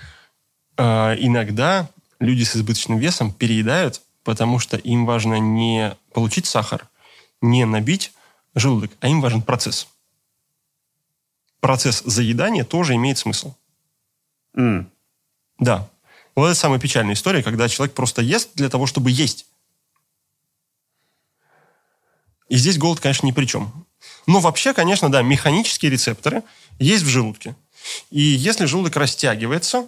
А, 0.78 1.14
иногда 1.16 1.90
люди 2.20 2.44
с 2.44 2.56
избыточным 2.56 3.00
весом 3.00 3.34
переедают, 3.34 4.02
потому 4.24 4.60
что 4.60 4.78
им 4.78 5.06
важно 5.06 5.40
не 5.40 5.96
получить 6.14 6.46
сахар, 6.46 6.88
не 7.42 7.66
набить 7.66 8.14
желудок, 8.56 8.92
а 9.02 9.08
им 9.08 9.22
важен 9.22 9.42
процесс. 9.42 9.88
Процесс 11.60 12.02
заедания 12.06 12.64
тоже 12.64 12.96
имеет 12.96 13.18
смысл. 13.18 13.54
М. 14.56 14.90
Да. 15.60 15.90
Вот 16.40 16.48
это 16.48 16.56
самая 16.56 16.80
печальная 16.80 17.16
история, 17.16 17.44
когда 17.44 17.68
человек 17.68 17.94
просто 17.94 18.22
ест 18.22 18.52
для 18.56 18.70
того, 18.70 18.86
чтобы 18.86 19.12
есть. 19.12 19.46
И 22.48 22.56
здесь 22.56 22.78
голод, 22.78 23.02
конечно, 23.02 23.28
ни 23.28 23.32
при 23.32 23.46
чем. 23.46 23.86
Но 24.26 24.40
вообще, 24.40 24.74
конечно, 24.74 25.12
да, 25.12 25.22
механические 25.22 25.92
рецепторы 25.92 26.44
есть 26.80 27.04
в 27.04 27.10
желудке. 27.10 27.58
И 28.10 28.22
если 28.22 28.68
желудок 28.68 28.96
растягивается, 28.96 29.88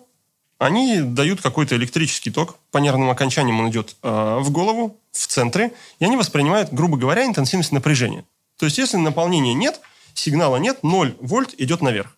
они 0.58 1.00
дают 1.00 1.42
какой-то 1.42 1.78
электрический 1.78 2.32
ток. 2.32 2.58
По 2.72 2.80
нервным 2.80 3.10
окончаниям 3.10 3.62
он 3.62 3.70
идет 3.70 3.96
э, 4.04 4.38
в 4.42 4.52
голову, 4.52 5.00
в 5.14 5.28
центре, 5.28 5.72
и 6.00 6.06
они 6.06 6.18
воспринимают, 6.18 6.74
грубо 6.74 6.98
говоря, 6.98 7.26
интенсивность 7.26 7.72
напряжения. 7.72 8.26
То 8.58 8.66
есть, 8.66 8.78
если 8.78 8.98
наполнения 8.98 9.54
нет, 9.54 9.80
сигнала 10.16 10.58
нет, 10.58 10.84
0 10.84 11.16
вольт 11.22 11.56
идет 11.58 11.82
наверх. 11.82 12.18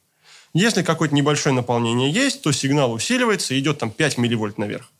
Если 0.53 0.83
какое-то 0.83 1.15
небольшое 1.15 1.55
наполнение 1.55 2.11
есть, 2.11 2.43
то 2.43 2.51
сигнал 2.51 2.93
усиливается 2.93 3.55
и 3.55 3.59
идет 3.59 3.79
там 3.79 3.89
5 3.89 4.17
милливольт 4.19 4.57
наверх. 4.57 4.91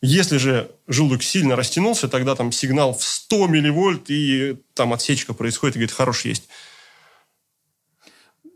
Если 0.00 0.38
же 0.38 0.70
желудок 0.86 1.22
сильно 1.22 1.56
растянулся, 1.56 2.08
тогда 2.08 2.34
там 2.34 2.52
сигнал 2.52 2.94
в 2.94 3.02
100 3.02 3.48
милливольт, 3.48 4.10
и 4.10 4.56
там 4.74 4.92
отсечка 4.92 5.34
происходит, 5.34 5.76
и 5.76 5.78
говорит, 5.80 5.92
хорош 5.92 6.24
есть. 6.24 6.48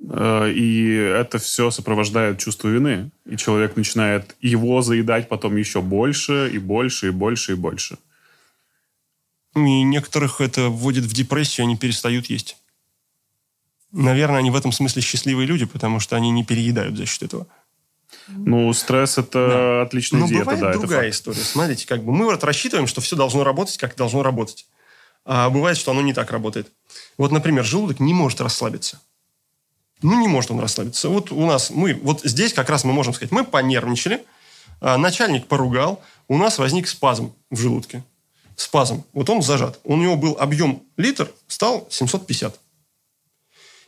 Э, 0.09 0.51
И 0.51 0.95
это 0.95 1.39
все 1.39 1.71
сопровождает 1.71 2.39
чувство 2.39 2.69
вины. 2.69 3.11
И 3.27 3.37
человек 3.37 3.77
начинает 3.77 4.37
его 4.41 4.83
заедать 4.83 5.29
потом 5.29 5.57
еще 5.57 5.83
больше, 5.83 6.49
и 6.53 6.59
больше, 6.59 7.09
и 7.09 7.11
больше, 7.11 7.53
и 7.53 7.57
больше. 7.57 7.99
И 9.55 9.83
некоторых 9.83 10.41
это 10.41 10.69
вводит 10.69 11.05
в 11.05 11.13
депрессию, 11.13 11.65
они 11.65 11.77
перестают 11.77 12.27
есть. 12.27 12.57
Наверное, 13.93 14.39
они 14.39 14.51
в 14.51 14.57
этом 14.57 14.73
смысле 14.73 15.03
счастливые 15.03 15.47
люди, 15.47 15.67
потому 15.67 16.01
что 16.01 16.17
они 16.17 16.31
не 16.31 16.45
переедают 16.45 16.97
за 16.97 17.07
счет 17.07 17.23
этого. 17.25 17.47
Ну, 18.29 18.73
стресс 18.73 19.19
это 19.19 19.49
Да. 19.49 19.83
отличная 19.83 20.21
Но 20.21 20.29
диета, 20.29 20.45
бывает 20.45 20.61
да, 20.61 20.73
другая 20.73 21.11
история. 21.11 21.41
Смотрите, 21.41 21.87
как 21.87 22.03
бы 22.03 22.13
мы 22.13 22.27
вот 22.27 22.43
рассчитываем, 22.45 22.87
что 22.87 23.01
все 23.01 23.17
должно 23.17 23.45
работать, 23.45 23.77
как 23.77 23.97
должно 23.97 24.23
работать. 24.23 24.67
А 25.25 25.51
бывает, 25.51 25.77
что 25.77 25.91
оно 25.91 26.01
не 26.01 26.13
так 26.15 26.31
работает. 26.31 26.71
Вот, 27.19 27.31
например, 27.33 27.65
желудок 27.65 28.01
не 28.01 28.15
может 28.15 28.41
расслабиться. 28.41 29.01
Ну, 30.03 30.21
не 30.21 30.27
может 30.27 30.51
он 30.51 30.61
расслабиться. 30.61 31.09
Вот 31.09 31.31
у 31.31 31.47
нас, 31.47 31.71
мы, 31.71 31.95
вот 31.95 32.23
здесь 32.25 32.53
как 32.53 32.69
раз 32.71 32.85
мы 32.85 32.93
можем 32.93 33.15
сказать, 33.15 33.31
мы 33.31 33.45
понервничали, 33.45 34.25
а, 34.81 34.99
начальник 34.99 35.47
поругал, 35.47 36.03
у 36.29 36.37
нас 36.37 36.59
возник 36.59 36.89
спазм 36.89 37.33
в 37.51 37.61
желудке. 37.61 38.03
Спазм. 38.57 39.05
Вот 39.13 39.31
он 39.31 39.43
зажат. 39.43 39.79
У 39.85 39.97
него 39.97 40.17
был 40.17 40.37
объем 40.39 40.83
литр, 40.97 41.31
стал 41.47 41.87
750. 41.91 42.59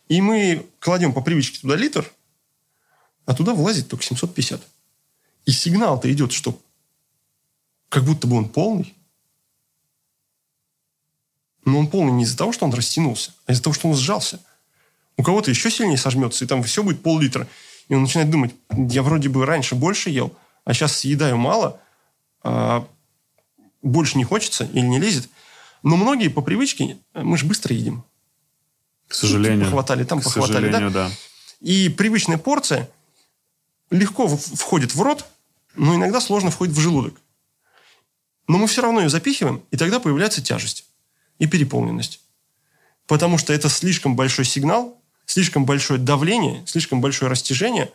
И 0.09 0.21
мы 0.21 0.67
кладем 0.81 1.13
по 1.13 1.21
привычке 1.21 1.61
туда 1.61 1.77
литр, 1.77 2.11
а 3.27 3.35
туда 3.35 3.55
влазит 3.55 3.89
только 3.89 4.05
750. 4.05 4.61
И 5.47 5.51
сигнал-то 5.51 6.13
идет, 6.13 6.33
что 6.33 6.61
как 7.89 8.05
будто 8.05 8.27
бы 8.27 8.37
он 8.37 8.49
полный. 8.49 8.95
Но 11.65 11.79
он 11.79 11.89
полный 11.89 12.13
не 12.13 12.25
из-за 12.25 12.37
того, 12.37 12.53
что 12.53 12.67
он 12.67 12.75
растянулся, 12.75 13.33
а 13.47 13.53
из-за 13.53 13.63
того, 13.63 13.73
что 13.73 13.89
он 13.89 13.97
сжался. 13.97 14.41
У 15.17 15.23
кого-то 15.23 15.51
еще 15.51 15.71
сильнее 15.71 15.97
сожмется, 15.97 16.45
и 16.45 16.49
там 16.49 16.63
все 16.63 16.83
будет 16.83 17.03
пол-литра. 17.03 17.49
И 17.89 17.95
он 17.95 18.03
начинает 18.03 18.31
думать, 18.31 18.55
я 18.71 19.03
вроде 19.03 19.29
бы 19.29 19.47
раньше 19.47 19.75
больше 19.75 20.11
ел, 20.11 20.35
а 20.65 20.75
сейчас 20.75 20.99
съедаю 20.99 21.37
мало, 21.37 21.81
а 22.43 22.87
больше 23.83 24.19
не 24.19 24.25
хочется 24.25 24.65
или 24.65 24.81
не 24.81 24.99
лезет. 24.99 25.29
Но 25.83 25.97
многие 25.97 26.29
по 26.29 26.43
привычке, 26.43 26.99
мы 27.15 27.39
же 27.39 27.47
быстро 27.47 27.75
едим. 27.75 28.05
К 29.09 29.15
сожалению. 29.15 29.67
Похватали, 29.67 30.05
там 30.05 30.21
К 30.21 30.25
похватали, 30.25 30.71
да? 30.71 30.91
да. 30.91 31.11
И 31.61 31.89
привычная 31.89 32.39
порция 32.39 32.91
легко 33.91 34.27
входит 34.27 34.95
в 34.95 35.03
рот, 35.03 35.25
но 35.77 35.95
иногда 35.95 36.21
сложно 36.21 36.51
входит 36.51 36.75
в 36.75 36.81
желудок. 36.81 37.15
Но 38.47 38.59
мы 38.59 38.67
все 38.67 38.83
равно 38.83 39.01
ее 39.01 39.09
запихиваем, 39.09 39.63
и 39.71 39.77
тогда 39.77 40.01
появляется 40.01 40.43
тяжесть 40.43 40.87
и 41.39 41.47
переполненность. 41.47 42.21
Потому 43.07 43.39
что 43.39 43.53
это 43.53 43.69
слишком 43.69 44.17
большой 44.17 44.45
сигнал, 44.45 45.01
слишком 45.27 45.65
большое 45.65 45.99
давление, 45.99 46.63
слишком 46.67 47.01
большое 47.01 47.31
растяжение, 47.31 47.91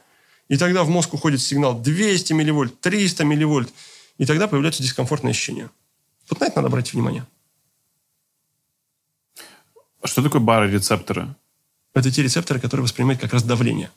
И 0.48 0.58
тогда 0.58 0.84
в 0.84 0.90
мозг 0.90 1.14
уходит 1.14 1.42
сигнал 1.42 1.80
200 1.80 2.34
милливольт, 2.34 2.80
300 2.82 3.24
милливольт. 3.24 3.72
И 4.18 4.26
тогда 4.26 4.48
появляются 4.48 4.82
дискомфортные 4.82 5.32
ощущения. 5.32 5.70
Вот 6.28 6.40
на 6.40 6.46
это 6.46 6.56
надо 6.56 6.70
обратить 6.70 6.94
внимание. 6.94 7.26
А 10.02 10.08
что 10.08 10.24
такое 10.24 10.42
барорецепторы? 10.42 11.36
Это 11.94 12.12
те 12.12 12.22
рецепторы, 12.22 12.60
которые 12.60 12.84
воспринимают 12.84 13.20
как 13.20 13.34
раз 13.34 13.44
давление. 13.44 13.92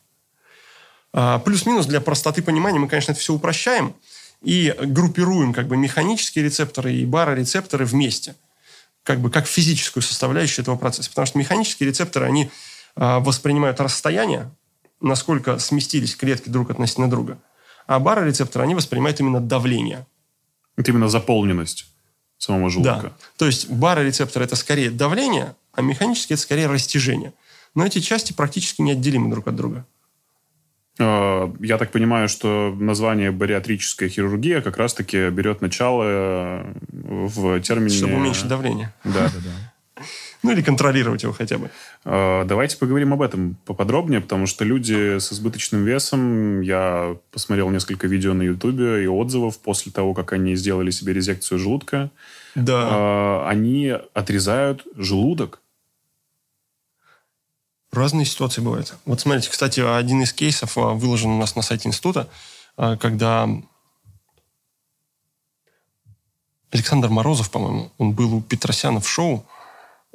А, 1.12 1.38
плюс-минус 1.38 1.86
для 1.86 2.00
простоты 2.00 2.42
понимания 2.42 2.78
мы, 2.78 2.88
конечно, 2.88 3.12
это 3.12 3.20
все 3.20 3.34
упрощаем 3.34 3.94
и 4.42 4.74
группируем 4.80 5.52
как 5.52 5.68
бы 5.68 5.76
механические 5.76 6.44
рецепторы 6.44 6.94
и 6.94 7.04
барорецепторы 7.04 7.84
вместе. 7.84 8.34
Как 9.04 9.20
бы 9.20 9.30
как 9.30 9.46
физическую 9.46 10.02
составляющую 10.02 10.62
этого 10.62 10.76
процесса. 10.76 11.10
Потому 11.10 11.26
что 11.26 11.38
механические 11.38 11.88
рецепторы, 11.88 12.26
они 12.26 12.50
а, 12.96 13.20
воспринимают 13.20 13.80
расстояние, 13.80 14.50
насколько 15.00 15.58
сместились 15.58 16.16
клетки 16.16 16.48
друг 16.48 16.70
относительно 16.70 17.10
друга. 17.10 17.38
А 17.86 17.98
барорецепторы, 17.98 18.64
они 18.64 18.74
воспринимают 18.74 19.20
именно 19.20 19.40
давление. 19.40 20.06
Это 20.76 20.90
именно 20.90 21.08
заполненность 21.08 21.86
самого 22.38 22.70
желудка. 22.70 23.02
Да. 23.02 23.12
То 23.36 23.46
есть 23.46 23.68
барорецепторы– 23.68 24.44
это 24.46 24.56
скорее 24.56 24.90
давление, 24.90 25.54
а 25.72 25.82
механические– 25.82 26.34
это 26.36 26.42
скорее 26.42 26.66
растяжение. 26.66 27.32
Но 27.74 27.86
эти 27.86 28.00
части 28.00 28.32
практически 28.32 28.82
неотделимы 28.82 29.30
друг 29.30 29.48
от 29.48 29.56
друга. 29.56 29.86
А, 30.98 31.52
я 31.60 31.78
так 31.78 31.90
понимаю, 31.90 32.28
что 32.28 32.74
название 32.78 33.30
бариатрическая 33.30 34.08
хирургия 34.08 34.60
как 34.60 34.76
раз-таки 34.76 35.30
берет 35.30 35.62
начало 35.62 36.66
в 36.90 37.60
термине... 37.60 37.96
Чтобы 37.96 38.16
уменьшить 38.16 38.48
давление. 38.48 38.92
Да, 39.04 39.12
да, 39.12 39.40
да. 39.44 40.04
Ну, 40.42 40.50
или 40.50 40.60
контролировать 40.60 41.22
его 41.22 41.32
хотя 41.32 41.56
бы. 41.56 41.70
А, 42.04 42.44
давайте 42.44 42.76
поговорим 42.76 43.14
об 43.14 43.22
этом 43.22 43.56
поподробнее, 43.64 44.20
потому 44.20 44.46
что 44.46 44.64
люди 44.64 45.18
с 45.18 45.32
избыточным 45.32 45.84
весом, 45.84 46.60
я 46.60 47.16
посмотрел 47.30 47.70
несколько 47.70 48.08
видео 48.08 48.34
на 48.34 48.42
Ютубе 48.42 49.04
и 49.04 49.06
отзывов 49.06 49.60
после 49.60 49.92
того, 49.92 50.12
как 50.12 50.32
они 50.32 50.56
сделали 50.56 50.90
себе 50.90 51.12
резекцию 51.12 51.58
желудка. 51.58 52.10
Да. 52.54 53.48
Они 53.48 53.94
отрезают 54.12 54.84
желудок. 54.96 55.61
Разные 57.92 58.24
ситуации 58.24 58.62
бывают. 58.62 58.94
Вот 59.04 59.20
смотрите, 59.20 59.50
кстати, 59.50 59.80
один 59.80 60.22
из 60.22 60.32
кейсов 60.32 60.78
а, 60.78 60.94
выложен 60.94 61.30
у 61.30 61.38
нас 61.38 61.54
на 61.56 61.62
сайте 61.62 61.88
института, 61.88 62.28
а, 62.76 62.96
когда 62.96 63.46
Александр 66.70 67.10
Морозов, 67.10 67.50
по-моему, 67.50 67.92
он 67.98 68.12
был 68.12 68.36
у 68.36 68.40
Петросяна 68.40 69.00
в 69.00 69.08
шоу 69.08 69.44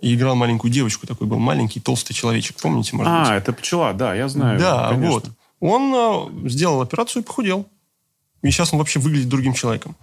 и 0.02 0.16
играл 0.16 0.36
маленькую 0.36 0.72
девочку, 0.72 1.06
такой 1.06 1.28
был 1.28 1.38
маленький 1.38 1.80
толстый 1.80 2.16
человечек, 2.16 2.58
помните, 2.60 2.96
может 2.96 3.14
а, 3.14 3.20
быть? 3.26 3.44
это 3.44 3.54
пчела, 3.54 3.94
да, 3.94 4.16
я 4.16 4.28
знаю. 4.28 4.60
Да, 4.60 4.90
конечно. 4.90 5.10
вот. 5.12 5.26
Он 5.60 5.94
а, 5.94 6.50
сделал 6.50 6.82
операцию 6.82 7.22
и 7.22 7.26
похудел. 7.26 7.68
И 8.42 8.50
сейчас 8.50 8.74
он 8.74 8.80
вообще 8.80 9.00
выглядит 9.00 9.30
другим 9.30 9.54
человеком. 9.54 9.96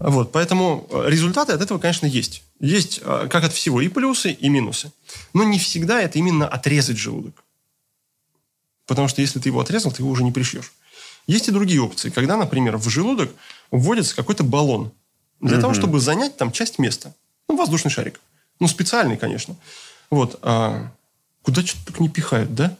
Вот, 0.00 0.32
поэтому 0.32 0.86
э, 0.90 1.04
результаты 1.08 1.52
от 1.52 1.60
этого, 1.60 1.78
конечно, 1.78 2.06
есть. 2.06 2.42
Есть, 2.60 3.00
э, 3.02 3.28
как 3.30 3.44
от 3.44 3.52
всего, 3.52 3.80
и 3.80 3.88
плюсы, 3.88 4.32
и 4.32 4.48
минусы. 4.48 4.92
Но 5.34 5.44
не 5.44 5.58
всегда 5.58 6.00
это 6.00 6.18
именно 6.18 6.46
отрезать 6.46 6.98
желудок. 6.98 7.44
Потому 8.86 9.08
что 9.08 9.20
если 9.20 9.40
ты 9.40 9.48
его 9.48 9.60
отрезал, 9.60 9.92
ты 9.92 10.02
его 10.02 10.10
уже 10.10 10.22
не 10.24 10.32
пришьешь. 10.32 10.72
Есть 11.26 11.48
и 11.48 11.52
другие 11.52 11.82
опции, 11.82 12.10
когда, 12.10 12.36
например, 12.36 12.76
в 12.78 12.88
желудок 12.88 13.30
вводится 13.70 14.16
какой-то 14.16 14.44
баллон 14.44 14.92
для 15.40 15.56
угу. 15.56 15.62
того, 15.62 15.74
чтобы 15.74 16.00
занять 16.00 16.36
там 16.36 16.52
часть 16.52 16.78
места. 16.78 17.14
Ну, 17.48 17.56
воздушный 17.56 17.90
шарик. 17.90 18.20
Ну, 18.60 18.68
специальный, 18.68 19.16
конечно. 19.16 19.56
Вот. 20.10 20.38
А 20.42 20.90
куда 21.42 21.62
что-то 21.62 21.86
только 21.86 22.02
не 22.02 22.08
пихают, 22.08 22.54
да? 22.54 22.76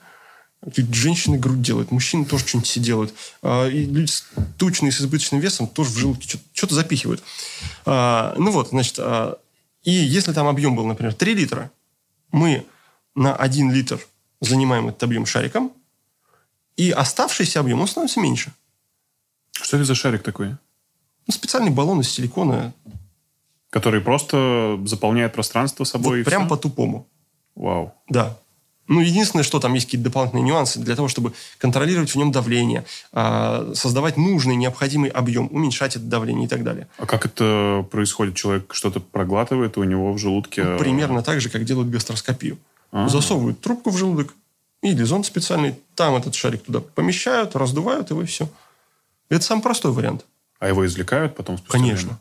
Женщины 0.92 1.38
грудь 1.38 1.62
делают, 1.62 1.92
мужчины 1.92 2.24
тоже 2.24 2.46
что-нибудь 2.46 2.68
себе 2.68 2.84
делают. 2.84 3.14
А, 3.42 3.68
и 3.68 3.84
люди 3.84 4.12
тучные 4.58 4.90
с 4.90 5.00
избыточным 5.00 5.40
весом 5.40 5.68
тоже 5.68 5.90
в 5.90 5.96
желудке 5.96 6.38
что-то 6.52 6.74
запихивают. 6.74 7.22
А, 7.86 8.34
ну 8.36 8.50
вот, 8.50 8.70
значит, 8.70 8.98
а, 8.98 9.38
и 9.84 9.92
если 9.92 10.32
там 10.32 10.48
объем 10.48 10.74
был, 10.74 10.84
например, 10.86 11.14
3 11.14 11.34
литра, 11.34 11.70
мы 12.32 12.66
на 13.14 13.34
1 13.36 13.72
литр 13.72 14.00
занимаем 14.40 14.88
этот 14.88 15.02
объем 15.04 15.26
шариком, 15.26 15.72
и 16.76 16.90
оставшийся 16.90 17.60
объем, 17.60 17.80
он 17.80 17.88
становится 17.88 18.20
меньше. 18.20 18.52
Что 19.52 19.76
это 19.76 19.84
за 19.84 19.94
шарик 19.94 20.22
такой? 20.22 20.50
Ну, 21.26 21.34
специальный 21.34 21.70
баллон 21.70 22.00
из 22.00 22.08
силикона. 22.08 22.72
Который 23.70 24.00
просто 24.00 24.80
заполняет 24.84 25.34
пространство 25.34 25.84
собой? 25.84 26.18
Вот 26.18 26.24
прям 26.24 26.48
по-тупому. 26.48 27.06
Вау. 27.54 27.94
Да. 28.08 28.38
Ну, 28.88 29.00
единственное, 29.00 29.42
что 29.42 29.60
там 29.60 29.74
есть 29.74 29.86
какие-то 29.86 30.04
дополнительные 30.04 30.44
нюансы 30.44 30.80
для 30.80 30.96
того, 30.96 31.08
чтобы 31.08 31.34
контролировать 31.58 32.10
в 32.10 32.16
нем 32.16 32.32
давление, 32.32 32.84
а, 33.12 33.72
создавать 33.74 34.16
нужный, 34.16 34.56
необходимый 34.56 35.10
объем, 35.10 35.48
уменьшать 35.52 35.96
это 35.96 36.04
давление 36.06 36.46
и 36.46 36.48
так 36.48 36.64
далее. 36.64 36.88
А 36.96 37.06
как 37.06 37.26
это 37.26 37.86
происходит? 37.90 38.34
Человек 38.34 38.72
что-то 38.74 39.00
проглатывает, 39.00 39.76
и 39.76 39.80
у 39.80 39.84
него 39.84 40.12
в 40.12 40.18
желудке... 40.18 40.64
Ну, 40.64 40.78
примерно 40.78 41.22
так 41.22 41.40
же, 41.40 41.50
как 41.50 41.64
делают 41.64 41.90
гастроскопию. 41.90 42.58
А-а-а. 42.90 43.08
Засовывают 43.08 43.60
трубку 43.60 43.90
в 43.90 43.98
желудок 43.98 44.34
или 44.82 45.02
зонд 45.02 45.26
специальный, 45.26 45.74
там 45.94 46.14
этот 46.16 46.34
шарик 46.34 46.62
туда 46.62 46.80
помещают, 46.80 47.56
раздувают 47.56 48.10
его 48.10 48.22
и 48.22 48.26
все. 48.26 48.48
Это 49.28 49.44
самый 49.44 49.60
простой 49.60 49.92
вариант. 49.92 50.24
А 50.60 50.68
его 50.68 50.86
извлекают 50.86 51.36
потом 51.36 51.58
спустя 51.58 51.78
Конечно. 51.78 52.08
Время? 52.08 52.20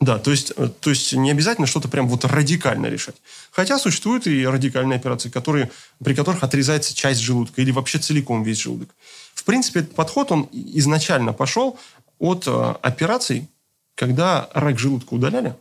Да, 0.00 0.18
то 0.18 0.30
есть, 0.30 0.52
э, 0.56 0.68
то 0.80 0.90
есть 0.90 1.12
не 1.12 1.30
обязательно 1.30 1.66
что-то 1.66 1.88
прям 1.88 2.08
вот 2.08 2.24
радикально 2.24 2.86
решать. 2.86 3.16
Хотя 3.50 3.78
существуют 3.78 4.26
и 4.26 4.46
радикальные 4.46 4.96
операции, 4.96 5.28
которые, 5.28 5.70
при 6.02 6.14
которых 6.14 6.42
отрезается 6.42 6.94
часть 6.94 7.20
желудка 7.20 7.60
или 7.60 7.70
вообще 7.70 7.98
целиком 7.98 8.42
весь 8.42 8.60
желудок. 8.60 8.88
В 9.34 9.44
принципе, 9.44 9.80
этот 9.80 9.94
подход, 9.94 10.32
он 10.32 10.48
изначально 10.52 11.34
пошел 11.34 11.78
от 12.18 12.46
э, 12.46 12.74
операций, 12.82 13.48
когда 13.94 14.48
рак 14.54 14.78
желудка 14.78 15.12
удаляли 15.12 15.54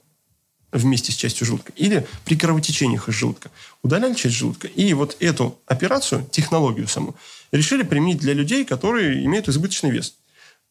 вместе 0.72 1.12
с 1.12 1.16
частью 1.16 1.46
желудка, 1.46 1.74
или 1.76 2.08
при 2.24 2.38
кровотечениях 2.38 3.10
из 3.10 3.16
желудка. 3.16 3.52
Удаляли 3.82 4.14
часть 4.14 4.36
желудка. 4.36 4.68
И 4.68 4.94
вот 4.94 5.18
эту 5.20 5.60
операцию, 5.66 6.26
технологию 6.32 6.88
саму, 6.88 7.16
решили 7.52 7.84
применить 7.84 8.20
для 8.20 8.34
людей, 8.34 8.64
которые 8.64 9.26
имеют 9.26 9.50
избыточный 9.50 9.90
вес. 9.90 10.16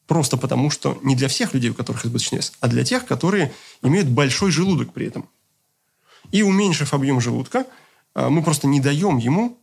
Просто 0.09 0.36
потому, 0.36 0.70
что 0.70 0.98
не 1.02 1.14
для 1.14 1.28
всех 1.28 1.54
людей, 1.54 1.70
у 1.70 1.74
которых 1.74 2.04
избыточный 2.04 2.38
вес, 2.38 2.52
а 2.61 2.66
для 2.66 2.84
тех, 2.84 3.06
которые 3.06 3.52
имеют 3.82 4.09
большой 4.09 4.50
желудок 4.50 4.92
при 4.92 5.06
этом. 5.06 5.28
И 6.32 6.42
уменьшив 6.42 6.92
объем 6.92 7.20
желудка, 7.20 7.66
а, 8.14 8.28
мы 8.28 8.42
просто 8.42 8.66
не 8.66 8.80
даем 8.80 9.18
ему 9.18 9.56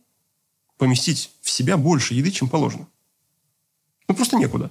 поместить 0.78 1.30
в 1.42 1.50
себя 1.50 1.76
больше 1.76 2.14
еды, 2.14 2.30
чем 2.30 2.48
положено. 2.48 2.86
Ну, 4.08 4.14
просто 4.14 4.36
некуда. 4.36 4.70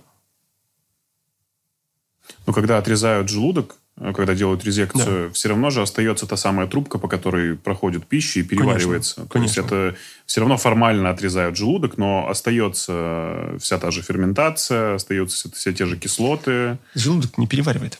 Но 2.48 2.54
когда 2.54 2.78
отрезают 2.80 3.30
желудок, 3.30 3.76
Э, 3.76 3.85
когда 3.98 4.36
делают 4.36 4.66
резекцию, 4.66 5.28
да. 5.28 5.34
все 5.34 5.50
равно 5.50 5.70
же 5.70 5.82
остается 5.82 6.28
та 6.28 6.36
самая 6.36 6.68
трубка, 6.68 6.98
по 6.98 7.08
которой 7.08 7.56
проходит 7.56 8.06
пища 8.06 8.42
и 8.42 8.44
переваривается. 8.44 9.16
Конечно, 9.16 9.24
То 9.24 9.30
конечно. 9.30 9.60
есть 9.62 9.72
это 9.72 9.96
все 10.26 10.42
равно 10.42 10.58
формально 10.58 11.10
отрезают 11.10 11.56
желудок, 11.56 11.98
но 11.98 12.28
остается 12.28 13.56
вся 13.60 13.78
та 13.78 13.92
же 13.92 14.02
ферментация, 14.02 14.96
остаются 14.96 15.50
все 15.52 15.72
те 15.72 15.86
же 15.86 15.98
кислоты. 15.98 16.78
Желудок 16.94 17.38
не 17.38 17.48
переваривает. 17.48 18.00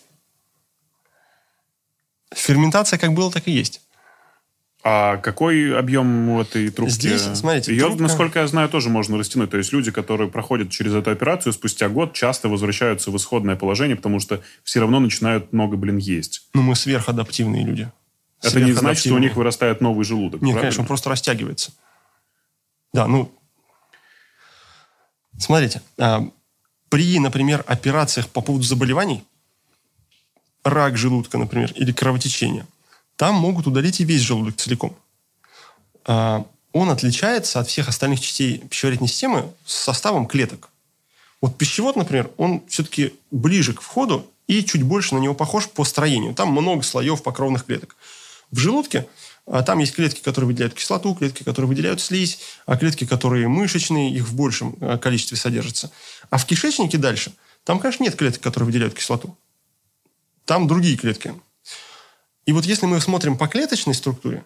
Ферментация 2.34 3.00
как 3.00 3.14
было, 3.14 3.32
так 3.32 3.48
и 3.48 3.52
есть. 3.52 3.82
А 4.88 5.18
какой 5.18 5.76
объем 5.76 6.30
у 6.30 6.42
этой 6.42 6.70
трубки? 6.70 6.94
Здесь, 6.94 7.24
смотрите, 7.34 7.72
Ее, 7.72 7.88
трубка... 7.88 8.04
насколько 8.04 8.40
я 8.42 8.46
знаю, 8.46 8.70
тоже 8.70 8.90
можно 8.90 9.18
растянуть. 9.18 9.50
То 9.50 9.58
есть 9.58 9.74
люди, 9.74 9.90
которые 9.90 10.30
проходят 10.30 10.70
через 10.70 10.94
эту 10.94 11.10
операцию, 11.10 11.54
спустя 11.54 11.90
год 11.90 12.14
часто 12.14 12.50
возвращаются 12.50 13.10
в 13.10 13.18
исходное 13.18 13.56
положение, 13.56 13.96
потому 13.96 14.20
что 14.20 14.44
все 14.64 14.82
равно 14.82 15.00
начинают 15.00 15.52
много, 15.52 15.76
блин, 15.76 15.98
есть. 15.98 16.48
Ну, 16.54 16.62
мы 16.62 16.76
сверхадаптивные 16.76 17.66
люди. 17.66 17.92
Это 18.44 18.62
не 18.62 18.74
значит, 18.74 19.06
что 19.06 19.16
у 19.16 19.18
них 19.18 19.36
вырастает 19.36 19.82
новый 19.82 20.06
желудок. 20.06 20.44
Нет, 20.44 20.52
правильно? 20.52 20.62
конечно, 20.62 20.82
он 20.82 20.88
просто 20.88 21.10
растягивается. 21.10 21.72
Да, 22.94 23.08
ну... 23.08 23.32
Смотрите, 25.40 25.82
а, 25.98 26.30
при, 26.90 27.18
например, 27.18 27.64
операциях 27.66 28.30
по 28.30 28.42
поводу 28.42 28.64
заболеваний, 28.64 29.24
рак 30.64 30.96
желудка, 30.96 31.40
например, 31.40 31.72
или 31.74 31.92
кровотечение– 31.92 32.68
там 33.16 33.36
могут 33.36 33.68
удалить 33.68 34.00
и 34.00 34.04
весь 34.04 34.22
желудок 34.22 34.56
целиком. 34.58 34.96
А, 36.06 36.46
он 36.74 36.90
отличается 36.90 37.60
от 37.60 37.68
всех 37.68 37.88
остальных 37.88 38.20
частей 38.20 38.60
пищеварительной 38.60 39.10
системы 39.10 39.54
составом 39.66 40.26
клеток. 40.28 40.70
Вот 41.42 41.58
пищевод, 41.58 41.96
например, 41.96 42.32
он 42.38 42.64
все-таки 42.68 43.14
ближе 43.32 43.74
к 43.74 43.82
входу 43.82 44.30
и 44.48 44.64
чуть 44.64 44.84
больше 44.84 45.16
на 45.16 45.20
него 45.20 45.34
похож 45.34 45.68
по 45.70 45.84
строению. 45.84 46.34
Там 46.34 46.50
много 46.50 46.84
слоев 46.84 47.24
покровных 47.24 47.66
клеток. 47.66 47.96
В 48.52 48.58
желудке 48.58 49.08
а 49.48 49.62
там 49.62 49.78
есть 49.80 49.94
клетки, 49.94 50.22
которые 50.22 50.48
выделяют 50.48 50.74
кислоту, 50.74 51.14
клетки, 51.14 51.44
которые 51.44 51.70
выделяют 51.70 52.02
слизь, 52.02 52.40
а 52.66 52.78
клетки, 52.78 53.06
которые 53.06 53.48
мышечные, 53.48 54.12
их 54.12 54.28
в 54.28 54.36
большем 54.36 54.76
а, 54.82 54.98
количестве 54.98 55.38
содержится. 55.38 55.92
А 56.32 56.38
в 56.38 56.46
кишечнике 56.46 56.98
дальше, 56.98 57.32
там, 57.64 57.80
конечно, 57.80 58.04
нет 58.04 58.16
клеток, 58.16 58.42
которые 58.42 58.66
выделяют 58.66 58.96
кислоту. 58.96 59.38
Там 60.46 60.68
другие 60.68 60.98
клетки. 60.98 61.36
И 62.46 62.52
вот 62.52 62.66
если 62.66 62.86
мы 62.86 63.02
смотрим 63.02 63.38
по 63.38 63.48
клеточной 63.48 63.94
структуре, 63.94 64.46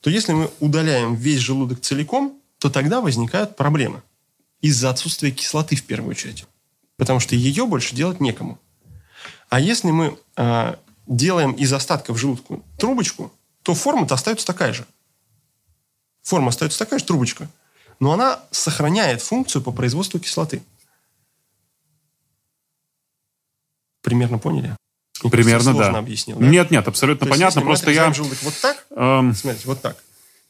то 0.00 0.10
если 0.10 0.32
мы 0.32 0.50
удаляем 0.60 1.14
весь 1.14 1.40
желудок 1.40 1.80
целиком, 1.80 2.40
то 2.58 2.70
тогда 2.70 3.00
возникают 3.00 3.56
проблемы. 3.56 4.02
из-за 4.62 4.90
отсутствия 4.90 5.30
кислоты 5.30 5.76
в 5.76 5.84
первую 5.84 6.10
очередь. 6.10 6.46
Потому 6.96 7.20
что 7.20 7.36
ее 7.36 7.66
больше 7.66 7.94
делать 7.94 8.20
некому. 8.20 8.58
А 9.48 9.60
если 9.60 9.90
мы 9.90 10.18
э, 10.36 10.76
делаем 11.06 11.52
из 11.52 11.72
остатков 11.72 12.18
желудку 12.18 12.64
трубочку, 12.78 13.32
то 13.62 13.74
форма-то 13.74 14.14
остается 14.14 14.46
такая 14.46 14.72
же. 14.72 14.86
Форма 16.22 16.48
остается 16.48 16.78
такая 16.78 16.98
же, 16.98 17.04
трубочка. 17.04 17.48
Но 18.00 18.12
она 18.12 18.40
сохраняет 18.50 19.22
функцию 19.22 19.62
по 19.62 19.72
производству 19.72 20.18
кислоты. 20.18 20.62
Примерно 24.00 24.38
поняли? 24.38 24.74
Мне 25.28 25.42
Примерно, 25.42 25.72
сложно 25.72 25.92
да. 25.92 25.98
объяснил, 25.98 26.38
да? 26.38 26.46
Нет, 26.46 26.70
нет, 26.70 26.88
абсолютно 26.88 27.26
То 27.26 27.30
есть, 27.30 27.38
понятно. 27.40 27.58
если 27.58 27.64
мы 27.64 27.66
Просто 27.66 27.90
я... 27.90 28.12
желудок 28.12 28.38
вот 28.42 28.54
так, 28.60 28.86
эм, 28.90 29.34
смотрите, 29.34 29.66
вот 29.66 29.80
так, 29.80 29.96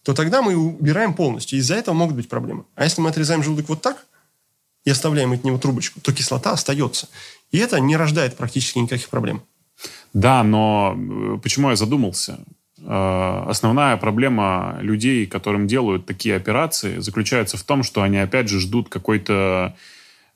то 0.02 0.14
тогда 0.14 0.42
мы 0.42 0.56
убираем 0.56 1.14
полностью. 1.14 1.58
Из-за 1.58 1.74
этого 1.74 1.94
могут 1.94 2.16
быть 2.16 2.28
проблемы. 2.28 2.64
А 2.74 2.84
если 2.84 3.00
мы 3.00 3.10
отрезаем 3.10 3.42
желудок 3.42 3.68
вот 3.68 3.82
так 3.82 4.06
и 4.84 4.90
оставляем 4.90 5.32
от 5.32 5.44
него 5.44 5.58
трубочку, 5.58 6.00
то 6.00 6.12
кислота 6.12 6.52
остается. 6.52 7.08
И 7.50 7.58
это 7.58 7.80
не 7.80 7.96
рождает 7.96 8.36
практически 8.36 8.78
никаких 8.78 9.08
проблем. 9.08 9.42
Да, 10.12 10.42
но 10.44 10.96
э, 10.96 11.38
почему 11.42 11.70
я 11.70 11.76
задумался? 11.76 12.38
Э, 12.78 13.44
Основная 13.48 13.96
проблема 13.96 14.78
людей, 14.80 15.26
которым 15.26 15.66
делают 15.66 16.06
такие 16.06 16.36
операции, 16.36 17.00
заключается 17.00 17.56
в 17.56 17.64
том, 17.64 17.82
что 17.82 18.02
они 18.02 18.18
опять 18.18 18.48
же 18.48 18.60
ждут 18.60 18.88
какой-то 18.88 19.76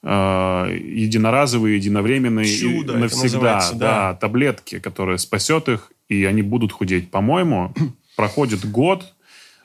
э, 0.02 0.78
единоразовый, 0.82 1.74
единовременный, 1.74 2.46
Чудо 2.46 2.96
навсегда, 2.96 3.70
да, 3.72 3.78
да. 3.78 4.14
таблетки, 4.14 4.78
которые 4.78 5.18
спасет 5.18 5.68
их, 5.68 5.92
и 6.08 6.24
они 6.24 6.42
будут 6.42 6.72
худеть. 6.72 7.10
По-моему, 7.10 7.72
проходит 8.16 8.68
год, 8.70 9.14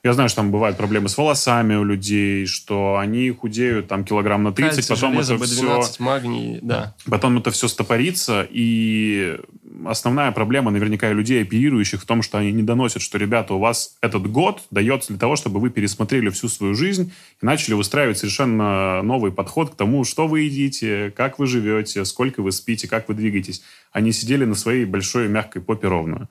я 0.05 0.13
знаю, 0.13 0.29
что 0.29 0.37
там 0.37 0.51
бывают 0.51 0.77
проблемы 0.77 1.09
с 1.09 1.17
волосами 1.17 1.73
у 1.73 1.83
людей, 1.83 2.45
что 2.45 2.97
они 2.99 3.31
худеют 3.31 3.87
там 3.87 4.05
килограмм 4.05 4.43
на 4.43 4.51
30, 4.51 4.75
Кальций, 4.75 4.95
потом 4.95 5.13
железо, 5.13 5.33
это 5.33 5.43
B12, 5.43 5.81
все 5.81 6.03
магний, 6.03 6.59
да. 6.61 6.95
Потом 7.09 7.39
это 7.39 7.49
все 7.49 7.67
стопорится, 7.67 8.47
и 8.47 9.35
основная 9.83 10.31
проблема 10.31 10.69
наверняка 10.69 11.09
и 11.09 11.13
людей, 11.15 11.41
оперирующих, 11.41 12.03
в 12.03 12.05
том, 12.05 12.21
что 12.21 12.37
они 12.37 12.51
не 12.51 12.61
доносят, 12.61 13.01
что, 13.01 13.17
ребята, 13.17 13.55
у 13.55 13.59
вас 13.59 13.97
этот 14.01 14.29
год 14.29 14.61
дается 14.69 15.07
для 15.07 15.17
того, 15.17 15.35
чтобы 15.35 15.59
вы 15.59 15.71
пересмотрели 15.71 16.29
всю 16.29 16.49
свою 16.49 16.75
жизнь 16.75 17.11
и 17.41 17.45
начали 17.45 17.73
выстраивать 17.73 18.19
совершенно 18.19 19.01
новый 19.01 19.31
подход 19.31 19.71
к 19.71 19.75
тому, 19.75 20.03
что 20.03 20.27
вы 20.27 20.41
едите, 20.41 21.13
как 21.17 21.39
вы 21.39 21.47
живете, 21.47 22.05
сколько 22.05 22.43
вы 22.43 22.51
спите, 22.51 22.87
как 22.87 23.09
вы 23.09 23.15
двигаетесь. 23.15 23.63
Они 23.91 24.11
сидели 24.11 24.45
на 24.45 24.53
своей 24.53 24.85
большой 24.85 25.29
мягкой 25.29 25.63
попе 25.63 25.87
ровно. 25.87 26.29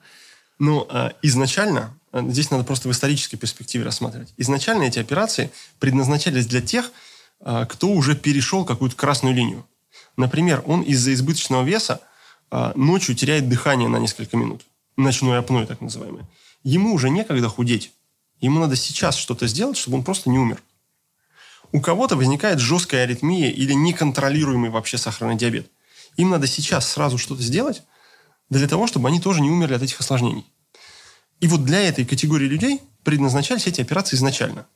Ну, 0.59 0.87
а, 0.89 1.13
изначально, 1.21 1.97
а, 2.11 2.21
здесь 2.29 2.49
надо 2.49 2.63
просто 2.63 2.87
в 2.87 2.91
исторической 2.91 3.37
перспективе 3.37 3.83
рассматривать. 3.83 4.33
Изначально 4.37 4.83
эти 4.83 4.99
операции 4.99 5.51
предназначались 5.79 6.45
для 6.45 6.61
тех, 6.61 6.91
а, 7.41 7.65
кто 7.65 7.89
уже 7.89 8.15
перешел 8.15 8.65
какую-то 8.65 8.95
красную 8.95 9.35
линию. 9.35 9.65
Например, 10.17 10.63
он 10.65 10.81
из-за 10.81 11.13
избыточного 11.13 11.63
веса 11.63 12.01
ночью 12.75 13.15
теряет 13.15 13.49
дыхание 13.49 13.89
на 13.89 13.97
несколько 13.97 14.37
минут. 14.37 14.65
Ночной 14.95 15.39
апной, 15.39 15.65
так 15.65 15.81
называемый. 15.81 16.23
Ему 16.63 16.93
уже 16.93 17.09
некогда 17.09 17.49
худеть. 17.49 17.91
Ему 18.39 18.61
надо 18.61 18.77
сейчас 18.77 19.17
что-то 19.17 19.47
сделать, 19.47 19.75
чтобы 19.75 19.97
он 19.97 20.03
просто 20.03 20.29
не 20.29 20.39
умер. 20.39 20.61
У 21.73 21.81
кого-то 21.81 22.15
возникает 22.15 22.59
жесткая 22.59 23.03
аритмия 23.03 23.51
или 23.51 23.73
неконтролируемый 23.73 24.69
вообще 24.69 24.97
сахарный 24.97 25.35
диабет. 25.35 25.69
Им 26.15 26.29
надо 26.29 26.47
сейчас 26.47 26.89
сразу 26.89 27.17
что-то 27.17 27.41
сделать 27.41 27.83
для 28.49 28.67
того, 28.67 28.87
чтобы 28.87 29.07
они 29.07 29.19
тоже 29.19 29.41
не 29.41 29.49
умерли 29.49 29.73
от 29.73 29.81
этих 29.81 29.99
осложнений. 29.99 30.45
И 31.39 31.47
вот 31.47 31.63
для 31.63 31.81
этой 31.81 32.05
категории 32.05 32.45
людей 32.45 32.81
предназначались 33.03 33.67
эти 33.67 33.81
операции 33.81 34.15
изначально. 34.15 34.67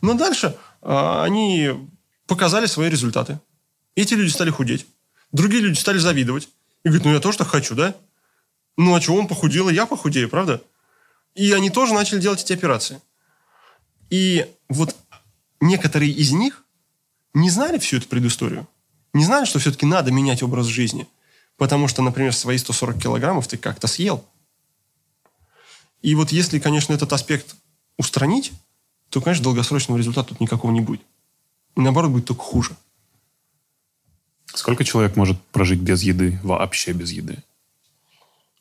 Но 0.00 0.14
дальше 0.14 0.56
а, 0.80 1.24
они 1.24 1.70
показали 2.26 2.66
свои 2.66 2.90
результаты. 2.90 3.40
Эти 3.94 4.14
люди 4.14 4.30
стали 4.30 4.50
худеть. 4.50 4.86
Другие 5.32 5.62
люди 5.62 5.78
стали 5.78 5.98
завидовать. 5.98 6.48
И 6.84 6.88
говорят, 6.88 7.04
ну 7.04 7.12
я 7.12 7.20
тоже 7.20 7.38
так 7.38 7.48
хочу, 7.48 7.74
да? 7.74 7.94
Ну 8.76 8.94
а 8.94 9.00
чего 9.00 9.16
он 9.16 9.26
похудел, 9.26 9.68
и 9.68 9.74
я 9.74 9.86
похудею, 9.86 10.28
правда? 10.28 10.62
И 11.34 11.52
они 11.52 11.70
тоже 11.70 11.94
начали 11.94 12.20
делать 12.20 12.42
эти 12.42 12.52
операции. 12.52 13.00
И 14.10 14.46
вот 14.68 14.94
некоторые 15.60 16.12
из 16.12 16.32
них 16.32 16.64
не 17.34 17.50
знали 17.50 17.78
всю 17.78 17.96
эту 17.96 18.08
предысторию. 18.08 18.68
Не 19.12 19.24
знали, 19.24 19.44
что 19.44 19.58
все-таки 19.58 19.86
надо 19.86 20.12
менять 20.12 20.42
образ 20.42 20.66
жизни. 20.66 21.08
Потому 21.58 21.88
что, 21.88 22.02
например, 22.02 22.32
свои 22.32 22.56
140 22.56 23.02
килограммов 23.02 23.48
ты 23.48 23.58
как-то 23.58 23.88
съел. 23.88 24.24
И 26.00 26.14
вот 26.14 26.30
если, 26.30 26.60
конечно, 26.60 26.94
этот 26.94 27.12
аспект 27.12 27.56
устранить, 27.98 28.52
то, 29.10 29.20
конечно, 29.20 29.42
долгосрочного 29.42 29.98
результата 29.98 30.28
тут 30.28 30.40
никакого 30.40 30.70
не 30.70 30.80
будет. 30.80 31.02
И 31.76 31.80
наоборот, 31.80 32.12
будет 32.12 32.26
только 32.26 32.42
хуже. 32.42 32.76
Сколько 34.54 34.84
человек 34.84 35.16
может 35.16 35.42
прожить 35.48 35.80
без 35.80 36.02
еды, 36.02 36.38
вообще 36.44 36.92
без 36.92 37.10
еды? 37.10 37.42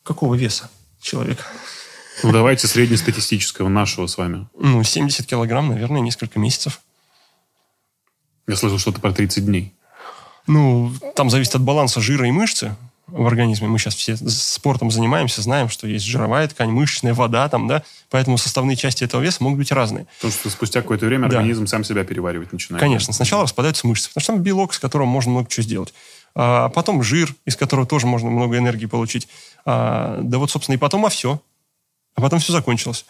Какого 0.01 0.33
веса 0.33 0.69
человек? 0.99 1.45
Ну, 2.23 2.31
давайте 2.31 2.67
среднестатистического 2.67 3.69
нашего 3.69 4.07
с 4.07 4.17
вами. 4.17 4.47
Ну, 4.57 4.83
70 4.83 5.27
килограмм, 5.27 5.69
наверное, 5.69 6.01
несколько 6.01 6.39
месяцев. 6.39 6.81
Я 8.47 8.55
слышал 8.55 8.79
что-то 8.79 8.99
про 9.01 9.13
30 9.13 9.45
дней. 9.45 9.73
Ну, 10.47 10.91
там 11.15 11.29
зависит 11.29 11.53
от 11.53 11.61
баланса 11.61 12.01
жира 12.01 12.27
и 12.27 12.31
мышцы 12.31 12.75
в 13.07 13.25
организме. 13.25 13.67
Мы 13.67 13.79
сейчас 13.79 13.95
все 13.95 14.17
спортом 14.17 14.91
занимаемся, 14.91 15.41
знаем, 15.41 15.69
что 15.69 15.87
есть 15.87 16.05
жировая 16.05 16.47
ткань, 16.47 16.69
мышечная, 16.71 17.13
вода 17.13 17.47
там, 17.47 17.67
да, 17.67 17.83
поэтому 18.09 18.37
составные 18.37 18.75
части 18.75 19.03
этого 19.03 19.21
веса 19.21 19.43
могут 19.43 19.59
быть 19.59 19.71
разные. 19.71 20.07
Потому 20.17 20.33
что 20.33 20.49
спустя 20.49 20.81
какое-то 20.81 21.05
время 21.05 21.29
Да. 21.29 21.37
организм 21.37 21.67
сам 21.67 21.83
себя 21.83 22.03
переваривать 22.03 22.51
начинает. 22.51 22.81
Конечно, 22.81 23.13
сначала 23.13 23.43
распадаются 23.43 23.87
мышцы, 23.87 24.09
потому 24.09 24.21
что 24.21 24.33
там 24.33 24.41
белок, 24.41 24.73
с 24.73 24.79
которым 24.79 25.07
можно 25.07 25.31
много 25.31 25.49
чего 25.49 25.63
сделать. 25.63 25.93
А 26.35 26.69
потом 26.69 27.01
жир, 27.01 27.33
из 27.45 27.55
которого 27.55 27.87
тоже 27.87 28.05
можно 28.05 28.29
много 28.29 28.57
энергии 28.57 28.85
получить. 28.85 29.27
А, 29.65 30.19
да 30.21 30.37
вот, 30.37 30.51
собственно, 30.51 30.75
и 30.75 30.77
потом 30.77 31.05
а 31.05 31.09
все. 31.09 31.41
А 32.15 32.21
потом 32.21 32.39
все 32.39 32.51
закончилось. 32.51 33.05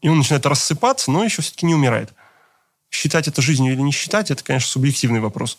И 0.00 0.08
он 0.08 0.18
начинает 0.18 0.46
рассыпаться, 0.46 1.10
но 1.10 1.24
еще 1.24 1.42
все-таки 1.42 1.66
не 1.66 1.74
умирает. 1.74 2.12
Считать 2.90 3.28
это 3.28 3.42
жизнью 3.42 3.72
или 3.72 3.80
не 3.80 3.92
считать, 3.92 4.30
это, 4.30 4.42
конечно, 4.44 4.68
субъективный 4.68 5.20
вопрос. 5.20 5.58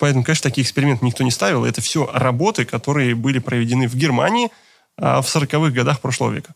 Поэтому, 0.00 0.24
конечно, 0.24 0.44
такие 0.44 0.64
эксперименты 0.64 1.04
никто 1.04 1.22
не 1.22 1.30
ставил. 1.30 1.66
Это 1.66 1.82
все 1.82 2.10
работы, 2.12 2.64
которые 2.64 3.14
были 3.14 3.38
проведены 3.38 3.86
в 3.86 3.94
Германии 3.94 4.48
а, 4.96 5.20
в 5.20 5.26
40-х 5.26 5.70
годах 5.70 6.00
прошлого 6.00 6.32
века. 6.32 6.54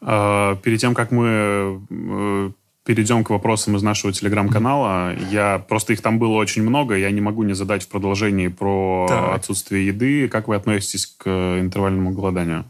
А, 0.00 0.56
Перед 0.56 0.80
тем, 0.80 0.94
как 0.94 1.12
мы 1.12 1.80
э, 1.88 2.50
перейдем 2.84 3.22
к 3.22 3.30
вопросам 3.30 3.76
из 3.76 3.82
нашего 3.84 4.12
телеграм-канала, 4.12 5.14
я 5.30 5.60
просто 5.60 5.92
их 5.92 6.02
там 6.02 6.18
было 6.18 6.32
очень 6.32 6.62
много, 6.62 6.96
я 6.96 7.12
не 7.12 7.20
могу 7.20 7.44
не 7.44 7.54
задать 7.54 7.84
в 7.84 7.88
продолжении 7.88 8.48
про 8.48 9.06
Так. 9.08 9.36
отсутствие 9.36 9.86
еды. 9.86 10.28
Как 10.28 10.48
вы 10.48 10.56
относитесь 10.56 11.06
к 11.06 11.28
интервальному 11.60 12.10
голоданию? 12.10 12.68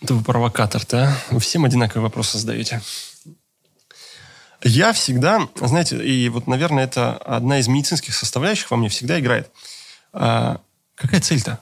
Это 0.00 0.14
вы 0.14 0.24
провокатор-то, 0.24 1.04
а? 1.04 1.16
Вы 1.30 1.40
всем 1.40 1.66
одинаковые 1.66 2.02
вопросы 2.02 2.38
задаете. 2.38 2.80
Я 4.66 4.92
всегда, 4.94 5.48
знаете, 5.56 6.04
и 6.04 6.28
вот, 6.30 6.46
наверное, 6.46 6.84
это 6.84 7.16
одна 7.18 7.58
из 7.60 7.68
медицинских 7.68 8.14
составляющих 8.14 8.70
во 8.70 8.76
мне 8.78 8.88
всегда 8.88 9.20
играет. 9.20 9.50
А, 10.12 10.60
какая 10.94 11.20
цель-то? 11.20 11.58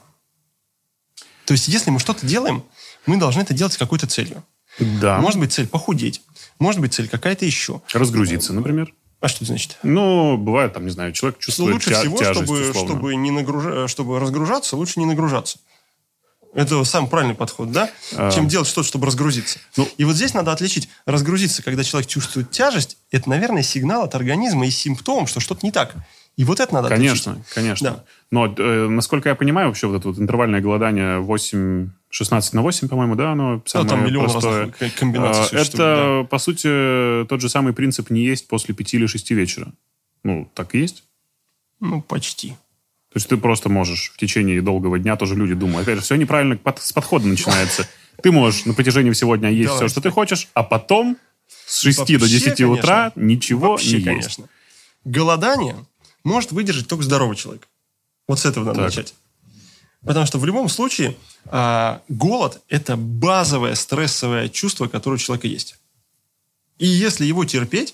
То 1.45 1.51
есть, 1.53 1.67
если 1.67 1.89
мы 1.91 1.99
что-то 1.99 2.25
делаем, 2.25 2.63
мы 3.05 3.17
должны 3.17 3.41
это 3.41 3.53
делать 3.53 3.73
с 3.73 3.77
какой-то 3.77 4.07
целью. 4.07 4.43
Да. 4.79 5.19
Может 5.19 5.39
быть, 5.39 5.51
цель 5.51 5.67
похудеть. 5.67 6.21
Может 6.59 6.79
быть, 6.79 6.93
цель 6.93 7.09
какая-то 7.09 7.45
еще. 7.45 7.81
Разгрузиться, 7.93 8.53
например. 8.53 8.93
А 9.19 9.27
что 9.27 9.37
это 9.39 9.45
значит? 9.47 9.77
Ну, 9.83 10.37
бывает, 10.37 10.73
там, 10.73 10.85
не 10.85 10.91
знаю, 10.91 11.11
человек 11.13 11.37
Что 11.39 11.45
чувствует 11.51 11.73
лучше 11.75 11.89
тя- 11.91 11.99
всего, 11.99 12.17
тяжесть, 12.17 12.43
чтобы, 12.45 12.69
условно. 12.69 12.89
чтобы, 12.89 13.15
не 13.15 13.31
нагружа- 13.31 13.87
чтобы 13.87 14.19
разгружаться, 14.19 14.75
лучше 14.77 14.99
не 14.99 15.05
нагружаться. 15.05 15.59
Это 16.53 16.83
самый 16.83 17.09
правильный 17.09 17.35
подход, 17.35 17.71
да? 17.71 17.89
А. 18.15 18.31
Чем 18.31 18.47
делать 18.47 18.67
что-то, 18.67 18.87
чтобы 18.87 19.07
разгрузиться. 19.07 19.59
Ну. 19.75 19.87
и 19.97 20.03
вот 20.05 20.15
здесь 20.15 20.33
надо 20.33 20.51
отличить. 20.51 20.89
Разгрузиться, 21.05 21.63
когда 21.63 21.83
человек 21.83 22.07
чувствует 22.09 22.51
тяжесть, 22.51 22.97
это, 23.11 23.29
наверное, 23.29 23.63
сигнал 23.63 24.03
от 24.03 24.15
организма 24.15 24.65
и 24.67 24.69
симптом, 24.69 25.27
что 25.27 25.39
что-то 25.39 25.65
не 25.65 25.71
так. 25.71 25.95
И 26.35 26.45
вот 26.45 26.59
это 26.59 26.73
надо 26.73 26.89
Конечно, 26.89 27.33
отличить. 27.33 27.53
конечно. 27.53 27.91
Да. 27.91 28.03
Но, 28.31 28.47
э, 28.47 28.87
насколько 28.87 29.29
я 29.29 29.35
понимаю, 29.35 29.67
вообще 29.67 29.85
вот 29.85 29.97
это 29.97 30.07
вот 30.07 30.17
интервальное 30.17 30.61
голодание 30.61 31.19
8, 31.19 31.89
16 32.09 32.53
на 32.53 32.61
8, 32.63 32.87
по-моему, 32.87 33.15
да, 33.15 33.33
оно 33.33 33.61
самое 33.65 33.89
там 33.89 34.05
миллион 34.05 34.29
простое. 34.31 34.71
разных 34.71 34.95
комбинаций 34.95 35.41
А, 35.41 35.45
существует, 35.45 35.73
Это, 35.75 36.27
по 36.29 36.37
сути, 36.39 37.25
тот 37.29 37.39
же 37.39 37.49
самый 37.49 37.73
принцип 37.73 38.09
не 38.09 38.23
есть 38.23 38.47
после 38.47 38.73
5 38.73 38.93
или 38.95 39.05
6 39.05 39.29
вечера. 39.31 39.73
Ну, 40.23 40.49
так 40.55 40.73
и 40.73 40.79
есть. 40.79 41.03
Ну, 41.79 42.01
почти. 42.01 42.55
То 43.13 43.17
есть 43.17 43.27
ты 43.29 43.37
просто 43.37 43.69
можешь 43.69 44.11
в 44.13 44.17
течение 44.17 44.59
долгого 44.61 44.97
дня, 44.97 45.15
тоже 45.15 45.35
люди 45.35 45.53
думают. 45.53 45.83
Опять 45.87 45.97
же, 45.99 46.01
все 46.03 46.15
неправильно 46.15 46.57
под- 46.57 46.81
с 46.81 46.91
подхода 46.91 47.27
начинается. 47.27 47.87
Ты 48.23 48.31
можешь 48.31 48.65
на 48.65 48.73
протяжении 48.73 49.11
всего 49.11 49.35
дня 49.35 49.49
есть 49.49 49.71
все, 49.71 49.87
что 49.87 50.01
ты 50.01 50.09
хочешь, 50.09 50.47
а 50.55 50.63
потом 50.63 51.17
с 51.47 51.81
6 51.81 51.97
до 52.17 52.19
Вообще, 52.21 52.39
10 52.39 52.61
утра 52.61 53.11
ничего 53.15 53.71
Вообще, 53.71 53.89
не 53.89 53.93
есть. 53.97 54.05
конечно. 54.05 54.49
Голодание 55.05 55.75
может 56.23 56.51
выдержать 56.51 56.87
только 56.87 57.03
здоровый 57.03 57.35
человек. 57.35 57.67
Вот 58.27 58.39
с 58.39 58.45
этого 58.45 58.63
надо 58.65 58.79
Так. 58.79 58.85
начать. 58.87 59.13
Потому 60.03 60.25
что 60.25 60.39
в 60.39 60.45
любом 60.45 60.67
случае 60.67 61.15
а, 61.45 62.01
голод– 62.09 62.61
это 62.69 62.97
базовое 62.97 63.75
стрессовое 63.75 64.49
чувство, 64.49 64.87
которое 64.87 65.15
у 65.15 65.19
человека 65.19 65.47
есть. 65.47 65.77
И 66.79 66.87
если 66.87 67.25
его 67.25 67.45
терпеть, 67.45 67.93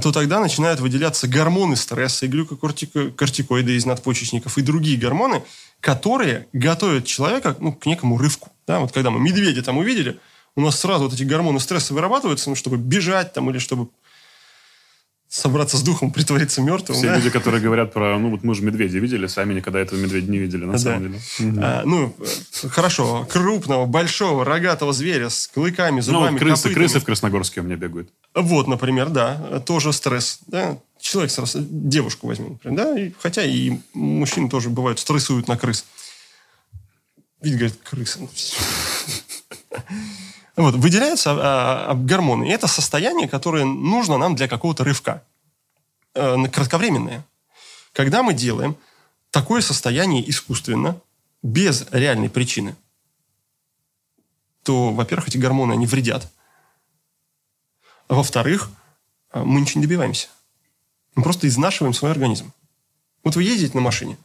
то 0.00 0.12
тогда 0.12 0.40
начинают 0.40 0.80
выделяться 0.80 1.28
гормоны 1.28 1.76
стресса 1.76 2.26
и 2.26 2.28
глюкокортикоиды 2.28 3.76
из 3.76 3.86
надпочечников 3.86 4.58
и 4.58 4.62
другие 4.62 4.98
гормоны, 4.98 5.42
которые 5.80 6.46
готовят 6.52 7.06
человека 7.06 7.56
ну, 7.58 7.72
к 7.72 7.86
некому 7.86 8.18
рывку. 8.18 8.50
Да? 8.66 8.80
Вот 8.80 8.92
когда 8.92 9.10
мы 9.10 9.20
медведя 9.20 9.62
там 9.62 9.78
увидели, 9.78 10.18
у 10.56 10.60
нас 10.60 10.78
сразу 10.78 11.04
вот 11.04 11.14
эти 11.14 11.22
гормоны 11.22 11.60
стресса 11.60 11.94
вырабатываются, 11.94 12.50
ну, 12.50 12.56
чтобы 12.56 12.76
бежать 12.76 13.32
там 13.32 13.48
или 13.50 13.58
чтобы 13.58 13.88
собраться 15.28 15.76
с 15.76 15.82
духом, 15.82 16.10
притвориться 16.12 16.62
мертвым. 16.62 16.96
Все 16.98 17.08
да? 17.08 17.16
люди, 17.16 17.30
которые 17.30 17.60
говорят 17.62 17.92
про, 17.92 18.18
ну 18.18 18.30
вот 18.30 18.42
мы 18.44 18.54
же 18.54 18.62
медведя 18.62 18.98
видели, 18.98 19.26
сами 19.26 19.54
никогда 19.54 19.78
этого 19.78 19.98
медведя 20.00 20.30
не 20.30 20.38
видели, 20.38 20.64
на 20.64 20.72
Да. 20.72 20.78
самом 20.78 21.02
деле. 21.02 21.20
А, 21.62 21.82
ну, 21.84 22.14
э, 22.18 22.68
хорошо, 22.68 23.26
крупного, 23.30 23.86
большого, 23.86 24.44
рогатого 24.44 24.92
зверя 24.92 25.28
с 25.28 25.46
клыками, 25.48 25.96
Ну, 25.96 26.02
зубами, 26.02 26.30
вот 26.32 26.38
крысы, 26.40 26.54
копытами. 26.62 26.74
крысы 26.74 27.00
в 27.00 27.04
Красногорске 27.04 27.60
у 27.60 27.64
меня 27.64 27.76
бегают. 27.76 28.08
Вот, 28.34 28.66
например, 28.68 29.10
да, 29.10 29.60
тоже 29.66 29.92
стресс. 29.92 30.38
Да? 30.46 30.78
Человек 31.00 31.30
сразу, 31.30 31.58
девушку 31.60 32.26
возьмем, 32.26 32.52
например, 32.52 32.76
да, 32.76 32.98
и, 33.00 33.12
хотя 33.20 33.44
и 33.44 33.78
мужчины 33.94 34.48
тоже 34.48 34.68
бывают, 34.70 34.98
стрессуют 34.98 35.46
на 35.46 35.56
крыс. 35.56 35.84
Видите, 37.40 37.58
говорит, 37.58 37.78
крысы. 37.84 38.18
Вот, 40.58 40.74
выделяются 40.74 41.30
а, 41.30 41.90
а, 41.90 41.94
гормоны. 41.94 42.48
И 42.48 42.50
это 42.50 42.66
состояние, 42.66 43.28
которое 43.28 43.64
нужно 43.64 44.18
нам 44.18 44.34
для 44.34 44.48
какого-то 44.48 44.82
рывка. 44.82 45.22
Э, 46.14 46.36
кратковременное. 46.48 47.24
Когда 47.92 48.24
мы 48.24 48.34
делаем 48.34 48.76
такое 49.30 49.60
состояние 49.60 50.28
искусственно, 50.28 51.00
без 51.44 51.86
реальной 51.92 52.28
причины, 52.28 52.74
то, 54.64 54.92
во-первых, 54.92 55.28
эти 55.28 55.38
гормоны, 55.38 55.74
они 55.74 55.86
вредят. 55.86 56.28
А 58.08 58.14
во-вторых, 58.14 58.68
а, 59.30 59.44
мы 59.44 59.60
ничего 59.60 59.80
не 59.80 59.86
добиваемся. 59.86 60.26
Мы 61.14 61.22
просто 61.22 61.46
изнашиваем 61.46 61.94
свой 61.94 62.10
организм. 62.10 62.52
Вот 63.22 63.36
вы 63.36 63.44
ездите 63.44 63.76
на 63.76 63.80
машине, 63.80 64.18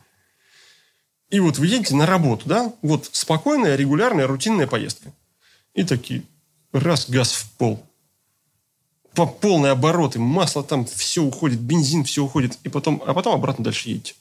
и 1.30 1.40
вот 1.40 1.60
вы 1.60 1.68
едете 1.68 1.94
на 1.94 2.08
работу, 2.08 2.50
да? 2.50 2.74
Вот 2.82 3.08
спокойная, 3.12 3.76
регулярная, 3.76 4.26
рутинная 4.26 4.66
поездка. 4.66 5.14
И 5.74 5.84
такие, 5.84 6.24
раз, 6.72 7.10
газ 7.10 7.32
в 7.34 7.52
пол. 7.54 7.86
По 9.14 9.26
полные 9.26 9.72
обороты, 9.72 10.20
масло 10.20 10.64
там, 10.64 10.86
все 10.86 11.22
уходит, 11.22 11.60
бензин, 11.60 12.04
все 12.04 12.24
уходит. 12.24 12.58
И 12.64 12.70
потом, 12.70 13.02
а 13.06 13.14
потом 13.14 13.36
обратно 13.36 13.64
дальше 13.64 13.90
едете. 13.90 14.16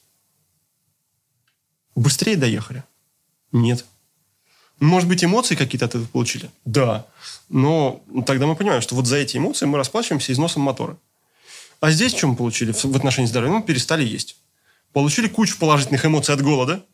Быстрее 1.95 2.37
доехали? 2.37 2.83
Нет. 3.51 3.85
Может 4.79 5.07
быть, 5.07 5.23
эмоции 5.23 5.55
какие-то 5.55 5.85
от 5.85 5.91
этого 5.91 6.05
получили? 6.05 6.49
Да. 6.65 7.05
Но 7.49 8.03
тогда 8.25 8.47
мы 8.47 8.55
понимаем, 8.55 8.81
что 8.81 8.95
вот 8.95 9.07
за 9.07 9.17
эти 9.17 9.37
эмоции 9.37 9.65
мы 9.65 9.77
расплачиваемся 9.77 10.33
износом 10.33 10.63
мотора. 10.63 10.97
А 11.79 11.91
здесь 11.91 12.21
мы 12.23 12.35
получили 12.35 12.71
в 12.71 12.95
отношении 12.95 13.27
здоровья? 13.27 13.53
Ну, 13.53 13.59
Мы 13.59 13.65
перестали 13.65 14.03
есть. 14.03 14.37
Получили 14.91 15.27
кучу 15.27 15.57
положительных 15.57 16.05
эмоций 16.05 16.33
от 16.33 16.41
голода, 16.41 16.85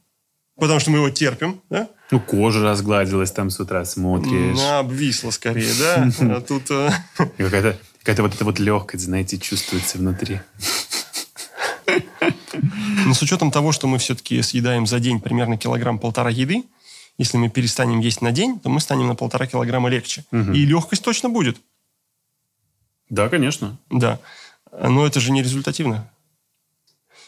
потому 0.60 0.80
что 0.80 0.92
мы 0.92 0.98
его 0.98 1.10
терпим, 1.10 1.62
да? 1.70 1.88
Ну, 2.12 2.20
кожа 2.20 2.64
разгладилась 2.64 3.32
там 3.32 3.50
с 3.50 3.60
утра, 3.60 3.86
смотришь. 3.86 4.58
Она 4.60 4.80
обвисла 4.80 5.32
скорее, 5.32 5.72
да? 5.80 6.10
А 6.36 6.42
тут... 6.42 6.70
э, 6.72 6.92
какая-то, 7.38 8.24
вот 8.24 8.34
эта 8.34 8.46
вот 8.46 8.60
легкость, 8.60 9.04
знаете, 9.04 9.38
чувствуется 9.38 9.98
внутри. 9.98 10.40
Но 13.06 13.14
с 13.14 13.22
учетом 13.22 13.52
того, 13.52 13.72
что 13.72 13.88
мы 13.88 13.98
все-таки 13.98 14.42
съедаем 14.42 14.86
за 14.86 15.00
день 15.00 15.20
примерно 15.20 15.58
килограмм-полтора 15.58 16.30
еды, 16.30 16.64
если 17.18 17.38
мы 17.38 17.50
перестанем 17.50 18.00
есть 18.00 18.22
на 18.22 18.32
день, 18.32 18.60
то 18.60 18.70
мы 18.70 18.80
станем 18.80 19.08
на 19.08 19.16
полтора 19.16 19.46
килограмма 19.46 19.90
легче. 19.90 20.24
И 20.32 20.66
легкость 20.66 21.04
точно 21.04 21.30
будет. 21.30 21.58
Да, 23.10 23.28
конечно. 23.30 23.78
Да. 23.90 24.20
Но 24.72 25.06
это 25.06 25.20
же 25.20 25.32
не 25.32 25.42
результативно. 25.42 26.10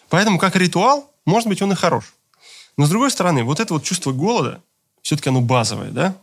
Поэтому 0.09 0.37
как 0.39 0.55
ритуал, 0.55 1.11
может 1.25 1.47
быть, 1.47 1.61
он 1.61 1.71
и 1.71 1.75
хорош. 1.75 2.13
Но 2.77 2.85
с 2.85 2.89
другой 2.89 3.11
стороны, 3.11 3.43
вот 3.43 3.59
это 3.59 3.73
вот 3.73 3.83
чувство 3.83 4.11
голода, 4.11 4.61
все-таки 5.01 5.29
оно 5.29 5.41
базовое, 5.41 5.91
да? 5.91 6.15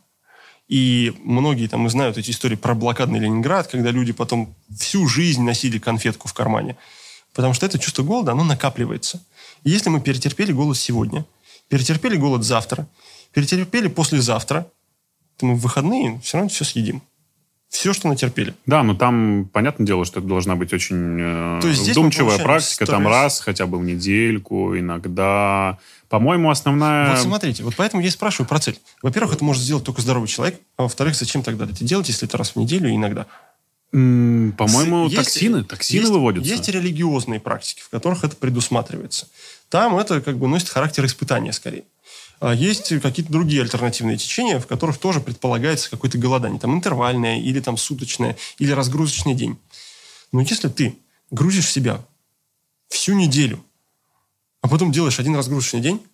И 0.69 1.15
многие 1.25 1.67
там 1.67 1.89
знают 1.89 2.19
эти 2.19 2.31
истории 2.31 2.57
про 2.57 2.75
блокадный 2.75 3.19
Ленинград, 3.19 3.69
когда 3.69 3.91
люди 3.91 4.13
потом 4.13 4.55
всю 4.79 5.09
жизнь 5.09 5.43
носили 5.43 5.79
конфетку 5.79 6.29
в 6.29 6.35
кармане. 6.35 6.77
Потому 7.33 7.55
что 7.55 7.65
это 7.65 7.79
чувство 7.79 8.03
голода, 8.03 8.33
оно 8.33 8.45
накапливается. 8.45 9.23
И 9.65 9.71
если 9.71 9.89
мы 9.89 10.01
перетерпели 10.01 10.53
голод 10.53 10.77
сегодня, 10.77 11.25
перетерпели 11.69 12.17
голод 12.17 12.45
завтра, 12.45 12.87
перетерпели 13.33 13.89
послезавтра, 13.89 14.71
то 15.37 15.47
мы 15.47 15.55
в 15.55 15.61
выходные 15.61 16.21
все 16.21 16.39
равно 16.39 16.51
все 16.51 16.65
съедим. 16.65 17.03
Все, 17.69 17.93
что 17.93 18.09
натерпели. 18.09 18.55
Да, 18.67 18.83
но 18.83 18.95
там, 18.95 19.49
понятное 19.53 19.87
дело, 19.87 20.05
что 20.05 20.21
это 20.21 20.29
должна 20.29 20.57
быть 20.57 20.73
очень 20.73 21.19
э, 21.21 21.59
То 21.61 21.69
есть 21.69 21.87
вдумчивая 21.89 22.39
практика, 22.39 22.87
там 22.87 23.07
раз 23.07 23.41
хотя 23.41 23.67
бы 23.67 23.79
в 23.79 23.85
недельку, 23.85 24.77
иногда. 24.77 25.79
По-моему, 26.09 26.51
основная... 26.51 27.11
Вот 27.11 27.19
смотрите, 27.19 27.63
вот 27.63 27.75
поэтому 27.77 28.01
я 28.03 28.09
и 28.09 28.11
спрашиваю 28.11 28.49
про 28.49 28.59
цель. 28.59 28.79
Во-первых, 29.03 29.35
это 29.35 29.45
может 29.45 29.63
сделать 29.63 29.85
только 29.85 30.01
здоровый 30.01 30.29
человек, 30.29 30.59
а 30.79 30.85
во-вторых, 30.85 31.15
зачем 31.15 31.43
тогда 31.43 31.67
это 31.67 31.85
делать, 31.85 32.09
если 32.09 32.27
это 32.27 32.39
раз 32.39 32.53
в 32.53 32.57
неделю 32.57 32.89
иногда? 32.91 33.27
По-моему, 33.91 35.05
Есть- 35.05 35.17
токсины, 35.17 35.65
токсины 35.65 36.01
есть- 36.01 36.13
выводятся. 36.13 36.51
Есть 36.51 36.69
религиозные 36.69 37.41
практики, 37.41 37.81
в 37.81 37.89
которых 37.91 38.25
это 38.25 38.37
предусматривается. 38.37 39.29
Там 39.69 39.97
это 39.99 40.21
как 40.21 40.39
бы 40.39 40.49
носит 40.49 40.69
характер 40.69 41.05
испытания 41.05 41.53
скорее. 41.53 41.85
А 42.41 42.55
есть 42.55 43.01
какие-то 43.01 43.33
другие 43.33 43.63
альтернативные 43.63 44.17
течения, 44.17 44.61
в 44.61 44.67
которых 44.67 44.99
тоже 44.99 45.21
предполагается 45.21 45.91
какое-то 45.91 46.19
голодание. 46.19 46.61
Там 46.61 46.75
интервальное, 46.75 47.41
или 47.41 47.61
там 47.61 47.77
суточное, 47.77 48.37
или 48.59 48.71
разгрузочный 48.73 49.35
день. 49.35 49.59
Но 50.31 50.41
если 50.41 50.69
ты 50.69 50.97
грузишь 51.31 51.71
себя 51.71 52.05
всю 52.89 53.15
неделю, 53.15 53.65
а 54.61 54.69
потом 54.69 54.93
делаешь 54.93 55.19
один 55.19 55.37
разгрузочный 55.37 55.81
день, 55.81 56.05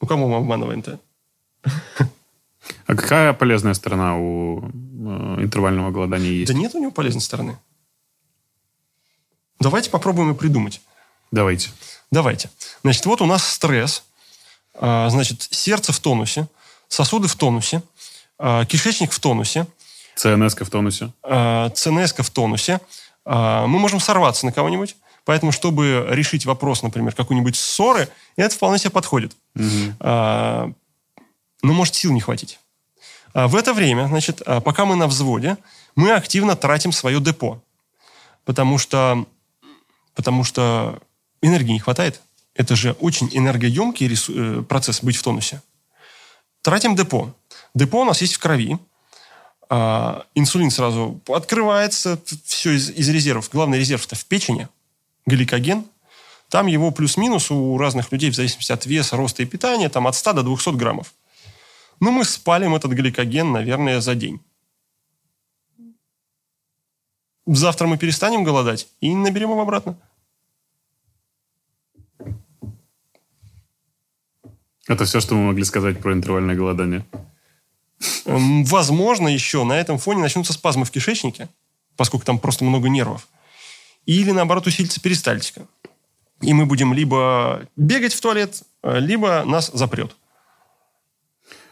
ну 0.00 0.06
кому 0.06 0.28
мы 0.28 0.36
обманываем-то? 0.36 1.00
А 2.86 2.94
какая 2.94 3.32
полезная 3.32 3.74
сторона 3.74 4.16
у 4.16 4.60
э, 4.60 4.70
интервального 5.42 5.90
голодания 5.90 6.30
есть? 6.30 6.52
Да 6.52 6.58
нет 6.58 6.74
у 6.74 6.80
него 6.80 6.90
полезной 6.90 7.20
стороны. 7.20 7.58
Давайте 9.60 9.90
попробуем 9.90 10.32
и 10.32 10.34
придумать. 10.34 10.80
Давайте. 11.30 11.70
Давайте. 12.10 12.50
Значит, 12.82 13.04
вот 13.06 13.20
у 13.20 13.26
нас 13.26 13.46
стресс. 13.46 14.04
А, 14.74 15.08
Значит, 15.10 15.46
сердце 15.50 15.92
в 15.92 16.00
тонусе, 16.00 16.48
сосуды 16.88 17.28
в 17.28 17.36
тонусе, 17.36 17.82
а, 18.38 18.64
кишечник 18.64 19.12
в 19.12 19.18
тонусе, 19.20 19.66
ЦНС 20.16 20.54
в 20.54 20.70
тонусе. 20.70 21.12
а, 21.22 21.70
ЦНС 21.70 22.12
в 22.12 22.30
тонусе. 22.30 22.80
Мы 23.26 23.66
можем 23.78 24.00
сорваться 24.00 24.44
на 24.44 24.52
кого-нибудь. 24.52 24.96
Поэтому, 25.24 25.50
чтобы 25.50 26.04
решить 26.10 26.44
вопрос, 26.44 26.82
например, 26.82 27.14
какой-нибудь 27.14 27.56
ссоры, 27.56 28.10
это 28.36 28.54
вполне 28.54 28.78
себе 28.78 28.90
подходит. 28.90 29.34
А, 30.00 30.70
Но 31.62 31.72
может 31.72 31.94
сил 31.94 32.12
не 32.12 32.20
хватить. 32.20 32.60
А 33.32 33.48
В 33.48 33.56
это 33.56 33.72
время, 33.72 34.06
значит, 34.08 34.42
пока 34.64 34.84
мы 34.84 34.96
на 34.96 35.06
взводе, 35.06 35.56
мы 35.96 36.12
активно 36.12 36.54
тратим 36.56 36.92
свое 36.92 37.18
депо. 37.20 37.62
Потому 38.44 38.76
что, 38.76 39.24
потому 40.14 40.44
что 40.44 41.00
энергии 41.40 41.72
не 41.72 41.80
хватает. 41.80 42.20
Это 42.54 42.76
же 42.76 42.92
очень 42.92 43.28
энергоемкий 43.32 44.08
э, 44.08 44.62
процесс 44.62 45.02
быть 45.02 45.16
в 45.16 45.22
тонусе. 45.22 45.60
Тратим 46.62 46.94
депо. 46.94 47.34
Депо 47.74 48.02
у 48.02 48.04
нас 48.04 48.20
есть 48.22 48.34
в 48.34 48.38
крови. 48.38 48.78
А, 49.68 50.24
инсулин 50.34 50.70
сразу 50.70 51.20
открывается, 51.28 52.18
все 52.44 52.72
из, 52.72 52.90
из 52.90 53.08
резервов. 53.08 53.50
Главный 53.50 53.78
резерв 53.78 54.06
это 54.06 54.14
в 54.14 54.24
печени, 54.24 54.68
гликоген. 55.26 55.84
Там 56.48 56.68
его 56.68 56.92
плюс-минус 56.92 57.50
у 57.50 57.76
разных 57.76 58.12
людей, 58.12 58.30
в 58.30 58.34
зависимости 58.34 58.70
от 58.70 58.86
веса, 58.86 59.16
роста 59.16 59.42
и 59.42 59.46
питания, 59.46 59.88
там 59.88 60.06
от 60.06 60.14
100 60.14 60.34
до 60.34 60.42
200 60.42 60.76
граммов. 60.76 61.12
Ну, 62.00 62.12
мы 62.12 62.24
спалим 62.24 62.74
этот 62.74 62.92
гликоген, 62.92 63.50
наверное, 63.50 64.00
за 64.00 64.14
день. 64.14 64.40
Завтра 67.46 67.86
мы 67.86 67.98
перестанем 67.98 68.44
голодать 68.44 68.88
и 69.00 69.14
наберем 69.14 69.50
его 69.50 69.62
обратно. 69.62 69.98
Это 74.88 75.04
все, 75.04 75.20
что 75.20 75.34
мы 75.34 75.46
могли 75.46 75.64
сказать 75.64 76.00
про 76.00 76.12
интервальное 76.12 76.54
голодание. 76.54 77.04
Эм, 78.26 78.64
Возможно, 78.64 79.28
еще 79.28 79.64
на 79.64 79.80
этом 79.80 79.98
фоне 79.98 80.20
начнутся 80.20 80.52
спазмы 80.52 80.84
в 80.84 80.90
кишечнике, 80.90 81.48
поскольку 81.96 82.26
там 82.26 82.38
просто 82.38 82.64
много 82.64 82.88
нервов. 82.88 83.28
Или, 84.06 84.32
наоборот, 84.32 84.66
усилится 84.66 85.00
перистальтика. 85.00 85.66
И 86.42 86.52
мы 86.52 86.66
будем 86.66 86.92
либо 86.92 87.66
бегать 87.76 88.12
в 88.12 88.20
туалет, 88.20 88.62
э, 88.82 88.98
либо 88.98 89.44
нас 89.46 89.70
запрет. 89.72 90.14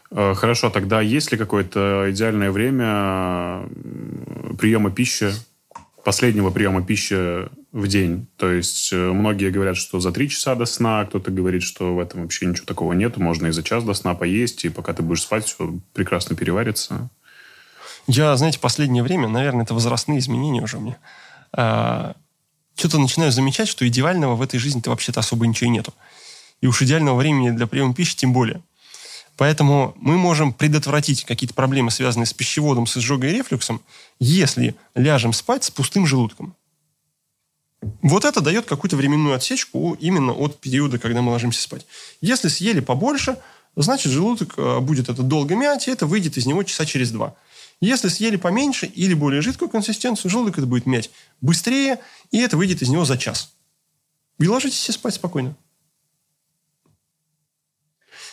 Э, 0.09 0.33
Хорошо, 0.33 0.69
тогда 0.71 1.01
есть 1.01 1.31
ли 1.31 1.37
какое-то 1.37 2.07
идеальное 2.09 2.49
время 2.49 3.67
приема 4.57 4.89
пищи, 4.89 5.31
последнего 6.03 6.49
приема 6.49 6.83
пищи 6.83 7.49
в 7.71 7.87
день? 7.87 8.27
То 8.37 8.51
есть 8.51 8.91
э, 8.93 8.95
многие 8.95 9.49
говорят, 9.49 9.77
что 9.77 9.99
за 9.99 10.11
три 10.11 10.29
часа 10.29 10.55
до 10.55 10.65
сна, 10.65 11.05
кто-то 11.05 11.31
говорит, 11.31 11.63
что 11.63 11.95
в 11.95 11.99
этом 11.99 12.23
вообще 12.23 12.45
ничего 12.45 12.65
такого 12.65 12.93
нет, 12.93 13.17
можно 13.17 13.47
и 13.47 13.51
за 13.51 13.63
час 13.63 13.83
до 13.83 13.93
сна 13.93 14.13
поесть, 14.13 14.65
и 14.65 14.69
пока 14.69 14.93
ты 14.93 15.01
будешь 15.03 15.21
спать, 15.21 15.45
все 15.45 15.73
прекрасно 15.93 16.35
переварится. 16.35 17.09
Я, 18.07 18.35
знаете, 18.35 18.59
последнее 18.59 19.03
время, 19.03 19.27
наверное, 19.27 19.63
это 19.63 19.73
возрастные 19.73 20.19
изменения 20.19 20.61
уже 20.61 20.77
мне, 20.77 20.97
а, 21.53 22.15
что-то 22.75 22.99
начинаю 22.99 23.31
замечать, 23.31 23.67
что 23.67 23.87
идеального 23.87 24.35
в 24.35 24.41
этой 24.41 24.59
жизни-то 24.59 24.89
вообще-то 24.89 25.21
особо 25.21 25.47
ничего 25.47 25.67
и 25.67 25.73
нету. 25.73 25.93
И 26.61 26.67
уж 26.67 26.81
идеального 26.81 27.15
времени 27.15 27.51
для 27.51 27.67
приема 27.67 27.93
пищи 27.93 28.15
тем 28.15 28.33
более. 28.33 28.61
Поэтому 29.37 29.95
мы 29.97 30.17
можем 30.17 30.53
предотвратить 30.53 31.25
какие-то 31.25 31.55
проблемы, 31.55 31.91
связанные 31.91 32.27
с 32.27 32.33
пищеводом, 32.33 32.85
с 32.85 32.97
изжогой 32.97 33.31
и 33.31 33.33
рефлюксом, 33.33 33.81
если 34.19 34.75
ляжем 34.95 35.33
спать 35.33 35.63
с 35.63 35.71
пустым 35.71 36.05
желудком. 36.05 36.55
Вот 38.01 38.25
это 38.25 38.41
дает 38.41 38.65
какую-то 38.65 38.95
временную 38.95 39.35
отсечку 39.35 39.97
именно 39.99 40.33
от 40.33 40.59
периода, 40.59 40.99
когда 40.99 41.21
мы 41.21 41.31
ложимся 41.31 41.61
спать. 41.61 41.85
Если 42.21 42.47
съели 42.47 42.79
побольше, 42.79 43.37
значит, 43.75 44.11
желудок 44.11 44.53
э, 44.57 44.79
будет 44.79 45.09
это 45.09 45.21
долго 45.23 45.55
мять, 45.55 45.87
и 45.87 45.91
это 45.91 46.05
выйдет 46.05 46.37
из 46.37 46.45
него 46.45 46.63
часа 46.63 46.85
через 46.85 47.11
два. 47.11 47.35
Если 47.81 48.07
съели 48.07 48.37
поменьше 48.37 48.85
или 48.85 49.13
более 49.13 49.41
жидкую 49.41 49.69
консистенцию, 49.69 50.31
желудок 50.31 50.57
это 50.57 50.67
будет 50.67 50.85
мять 50.85 51.09
быстрее, 51.41 51.99
и 52.31 52.39
это 52.39 52.55
выйдет 52.55 52.81
из 52.81 52.89
него 52.89 53.03
за 53.03 53.17
час. 53.17 53.51
И 54.39 54.47
ложитесь 54.47 54.77
все 54.77 54.93
спать 54.93 55.15
спокойно. 55.15 55.55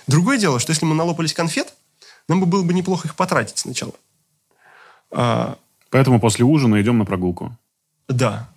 Другое 0.07 0.39
дело, 0.39 0.59
что 0.59 0.71
если 0.71 0.85
мы 0.87 0.95
налопались 0.95 1.35
конфет, 1.35 1.75
нам 2.29 2.41
бы 2.41 2.47
было 2.47 2.63
бы 2.63 2.73
неплохо 2.73 3.09
их 3.09 3.17
потратить 3.17 3.59
сначала. 3.59 3.93
А... 5.11 5.57
Поэтому 5.91 6.21
после 6.21 6.45
ужина 6.45 6.81
идем 6.81 6.99
на 6.99 7.05
прогулку. 7.05 7.57
Да. 8.09 8.49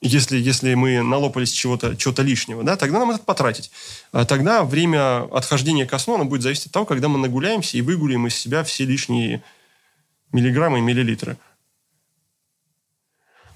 Если, 0.00 0.38
если 0.38 0.74
мы 0.74 1.02
налопались 1.02 1.50
чего-то 1.50 1.96
чего 1.96 2.14
лишнего, 2.18 2.62
да, 2.62 2.76
тогда 2.76 3.00
нам 3.00 3.10
это 3.10 3.18
потратить. 3.18 3.72
А 4.12 4.24
тогда 4.24 4.62
время 4.62 5.24
отхождения 5.34 5.86
ко 5.86 5.98
сну 5.98 6.14
оно 6.14 6.24
будет 6.24 6.42
зависеть 6.42 6.66
от 6.66 6.72
того, 6.72 6.84
когда 6.86 7.08
мы 7.08 7.18
нагуляемся 7.18 7.76
и 7.76 7.82
выгулим 7.82 8.28
из 8.28 8.36
себя 8.36 8.62
все 8.62 8.84
лишние 8.84 9.42
миллиграммы 10.32 10.78
и 10.78 10.82
миллилитры. 10.82 11.36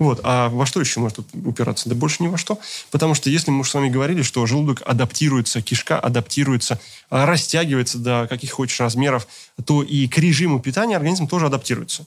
Вот. 0.03 0.21
А 0.25 0.49
во 0.49 0.67
что 0.67 0.81
еще 0.81 0.99
может 0.99 1.21
упираться? 1.21 1.89
Да 1.89 1.95
больше 1.95 2.25
ни 2.25 2.27
во 2.27 2.37
что. 2.37 2.59
Потому 2.91 3.15
что 3.15 3.31
если 3.31 3.53
мы 3.53 3.65
с 3.65 3.73
вами 3.73 3.89
говорили, 3.89 4.23
что 4.23 4.45
желудок 4.47 4.83
адаптируется, 4.85 5.63
кишка 5.63 5.97
адаптируется, 5.97 6.81
а 7.09 7.25
растягивается 7.25 7.99
до 7.99 8.27
каких 8.29 8.51
хочешь 8.51 8.81
размеров, 8.81 9.29
то 9.65 9.85
и 9.85 10.09
к 10.09 10.19
режиму 10.19 10.59
питания 10.59 10.97
организм 10.97 11.29
тоже 11.29 11.47
адаптируется. 11.47 12.05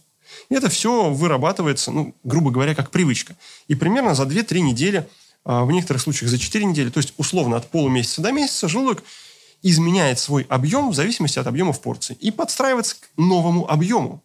И 0.49 0.55
это 0.55 0.67
все 0.67 1.09
вырабатывается, 1.09 1.91
ну, 1.91 2.13
грубо 2.25 2.51
говоря, 2.51 2.75
как 2.75 2.91
привычка. 2.91 3.37
И 3.69 3.75
примерно 3.75 4.13
за 4.13 4.23
2-3 4.23 4.59
недели, 4.59 5.07
а 5.45 5.63
в 5.63 5.71
некоторых 5.71 6.01
случаях 6.01 6.29
за 6.29 6.37
4 6.37 6.65
недели, 6.65 6.89
то 6.89 6.97
есть 6.97 7.13
условно 7.15 7.55
от 7.55 7.71
полумесяца 7.71 8.21
до 8.21 8.33
месяца, 8.33 8.67
желудок 8.67 9.05
изменяет 9.61 10.19
свой 10.19 10.45
объем 10.49 10.89
в 10.89 10.95
зависимости 10.95 11.39
от 11.39 11.47
объема 11.47 11.71
в 11.71 11.79
порции 11.79 12.17
и 12.19 12.29
подстраивается 12.29 12.97
к 12.97 13.07
новому 13.17 13.71
объему. 13.71 14.21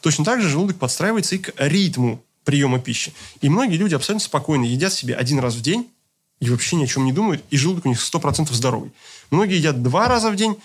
Точно 0.00 0.24
так 0.24 0.40
же 0.40 0.48
желудок 0.48 0.78
подстраивается 0.78 1.34
и 1.34 1.38
к 1.38 1.52
ритму 1.58 2.24
приема 2.44 2.78
пищи. 2.78 3.12
И 3.40 3.48
многие 3.48 3.76
люди 3.76 3.94
абсолютно 3.94 4.24
спокойно 4.24 4.64
едят 4.64 4.92
себе 4.92 5.14
один 5.14 5.38
раз 5.38 5.54
в 5.54 5.62
день 5.62 5.88
и 6.40 6.50
вообще 6.50 6.76
ни 6.76 6.84
о 6.84 6.86
чем 6.86 7.04
не 7.04 7.12
думают, 7.12 7.42
и 7.50 7.56
желудок 7.56 7.86
у 7.86 7.88
них 7.88 7.98
100% 7.98 8.52
здоровый. 8.52 8.92
Многие 9.30 9.56
едят 9.56 9.82
два 9.82 10.08
раза 10.08 10.30
в 10.30 10.36
день, 10.36 10.56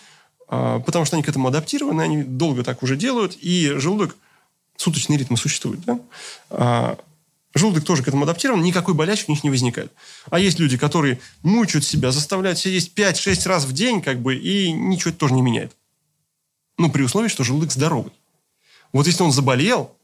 а, 0.47 0.79
потому 0.79 1.05
что 1.05 1.15
они 1.15 1.23
к 1.23 1.29
этому 1.29 1.47
адаптированы, 1.47 2.01
они 2.01 2.23
долго 2.23 2.63
так 2.63 2.83
уже 2.83 2.95
делают, 2.97 3.37
и 3.39 3.73
желудок, 3.77 4.17
суточные 4.75 5.17
ритмы 5.17 5.37
существуют, 5.37 5.81
да? 5.81 5.99
А, 6.49 6.97
желудок 7.53 7.85
тоже 7.85 8.03
к 8.03 8.07
этому 8.07 8.23
адаптирован, 8.23 8.61
никакой 8.61 8.93
болячки 8.93 9.29
у 9.29 9.33
них 9.33 9.43
не 9.43 9.49
возникает. 9.49 9.91
А 10.29 10.39
есть 10.39 10.59
люди, 10.59 10.77
которые 10.77 11.19
мучают 11.43 11.85
себя, 11.85 12.11
заставляют 12.11 12.59
себя 12.59 12.73
есть 12.73 12.93
5-6 12.97 13.47
раз 13.47 13.65
в 13.65 13.71
день, 13.73 14.01
как 14.01 14.19
бы, 14.21 14.35
и 14.35 14.71
ничего 14.71 15.11
это 15.11 15.19
тоже 15.19 15.33
не 15.33 15.41
меняет. 15.41 15.75
Ну, 16.77 16.91
при 16.91 17.03
условии, 17.03 17.27
что 17.27 17.43
желудок 17.43 17.71
здоровый. 17.71 18.13
Вот 18.91 19.05
если 19.05 19.23
он 19.23 19.31
заболел, 19.31 19.95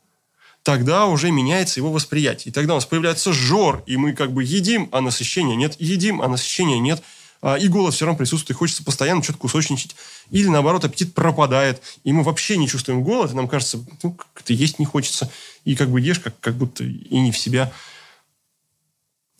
тогда 0.66 1.06
уже 1.06 1.30
меняется 1.30 1.80
его 1.80 1.92
восприятие. 1.92 2.50
И 2.50 2.52
тогда 2.52 2.74
у 2.74 2.78
нас 2.78 2.88
появляется 2.88 3.32
жор, 3.32 3.84
и 3.86 3.98
мы 3.98 4.14
как 4.14 4.34
бы 4.34 4.44
едим, 4.44 4.90
а 4.92 5.00
насыщения 5.00 5.56
нет, 5.56 5.76
едим, 5.78 6.24
а 6.24 6.28
насыщения 6.28 6.80
нет. 6.80 7.04
А, 7.44 7.56
и 7.56 7.68
голод 7.68 7.94
все 7.94 8.06
равно 8.06 8.18
присутствует, 8.18 8.50
и 8.50 8.58
хочется 8.58 8.84
постоянно 8.84 9.22
что-то 9.22 9.38
кусочничать. 9.38 9.96
Или, 10.32 10.48
наоборот, 10.48 10.84
аппетит 10.84 11.14
пропадает, 11.14 11.84
и 12.04 12.12
мы 12.12 12.24
вообще 12.24 12.58
не 12.58 12.68
чувствуем 12.68 13.04
голод, 13.04 13.32
и 13.32 13.36
нам 13.36 13.48
кажется, 13.48 13.86
ну, 14.02 14.14
как-то 14.14 14.54
есть 14.54 14.80
не 14.80 14.86
хочется. 14.86 15.30
И 15.66 15.76
как 15.76 15.92
бы 15.92 16.02
ешь, 16.02 16.18
как, 16.18 16.34
как 16.40 16.56
будто 16.56 16.84
и 16.84 17.20
не 17.20 17.32
в 17.32 17.38
себя. 17.38 17.72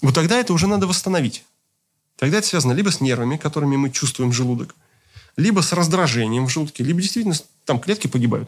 Вот 0.04 0.14
тогда 0.14 0.40
это 0.40 0.54
уже 0.54 0.68
надо 0.68 0.86
восстановить. 0.86 1.44
Тогда 2.18 2.38
это 2.38 2.46
связано 2.46 2.74
либо 2.74 2.92
с 2.92 3.02
нервами, 3.02 3.38
которыми 3.38 3.78
мы 3.78 3.90
чувствуем 3.90 4.32
желудок, 4.32 4.76
либо 5.38 5.62
с 5.62 5.74
раздражением 5.74 6.46
в 6.46 6.50
желудке, 6.50 6.84
либо 6.84 7.02
действительно 7.02 7.36
там 7.66 7.80
клетки 7.80 8.06
погибают. 8.06 8.48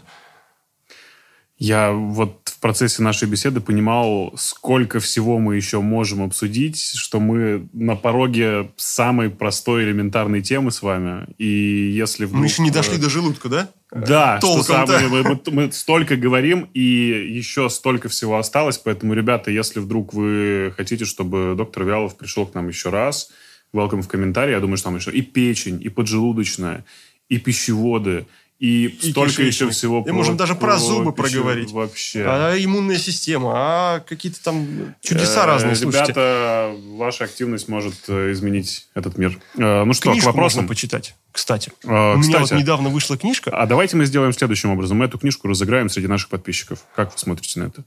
Я 1.59 1.91
вот 1.91 2.41
в 2.45 2.59
процессе 2.59 3.01
нашей 3.01 3.27
беседы 3.27 3.61
понимал, 3.61 4.33
сколько 4.37 4.99
всего 4.99 5.39
мы 5.39 5.55
еще 5.55 5.81
можем 5.81 6.21
обсудить, 6.21 6.79
что 6.79 7.19
мы 7.19 7.67
на 7.73 7.95
пороге 7.95 8.69
самой 8.77 9.31
простой 9.31 9.83
элементарной 9.83 10.43
темы 10.43 10.71
с 10.71 10.83
вами. 10.83 11.25
И 11.39 11.91
если 11.95 12.25
вдруг... 12.25 12.41
Мы 12.41 12.45
еще 12.45 12.61
не 12.61 12.69
дошли 12.69 12.97
до 12.97 13.09
желудка, 13.09 13.49
да? 13.49 13.69
Да, 13.91 14.37
что 14.39 14.61
самое, 14.61 15.07
мы, 15.07 15.23
мы, 15.23 15.39
мы 15.47 15.71
столько 15.71 16.15
говорим, 16.15 16.69
и 16.75 16.81
еще 16.81 17.69
столько 17.69 18.07
всего 18.09 18.37
осталось. 18.37 18.77
Поэтому, 18.77 19.13
ребята, 19.13 19.49
если 19.49 19.79
вдруг 19.79 20.13
вы 20.13 20.73
хотите, 20.77 21.05
чтобы 21.05 21.55
доктор 21.57 21.85
Вялов 21.85 22.17
пришел 22.17 22.45
к 22.45 22.53
нам 22.53 22.67
еще 22.67 22.89
раз, 22.89 23.31
welcome 23.73 24.01
в 24.01 24.07
комментарии. 24.07 24.51
Я 24.51 24.59
думаю, 24.59 24.77
что 24.77 24.89
там 24.89 24.97
еще 24.97 25.11
и 25.11 25.21
печень, 25.21 25.81
и 25.81 25.89
поджелудочная, 25.89 26.85
и 27.29 27.39
пищеводы, 27.39 28.27
и, 28.59 28.87
и 28.87 29.11
столько 29.11 29.33
кишечник. 29.33 29.53
еще 29.53 29.69
всего. 29.69 30.03
И 30.07 30.11
можем 30.11 30.35
даже 30.35 30.55
про, 30.55 30.77
зубы 30.77 31.13
проговорить. 31.13 31.71
Вообще. 31.71 32.23
А 32.25 32.55
иммунная 32.57 32.97
система, 32.97 33.51
а 33.55 33.99
какие-то 33.99 34.43
там 34.43 34.95
чудеса 35.01 35.43
э, 35.43 35.45
разные. 35.45 35.75
Слушайте. 35.75 36.13
Ребята, 36.13 36.75
ваша 36.95 37.25
активность 37.25 37.67
может 37.67 37.95
э, 38.07 38.31
изменить 38.31 38.87
этот 38.95 39.17
мир. 39.17 39.39
Э, 39.57 39.83
ну 39.83 39.93
что, 39.93 40.11
Книжку 40.11 40.23
к 40.23 40.33
вопросам. 40.33 40.61
можно 40.63 40.69
почитать, 40.69 41.15
кстати. 41.31 41.71
А, 41.85 42.15
У 42.15 42.19
кстати, 42.19 42.29
меня 42.29 42.39
вот 42.39 42.51
недавно 42.51 42.89
вышла 42.89 43.15
книжка. 43.15 43.51
А 43.51 43.67
давайте 43.67 43.95
мы 43.95 44.05
сделаем 44.05 44.33
следующим 44.33 44.71
образом. 44.71 44.97
Мы 44.97 45.05
эту 45.05 45.19
книжку 45.19 45.47
разыграем 45.47 45.89
среди 45.89 46.07
наших 46.07 46.29
подписчиков. 46.29 46.83
Как 46.95 47.13
вы 47.13 47.19
смотрите 47.19 47.59
на 47.59 47.65
это? 47.65 47.83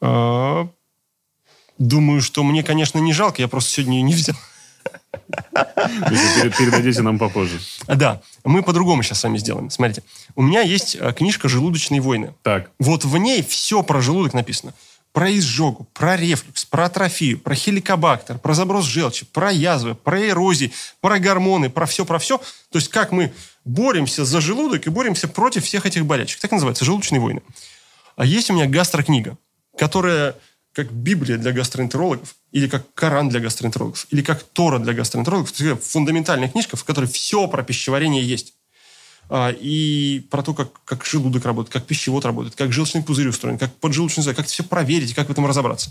А, 0.00 0.68
думаю, 1.76 2.22
что 2.22 2.42
мне, 2.42 2.62
конечно, 2.62 2.98
не 2.98 3.12
жалко. 3.12 3.42
Я 3.42 3.48
просто 3.48 3.70
сегодня 3.70 3.98
ее 3.98 4.02
не 4.02 4.14
взял. 4.14 4.36
Передадите 5.52 7.02
нам 7.02 7.18
попозже. 7.18 7.58
Да, 7.86 8.20
мы 8.44 8.62
по-другому 8.62 9.02
сейчас 9.02 9.20
с 9.20 9.24
вами 9.24 9.38
сделаем. 9.38 9.70
Смотрите, 9.70 10.02
у 10.34 10.42
меня 10.42 10.60
есть 10.60 10.96
э, 10.98 11.12
книжка 11.12 11.48
«Желудочные 11.48 12.00
войны». 12.00 12.34
Так. 12.42 12.70
Вот 12.78 13.04
в 13.04 13.16
ней 13.16 13.42
все 13.42 13.82
про 13.82 14.00
желудок 14.00 14.34
написано. 14.34 14.74
Про 15.12 15.30
изжогу, 15.36 15.88
про 15.94 16.16
рефлюкс, 16.16 16.66
про 16.66 16.84
атрофию, 16.84 17.38
про 17.38 17.54
хеликобактер, 17.54 18.38
про 18.38 18.54
заброс 18.54 18.84
желчи, 18.84 19.24
про 19.24 19.50
язвы, 19.50 19.94
про 19.94 20.28
эрозии, 20.28 20.72
про 21.00 21.18
гормоны, 21.18 21.70
про 21.70 21.86
все, 21.86 22.04
про 22.04 22.18
все. 22.18 22.38
То 22.70 22.78
есть 22.78 22.88
как 22.88 23.10
мы 23.10 23.32
боремся 23.64 24.24
за 24.24 24.40
желудок 24.40 24.86
и 24.86 24.90
боремся 24.90 25.26
против 25.26 25.64
всех 25.64 25.86
этих 25.86 26.04
болячек. 26.04 26.40
Так 26.40 26.50
называется 26.50 26.84
«Желудочные 26.84 27.20
войны». 27.20 27.42
А 28.16 28.24
есть 28.24 28.50
у 28.50 28.54
меня 28.54 28.66
гастрокнига, 28.66 29.38
которая 29.78 30.34
как 30.78 30.92
Библия 30.92 31.38
для 31.38 31.50
гастроэнтерологов, 31.50 32.36
или 32.52 32.68
как 32.68 32.84
Коран 32.94 33.28
для 33.28 33.40
гастроэнтерологов, 33.40 34.06
или 34.10 34.22
как 34.22 34.44
Тора 34.44 34.78
для 34.78 34.92
гастроэнтерологов. 34.92 35.52
Это 35.60 35.74
фундаментальная 35.74 36.48
книжка, 36.48 36.76
в 36.76 36.84
которой 36.84 37.06
все 37.06 37.48
про 37.48 37.64
пищеварение 37.64 38.22
есть. 38.22 38.54
А, 39.28 39.50
и 39.50 40.20
про 40.30 40.44
то, 40.44 40.54
как, 40.54 40.68
как 40.84 41.04
желудок 41.04 41.44
работает, 41.44 41.72
как 41.72 41.84
пищевод 41.84 42.24
работает, 42.24 42.54
как 42.54 42.72
желчный 42.72 43.02
пузырь 43.02 43.26
устроен, 43.26 43.58
как 43.58 43.74
поджелудочный 43.74 44.22
зонд, 44.22 44.36
как 44.36 44.46
все 44.46 44.62
проверить, 44.62 45.16
как 45.16 45.26
в 45.26 45.32
этом 45.32 45.46
разобраться. 45.46 45.90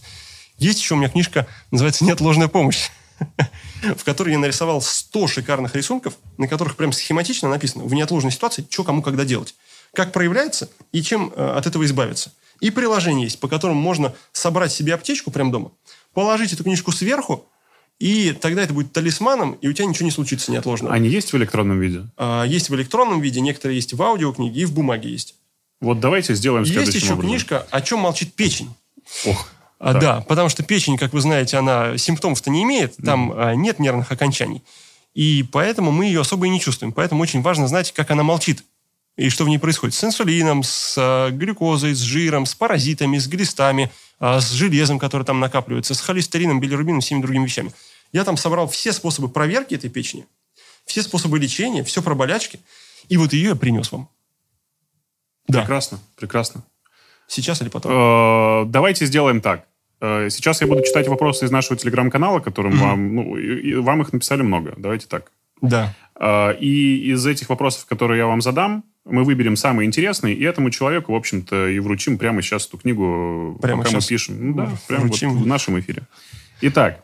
Есть 0.58 0.80
еще 0.80 0.94
у 0.94 0.98
меня 0.98 1.10
книжка, 1.10 1.48
называется 1.70 2.06
«Неотложная 2.06 2.48
помощь», 2.48 2.90
в 3.98 4.06
которой 4.06 4.32
я 4.32 4.40
нарисовал 4.40 4.82
100 4.82 5.28
шикарных 5.28 5.76
рисунков, 5.76 6.14
на 6.38 6.48
которых 6.48 6.78
прям 6.78 6.94
схематично 6.94 7.50
написано 7.50 7.84
в 7.84 7.94
неотложной 7.94 8.32
ситуации, 8.32 8.66
что 8.70 8.86
кому 8.86 9.02
когда 9.02 9.26
делать, 9.26 9.54
как 9.94 10.14
проявляется 10.14 10.70
и 10.94 11.02
чем 11.02 11.34
э, 11.36 11.46
от 11.58 11.68
этого 11.68 11.84
избавиться– 11.84 12.32
и 12.60 12.72
приложение 12.72 13.26
есть, 13.26 13.40
по 13.40 13.48
которому 13.48 13.80
можно 13.80 14.14
собрать 14.32 14.72
себе 14.72 14.94
аптечку 14.94 15.32
прямо 15.32 15.52
дома, 15.52 15.72
положить 16.14 16.54
эту 16.54 16.64
книжку 16.64 16.92
сверху, 16.92 17.48
и 18.00 18.36
тогда 18.40 18.64
это 18.64 18.74
будет 18.74 18.94
талисманом, 18.94 19.54
и 19.54 19.68
у 19.68 19.74
тебя 19.74 19.88
ничего 19.88 20.06
не 20.06 20.12
случится 20.12 20.52
неотложного. 20.52 20.94
Они 20.94 21.10
есть 21.10 21.34
в 21.34 21.38
электронном 21.38 21.80
виде? 21.80 22.06
А, 22.16 22.44
есть 22.44 22.70
в 22.70 22.76
электронном 22.76 23.22
виде, 23.22 23.42
некоторые 23.42 23.78
есть 23.78 23.94
в 23.94 24.02
аудиокниге 24.02 24.62
и 24.62 24.66
в 24.66 24.74
бумаге 24.74 25.10
есть. 25.10 25.36
Вот 25.82 26.00
давайте 26.00 26.34
сделаем 26.36 26.66
следующим 26.66 26.94
Есть 26.94 27.04
еще 27.04 27.14
образом. 27.14 27.30
книжка 27.30 27.68
«О 27.70 27.82
чем 27.82 28.00
молчит 28.00 28.34
печень». 28.34 28.74
Ох. 29.26 29.50
А, 29.80 29.94
да, 29.94 30.22
потому 30.22 30.50
что 30.50 30.64
печень, 30.64 30.98
как 30.98 31.14
вы 31.14 31.22
знаете, 31.22 31.58
она 31.58 31.98
симптомов-то 31.98 32.50
не 32.50 32.64
имеет, 32.64 32.96
там 32.98 33.32
mm. 33.32 33.56
нет 33.58 33.78
нервных 33.80 34.12
окончаний. 34.12 34.64
И 35.14 35.44
поэтому 35.52 35.92
мы 35.92 36.06
ее 36.06 36.22
особо 36.22 36.48
и 36.48 36.50
не 36.50 36.60
чувствуем. 36.60 36.92
Поэтому 36.94 37.22
очень 37.22 37.42
важно 37.42 37.68
знать, 37.68 37.92
как 37.92 38.10
она 38.12 38.24
молчит 38.24 38.64
и 39.18 39.30
что 39.30 39.44
в 39.46 39.50
ней 39.50 39.58
происходит 39.58 39.96
с 39.96 40.04
инсулином, 40.04 40.62
с 40.64 40.96
э, 40.98 41.32
глюкозой, 41.32 41.94
с 41.96 42.00
жиром, 42.00 42.46
с 42.46 42.54
паразитами, 42.56 43.18
с 43.18 43.28
глистами, 43.28 43.92
э, 44.20 44.40
с 44.40 44.52
железом, 44.52 45.00
который 45.00 45.24
там 45.24 45.40
накапливается, 45.40 45.94
с 45.96 46.02
холестерином, 46.02 46.60
билирубином, 46.60 47.02
всеми 47.02 47.22
другими 47.22 47.46
вещами. 47.46 47.72
Я 48.14 48.24
там 48.24 48.38
собрал 48.38 48.68
все 48.70 48.94
способы 48.94 49.28
проверки 49.28 49.74
этой 49.74 49.90
печени, 49.90 50.26
все 50.86 51.02
способы 51.02 51.40
лечения, 51.40 51.84
все 51.84 52.02
про 52.02 52.14
болячки, 52.16 52.60
и 53.10 53.18
вот 53.18 53.34
ее 53.34 53.50
я 53.50 53.56
принес 53.56 53.92
вам. 53.92 54.08
Да. 55.48 55.62
Прекрасно, 55.62 56.00
прекрасно. 56.16 56.64
Сейчас 57.28 57.62
или 57.62 57.70
потом? 57.70 57.92
Э, 57.92 58.66
Давайте 58.68 59.06
сделаем 59.06 59.42
так. 59.42 59.66
Сейчас 60.00 60.62
я 60.62 60.68
буду 60.68 60.84
читать 60.84 61.08
вопросы 61.08 61.46
из 61.46 61.50
нашего 61.52 61.76
телеграм-канала, 61.76 62.40
которым 62.40 62.78
вам, 62.78 63.16
ну, 63.16 63.36
и- 63.36 63.72
и 63.72 63.74
вам 63.74 64.04
их 64.04 64.14
написали 64.14 64.44
много. 64.44 64.76
Давайте 64.78 65.08
так. 65.08 65.32
Да. 65.60 65.96
И 66.60 67.12
из 67.12 67.26
этих 67.26 67.50
вопросов, 67.50 67.88
которые 67.88 68.20
я 68.20 68.28
вам 68.28 68.42
задам, 68.44 68.84
мы 69.10 69.24
выберем 69.24 69.56
самые 69.56 69.88
интересные, 69.88 70.36
и 70.36 70.44
этому 70.44 70.70
человеку, 70.70 71.14
в 71.14 71.16
общем-то, 71.16 71.68
и 71.68 71.80
вручим 71.80 72.18
прямо 72.18 72.42
сейчас 72.42 72.68
эту 72.68 72.78
книгу, 72.78 73.58
Прямо 73.62 73.84
пока 73.84 73.92
сейчас? 73.92 74.04
мы 74.06 74.10
пишем. 74.10 74.48
Ну 74.52 74.54
да, 74.56 74.72
прямо 74.88 75.08
вот 75.08 75.22
в 75.22 75.48
нашем 75.48 75.80
эфире. 75.80 76.04
Итак, 76.62 77.02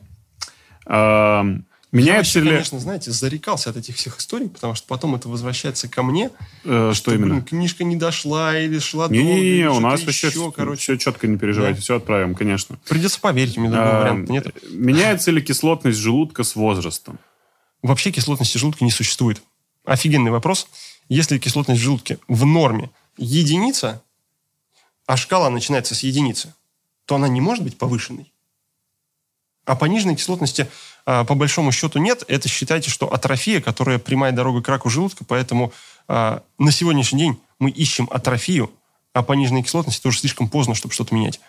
э, 0.85 0.91
Я 0.91 1.63
меняется 1.91 2.39
вообще, 2.39 2.41
ли... 2.41 2.49
конечно, 2.49 2.79
знаете, 2.79 3.11
зарекался 3.11 3.69
от 3.69 3.77
этих 3.77 3.95
всех 3.95 4.17
историй, 4.19 4.49
потому 4.49 4.73
что 4.75 4.87
потом 4.87 5.15
это 5.15 5.29
возвращается 5.29 5.87
ко 5.87 6.03
мне. 6.03 6.29
э, 6.65 6.91
Что 6.93 7.11
блин, 7.11 7.23
именно? 7.23 7.41
книжка 7.41 7.83
не 7.83 7.95
дошла 7.95 8.57
или 8.57 8.79
шла 8.79 9.07
долго. 9.07 9.23
Не-не-не, 9.23 9.69
у 9.69 9.79
нас 9.79 10.03
вообще 10.03 10.27
еще, 10.27 10.51
короче. 10.51 10.81
все 10.81 10.97
четко, 10.97 11.27
не 11.27 11.37
переживайте, 11.37 11.75
Да. 11.77 11.81
все 11.81 11.95
отправим, 11.97 12.35
конечно. 12.35 12.79
Придется 12.89 13.19
поверить, 13.19 13.57
у 13.57 13.61
меня 13.61 13.71
другого 13.71 13.97
А, 13.97 14.01
варианта 14.01 14.31
нет. 14.31 14.47
Меняется 14.71 15.31
ли 15.31 15.41
кислотность 15.41 15.99
желудка 15.99 16.43
с 16.43 16.55
возрастом? 16.55 17.19
Вообще 17.81 18.11
кислотности 18.11 18.57
желудка 18.57 18.83
не 18.83 18.91
существует. 18.91 19.41
Офигенный 19.85 20.31
вопрос. 20.31 20.67
Если 21.09 21.37
кислотность 21.37 21.81
в 21.81 21.83
желудке 21.83 22.19
в 22.27 22.45
норме 22.45 22.89
единица, 23.17 24.01
а 25.05 25.17
шкала 25.17 25.49
начинается 25.49 25.95
с 25.95 26.03
единицы, 26.03 26.53
то 27.05 27.15
она 27.15 27.27
не 27.27 27.41
может 27.41 27.63
быть 27.63 27.77
повышенной. 27.77 28.31
А 29.65 29.75
пониженной 29.75 30.15
кислотности 30.15 30.69
а, 31.05 31.23
по 31.23 31.35
большому 31.35 31.71
счету 31.71 31.99
нет. 31.99 32.23
Это 32.27 32.49
считайте, 32.49 32.89
что 32.89 33.11
атрофия, 33.11 33.61
которая 33.61 33.97
прямая 33.99 34.31
дорога 34.31 34.61
к 34.61 34.67
раку 34.67 34.89
желудка, 34.89 35.23
поэтому 35.25 35.71
а, 36.07 36.43
на 36.57 36.71
сегодняшний 36.71 37.19
день 37.19 37.41
мы 37.59 37.69
ищем 37.69 38.07
атрофию, 38.11 38.71
а 39.13 39.23
пониженной 39.23 39.63
кислотности 39.63 40.01
тоже 40.01 40.19
слишком 40.19 40.49
поздно, 40.49 40.75
чтобы 40.75 40.93
что-то 40.93 41.15
менять. 41.15 41.39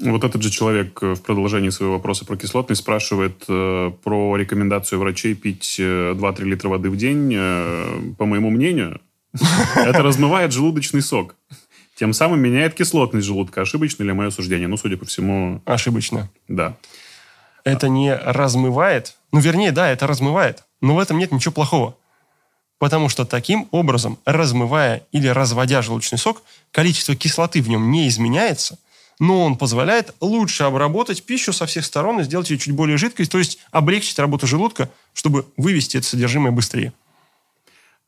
Вот 0.00 0.22
этот 0.22 0.42
же 0.42 0.50
человек 0.50 1.02
э, 1.02 1.14
в 1.14 1.22
продолжении 1.22 1.70
своего 1.70 1.94
вопроса 1.94 2.24
про 2.24 2.36
кислотность 2.36 2.82
спрашивает 2.82 3.44
э, 3.48 3.90
про 4.04 4.36
рекомендацию 4.36 5.00
врачей 5.00 5.34
пить 5.34 5.76
э, 5.80 6.12
2-3 6.12 6.44
литра 6.44 6.68
воды 6.68 6.88
в 6.88 6.96
день. 6.96 7.32
Э, 7.34 8.00
по 8.16 8.24
моему 8.24 8.50
мнению, 8.50 9.00
это 9.74 10.02
размывает 10.02 10.52
желудочный 10.52 11.02
сок. 11.02 11.34
Тем 11.96 12.12
самым 12.12 12.40
меняет 12.40 12.74
кислотность 12.74 13.26
желудка. 13.26 13.62
Ошибочно 13.62 14.04
ли 14.04 14.12
мое 14.12 14.30
суждение? 14.30 14.68
Ну, 14.68 14.76
судя 14.76 14.96
по 14.96 15.04
всему, 15.04 15.60
Ошибочно. 15.64 16.30
да. 16.46 16.76
это 17.64 17.88
не 17.88 18.14
размывает. 18.14 19.16
Ну, 19.32 19.40
вернее, 19.40 19.72
да, 19.72 19.90
это 19.90 20.06
размывает. 20.06 20.62
Но 20.80 20.94
в 20.94 21.00
этом 21.00 21.18
нет 21.18 21.32
ничего 21.32 21.52
плохого. 21.52 21.96
Потому 22.78 23.08
что 23.08 23.24
таким 23.24 23.66
образом, 23.72 24.18
размывая 24.24 25.02
или 25.10 25.26
разводя 25.26 25.82
желудочный 25.82 26.18
сок, 26.18 26.42
количество 26.70 27.16
кислоты 27.16 27.60
в 27.60 27.68
нем 27.68 27.90
не 27.90 28.06
изменяется, 28.06 28.78
но 29.18 29.44
он 29.44 29.56
позволяет 29.56 30.14
лучше 30.20 30.64
обработать 30.64 31.24
пищу 31.24 31.52
со 31.52 31.66
всех 31.66 31.84
сторон 31.84 32.20
и 32.20 32.24
сделать 32.24 32.50
ее 32.50 32.58
чуть 32.58 32.74
более 32.74 32.96
жидкой, 32.96 33.26
то 33.26 33.38
есть 33.38 33.58
облегчить 33.70 34.18
работу 34.18 34.46
желудка, 34.46 34.90
чтобы 35.12 35.46
вывести 35.56 35.96
это 35.96 36.06
содержимое 36.06 36.52
быстрее. 36.52 36.92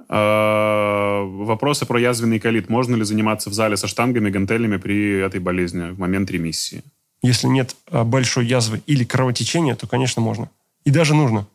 Э, 0.08 1.22
Вопросы 1.22 1.86
про 1.86 2.00
язвенный 2.00 2.40
колит. 2.40 2.68
Можно 2.68 2.96
ли 2.96 3.04
заниматься 3.04 3.50
в 3.50 3.52
зале 3.52 3.76
со 3.76 3.86
штангами, 3.86 4.30
гантелями 4.30 4.76
при 4.76 5.20
этой 5.20 5.40
болезни 5.40 5.90
в 5.90 5.98
момент 5.98 6.30
ремиссии? 6.30 6.82
Если 7.22 7.46
нет 7.46 7.76
а, 7.90 8.04
большой 8.04 8.46
язвы 8.46 8.82
или 8.86 9.04
кровотечения, 9.04 9.74
то, 9.76 9.86
конечно, 9.86 10.22
можно. 10.22 10.48
И 10.84 10.90
даже 10.90 11.14
нужно. 11.14 11.46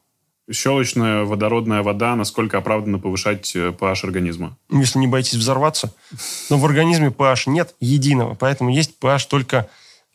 Щелочная 0.51 1.23
водородная 1.23 1.81
вода, 1.81 2.15
насколько 2.15 2.59
оправданно 2.59 2.99
повышать 2.99 3.55
э, 3.55 3.69
pH 3.69 4.05
организма? 4.05 4.55
если 4.69 4.99
не 4.99 5.07
боитесь 5.07 5.33
взорваться. 5.33 5.93
Но 6.49 6.57
в 6.57 6.65
организме 6.65 7.07
pH 7.07 7.49
нет 7.49 7.73
единого, 7.79 8.35
поэтому 8.35 8.69
есть 8.69 8.93
pH 9.01 9.27
только 9.27 9.67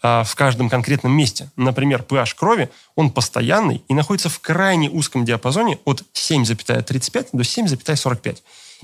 а, 0.02 0.24
в 0.24 0.34
каждом 0.34 0.70
конкретном 0.70 1.12
месте. 1.12 1.50
Например, 1.56 2.02
pH 2.08 2.34
крови, 2.34 2.70
он 2.94 3.10
постоянный 3.10 3.82
и 3.86 3.92
находится 3.92 4.30
в 4.30 4.40
крайне 4.40 4.88
узком 4.88 5.26
диапазоне 5.26 5.78
от 5.84 6.04
7,35 6.14 7.28
до 7.32 7.42
7,45. 7.42 8.38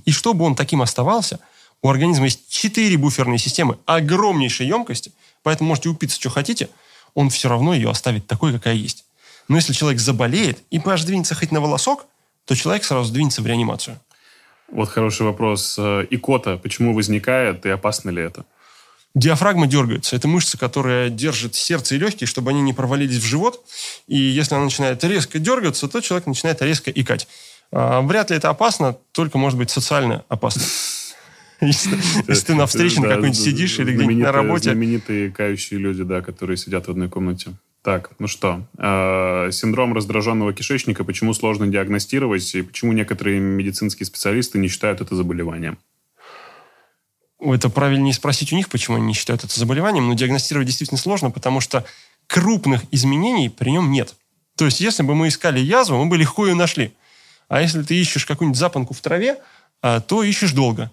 И 0.05 0.13
чтобы 0.13 0.45
он 0.45 0.55
таким 0.55 0.83
оставался, 0.83 1.41
у 1.81 1.89
организма 1.89 2.27
есть 2.27 2.51
4 2.51 2.99
буферные 2.99 3.39
системы 3.39 3.79
огромнейшей 3.87 4.67
емкости, 4.67 5.13
поэтому 5.43 5.69
можете 5.69 5.89
упиться, 5.89 6.21
что 6.21 6.29
хотите, 6.29 6.69
он 7.15 7.31
все 7.31 7.49
равно 7.49 7.73
ее 7.73 7.89
оставит 7.89 8.27
такой, 8.27 8.53
какая 8.53 8.75
есть. 8.75 9.06
Но 9.49 9.57
если 9.57 9.73
человек 9.73 10.01
заболеет 10.01 10.59
и 10.71 10.79
pH 10.79 11.07
двинется 11.07 11.35
хоть 11.35 11.53
на 11.53 11.61
волосок, 11.61 12.07
то 12.45 12.55
человек 12.55 12.85
сразу 12.85 13.13
двинется 13.13 13.43
в 13.43 13.47
реанимацию. 13.47 13.99
Вот 14.71 14.89
хороший 14.89 15.23
вопрос. 15.23 15.77
Э, 15.79 16.07
Икота 16.11 16.57
почему 16.57 16.95
возникает 16.95 17.67
и 17.67 17.69
опасно 17.69 18.11
ли 18.11 18.23
это? 18.23 18.45
Диафрагма 19.15 19.67
дергается. 19.67 20.15
Это 20.15 20.29
мышца, 20.29 20.59
которая 20.59 21.09
держит 21.09 21.55
сердце 21.55 21.95
и 21.95 21.99
легкие, 21.99 22.27
чтобы 22.27 22.51
они 22.51 22.61
не 22.61 22.75
провалились 22.75 23.17
в 23.17 23.25
живот. 23.25 23.65
И 24.07 24.19
если 24.19 24.55
она 24.55 24.65
начинает 24.65 25.03
резко 25.05 25.39
дергаться, 25.39 25.89
то 25.89 26.01
человек 26.01 26.27
начинает 26.27 26.61
резко 26.61 26.91
икать. 26.91 27.27
А, 27.73 28.03
вряд 28.03 28.31
ли 28.31 28.37
это 28.37 28.51
опасно, 28.51 28.99
только 29.13 29.39
может 29.39 29.59
быть 29.59 29.71
социально 29.71 30.25
опасно. 30.29 30.63
Если 31.63 32.45
ты 32.45 32.55
на 32.55 32.67
встрече 32.67 33.01
на 33.01 33.09
какой-нибудь 33.09 33.41
сидишь 33.41 33.79
или 33.79 33.95
где-нибудь 33.95 34.25
на 34.25 34.33
работе, 34.33 34.65
Знаменитые 34.65 35.33
кающие 35.33 35.81
люди, 35.81 36.03
да, 36.03 36.21
которые 36.21 36.59
сидят 36.59 36.87
в 36.87 36.91
одной 36.91 37.09
комнате. 37.09 37.55
Так, 37.87 38.11
ну 38.19 38.27
что, 38.27 38.67
э, 38.79 39.51
синдром 39.53 39.95
раздраженного 39.95 40.53
кишечника, 40.53 41.05
почему 41.05 41.33
сложно 41.35 41.69
диагностировать 41.69 42.53
и 42.57 42.63
почему 42.63 42.91
некоторые 42.91 43.39
медицинские 43.39 44.09
специалисты 44.09 44.59
не 44.59 44.67
считают 44.67 45.01
это 45.01 45.15
заболеванием? 45.15 45.79
это 47.41 47.71
правильнее 47.71 48.13
спросить 48.13 48.53
у 48.53 48.57
них, 48.57 48.71
почему 48.71 48.97
они 48.97 49.07
не 49.07 49.15
считают 49.15 49.45
это 49.45 49.57
заболеванием, 49.57 50.09
но 50.09 50.15
диагностировать 50.15 50.67
действительно 50.67 50.99
сложно, 50.99 51.31
потому 51.31 51.61
что 51.61 51.85
крупных 52.27 52.83
изменений 52.91 53.51
при 53.51 53.71
нем 53.71 53.93
нет. 53.93 54.17
То 54.57 54.65
есть, 54.65 54.81
если 54.81 55.05
бы 55.05 55.15
мы 55.15 55.29
искали 55.29 55.61
язву, 55.61 56.03
мы 56.03 56.11
бы 56.11 56.17
легко 56.17 56.45
ее 56.45 56.57
нашли. 56.57 56.93
А 57.47 57.63
если 57.63 57.85
ты 57.85 57.95
ищешь 57.95 58.27
какую-нибудь 58.27 58.59
запонку 58.59 58.95
в 58.95 59.01
траве, 59.01 59.39
а, 59.81 60.01
то 60.01 60.25
ищешь 60.25 60.51
долго. 60.51 60.91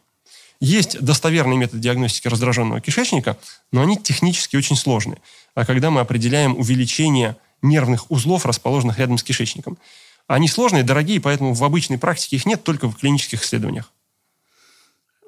Есть 0.63 0.97
достоверный 1.01 1.57
метод 1.57 1.81
диагностики 1.81 2.29
раздраженного 2.29 2.79
кишечника, 2.79 3.37
но 3.73 3.81
они 3.81 3.97
технически 3.97 4.55
очень 4.55 4.77
сложные. 4.77 5.17
А 5.55 5.65
когда 5.65 5.89
мы 5.91 5.99
определяем 5.99 6.57
увеличение 6.57 7.35
нервных 7.61 8.09
узлов, 8.09 8.45
расположенных 8.45 8.97
рядом 8.97 9.17
с 9.17 9.23
кишечником, 9.23 9.77
они 10.25 10.47
сложные, 10.47 10.83
дорогие, 10.83 11.19
поэтому 11.19 11.53
в 11.53 11.61
обычной 11.65 11.97
практике 11.97 12.37
их 12.37 12.45
нет 12.45 12.63
только 12.63 12.87
в 12.87 12.95
клинических 12.95 13.43
исследованиях. 13.43 13.91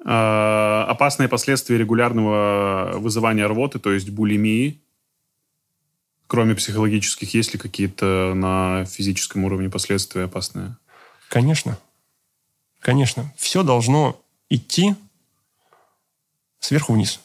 Э, 0.06 0.86
опасные 0.88 1.28
последствия 1.28 1.76
регулярного 1.76 2.94
вызывания 2.96 3.46
рвоты, 3.46 3.78
то 3.78 3.92
есть 3.92 4.08
булимии, 4.08 4.80
кроме 6.28 6.54
психологических, 6.54 7.34
есть 7.34 7.52
ли 7.52 7.58
какие-то 7.58 8.32
на 8.34 8.86
физическом 8.86 9.44
уровне 9.44 9.68
последствия 9.68 10.24
опасные? 10.24 10.78
Конечно. 11.28 11.76
Конечно. 12.80 13.34
Все 13.36 13.62
должно 13.62 14.18
идти 14.48 14.94
сверху 16.66 16.92
вниз. 16.92 17.20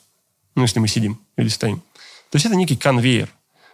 Ну, 0.55 0.61
если 0.63 0.79
мы 0.79 0.87
сидим 0.87 1.19
или 1.37 1.49
стоим. 1.49 1.81
То 2.29 2.35
есть 2.35 2.45
это 2.45 2.55
некий 2.55 2.77
конвейер, 2.77 3.29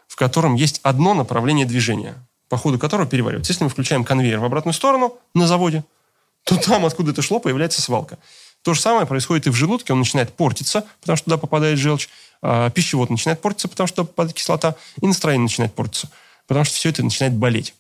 в 0.08 0.16
котором 0.16 0.56
есть 0.56 0.80
одно 0.84 1.14
направление 1.14 1.66
движения, 1.66 2.16
по 2.50 2.58
ходу 2.58 2.80
которого 2.80 3.08
переваривается. 3.08 3.52
Если 3.52 3.64
мы 3.64 3.70
включаем 3.70 4.04
конвейер 4.04 4.40
в 4.40 4.46
обратную 4.46 4.74
сторону 4.74 5.18
на 5.34 5.48
заводе, 5.48 5.84
то 6.44 6.56
там, 6.56 6.86
откуда 6.86 7.12
это 7.12 7.22
шло, 7.22 7.40
появляется 7.40 7.82
свалка. 7.82 8.18
То 8.62 8.74
же 8.74 8.82
самое 8.82 9.06
происходит 9.06 9.48
и 9.48 9.50
в 9.50 9.56
желудке. 9.56 9.94
Он 9.94 10.00
начинает 10.00 10.34
портиться, 10.34 10.86
потому 11.02 11.18
что 11.18 11.26
туда 11.26 11.38
попадает 11.38 11.78
желчь. 11.78 12.08
А 12.42 12.70
пищевод 12.70 13.10
начинает 13.10 13.42
портиться, 13.42 13.68
потому 13.68 13.88
что 13.88 13.98
туда 13.98 14.08
попадает 14.08 14.36
кислота. 14.36 14.76
И 15.02 15.08
настроение 15.08 15.44
начинает 15.44 15.74
портиться, 15.74 16.10
потому 16.48 16.64
что 16.66 16.76
все 16.76 16.90
это 16.90 17.04
начинает 17.04 17.34
болеть. 17.34 17.74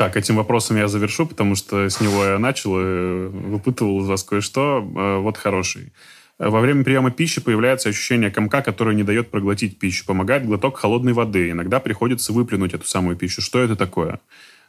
Так, 0.00 0.16
этим 0.16 0.36
вопросом 0.36 0.78
я 0.78 0.88
завершу, 0.88 1.26
потому 1.26 1.54
что 1.54 1.90
с 1.90 2.00
него 2.00 2.24
я 2.24 2.38
начал 2.38 2.80
и 2.80 3.26
выпытывал 3.26 4.00
из 4.00 4.06
вас 4.06 4.22
кое-что. 4.24 4.82
Э, 4.96 5.18
Вот 5.18 5.36
хороший. 5.36 5.92
Во 6.38 6.60
время 6.60 6.84
приема 6.84 7.10
пищи 7.10 7.42
появляется 7.42 7.90
ощущение 7.90 8.30
комка, 8.30 8.62
которое 8.62 8.96
не 8.96 9.02
дает 9.02 9.30
проглотить 9.30 9.78
пищу. 9.78 10.06
Помогает 10.06 10.46
глоток 10.46 10.78
холодной 10.78 11.12
воды. 11.12 11.50
Иногда 11.50 11.80
приходится 11.80 12.32
выплюнуть 12.32 12.72
эту 12.72 12.86
самую 12.86 13.14
пищу. 13.14 13.42
Что 13.42 13.58
это 13.58 13.76
такое? 13.76 14.20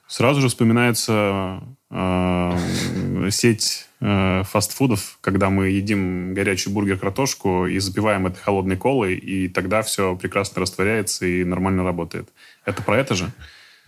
Сразу 0.06 0.42
же 0.42 0.50
вспоминается 0.50 1.64
э, 1.90 3.30
сеть 3.30 3.88
э, 4.02 4.44
фастфудов, 4.44 5.18
когда 5.22 5.50
мы 5.50 5.70
едим 5.70 6.34
горячий 6.34 6.70
бургер, 6.72 6.98
картошку 6.98 7.68
и 7.68 7.80
запиваем 7.80 8.28
это 8.28 8.38
холодной 8.38 8.76
колой, 8.76 9.16
и 9.16 9.48
тогда 9.48 9.82
все 9.82 10.14
прекрасно 10.18 10.64
растворяется 10.64 11.26
и 11.26 11.46
нормально 11.46 11.86
работает. 11.86 12.28
Это 12.66 12.84
про 12.84 12.98
это 12.98 13.16
же? 13.16 13.32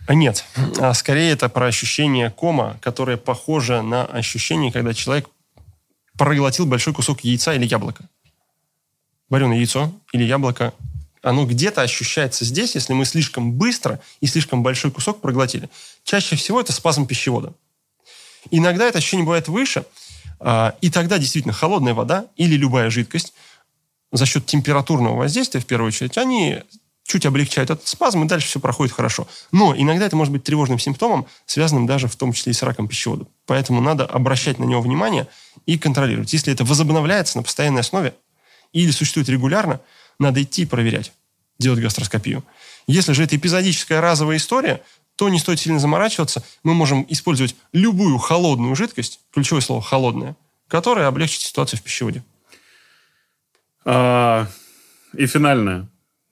А 0.06 0.14
Нет. 0.14 0.44
А 0.78 0.92
скорее 0.94 1.32
это 1.32 1.48
про 1.48 1.66
ощущение 1.66 2.30
кома, 2.30 2.78
которое 2.82 3.16
похоже 3.16 3.82
на 3.82 4.04
ощущение, 4.04 4.70
когда 4.70 4.92
человек 4.92 5.28
проглотил 6.18 6.66
большой 6.66 6.92
кусок 6.92 7.24
яйца 7.24 7.54
или 7.54 7.66
яблока. 7.66 8.08
Вареное 9.30 9.56
яйцо 9.56 9.92
или 10.12 10.24
яблоко, 10.24 10.74
оно 11.22 11.46
где-то 11.46 11.80
ощущается 11.80 12.44
здесь, 12.44 12.74
если 12.74 12.92
мы 12.92 13.06
слишком 13.06 13.52
быстро 13.52 13.98
и 14.20 14.26
слишком 14.26 14.62
большой 14.62 14.90
кусок 14.90 15.20
проглотили. 15.20 15.70
Чаще 16.04 16.36
всего 16.36 16.60
это 16.60 16.72
спазм 16.72 17.06
пищевода. 17.06 17.54
Иногда 18.50 18.86
это 18.86 18.98
ощущение 18.98 19.24
бывает 19.24 19.48
выше, 19.48 19.86
а, 20.38 20.76
и 20.82 20.90
тогда 20.90 21.16
действительно 21.16 21.54
холодная 21.54 21.94
вода 21.94 22.26
или 22.36 22.56
любая 22.56 22.90
жидкость 22.90 23.32
за 24.12 24.26
счет 24.26 24.44
температурного 24.44 25.16
воздействия, 25.16 25.60
в 25.60 25.66
первую 25.66 25.88
очередь, 25.88 26.18
они 26.18 26.60
чуть 27.04 27.26
облегчают 27.26 27.70
этот 27.70 27.86
спазм, 27.86 28.24
и 28.24 28.28
дальше 28.28 28.48
все 28.48 28.60
проходит 28.60 28.94
хорошо. 28.94 29.28
Но 29.52 29.74
иногда 29.76 30.06
это 30.06 30.16
может 30.16 30.32
быть 30.32 30.42
тревожным 30.42 30.78
симптомом, 30.78 31.26
связанным 31.46 31.86
даже 31.86 32.08
в 32.08 32.16
том 32.16 32.32
числе 32.32 32.50
и 32.50 32.54
с 32.54 32.62
раком 32.62 32.88
пищевода. 32.88 33.26
Поэтому 33.46 33.80
надо 33.80 34.06
обращать 34.06 34.58
на 34.58 34.64
него 34.64 34.80
внимание 34.80 35.28
и 35.66 35.78
контролировать. 35.78 36.32
Если 36.32 36.52
это 36.52 36.64
возобновляется 36.64 37.36
на 37.36 37.42
постоянной 37.42 37.82
основе 37.82 38.14
или 38.72 38.90
существует 38.90 39.28
регулярно, 39.28 39.80
надо 40.18 40.42
идти 40.42 40.64
проверять, 40.64 41.12
делать 41.58 41.80
гастроскопию. 41.80 42.42
Если 42.86 43.12
же 43.12 43.24
это 43.24 43.36
эпизодическая 43.36 44.00
разовая 44.00 44.38
история, 44.38 44.82
то 45.16 45.28
не 45.28 45.38
стоит 45.38 45.60
сильно 45.60 45.78
заморачиваться. 45.78 46.42
Мы 46.62 46.74
можем 46.74 47.04
использовать 47.08 47.54
любую 47.72 48.18
холодную 48.18 48.74
жидкость, 48.74 49.20
ключевое 49.32 49.60
слово 49.60 49.80
«холодная», 49.82 50.36
которая 50.68 51.06
облегчит 51.06 51.42
ситуацию 51.42 51.78
в 51.78 51.82
пищеводе. 51.82 52.24
А, 53.84 54.48
и 55.12 55.26
финальное. 55.26 55.88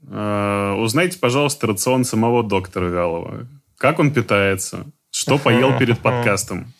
А, 0.08 0.74
узнайте, 0.76 1.18
пожалуйста, 1.18 1.66
рацион 1.66 2.04
самого 2.04 2.42
доктора 2.42 2.86
Вялова. 2.86 3.46
Как 3.78 3.98
он 3.98 4.12
питается? 4.12 4.86
Что 5.10 5.38
поел 5.38 5.78
перед 5.78 5.98
подкастом? 6.00 6.72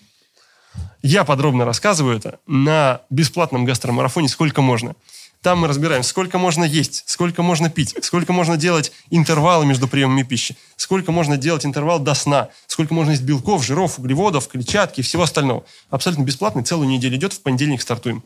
Я 1.03 1.25
подробно 1.25 1.65
рассказываю 1.65 2.17
это 2.17 2.39
на 2.47 3.01
бесплатном 3.11 3.65
гастромарафоне 3.65 4.29
«Сколько 4.29 4.63
можно». 4.63 4.95
Там 5.43 5.59
мы 5.59 5.67
разбираем, 5.67 6.05
сколько 6.05 6.39
можно 6.39 6.63
есть, 6.63 7.03
сколько 7.07 7.43
можно 7.43 7.69
пить, 7.69 7.97
сколько 8.01 8.33
можно 8.33 8.57
делать 8.57 8.93
интервалы 9.11 9.67
между 9.67 9.89
приемами 9.89 10.23
пищи, 10.23 10.57
сколько 10.77 11.11
можно 11.11 11.37
делать 11.37 11.67
интервал 11.67 11.99
до 11.99 12.15
сна, 12.15 12.51
сколько 12.69 12.95
можно 12.95 13.11
есть 13.11 13.25
белков, 13.25 13.65
жиров, 13.65 13.99
углеводов, 13.99 14.47
клетчатки 14.47 15.01
и 15.01 15.03
всего 15.03 15.25
остального. 15.25 15.65
Абсолютно 15.91 16.23
бесплатный, 16.23 16.63
целую 16.63 16.89
неделю 16.89 17.17
идет, 17.17 17.33
в 17.33 17.43
понедельник 17.43 17.83
стартуем. 17.83 18.23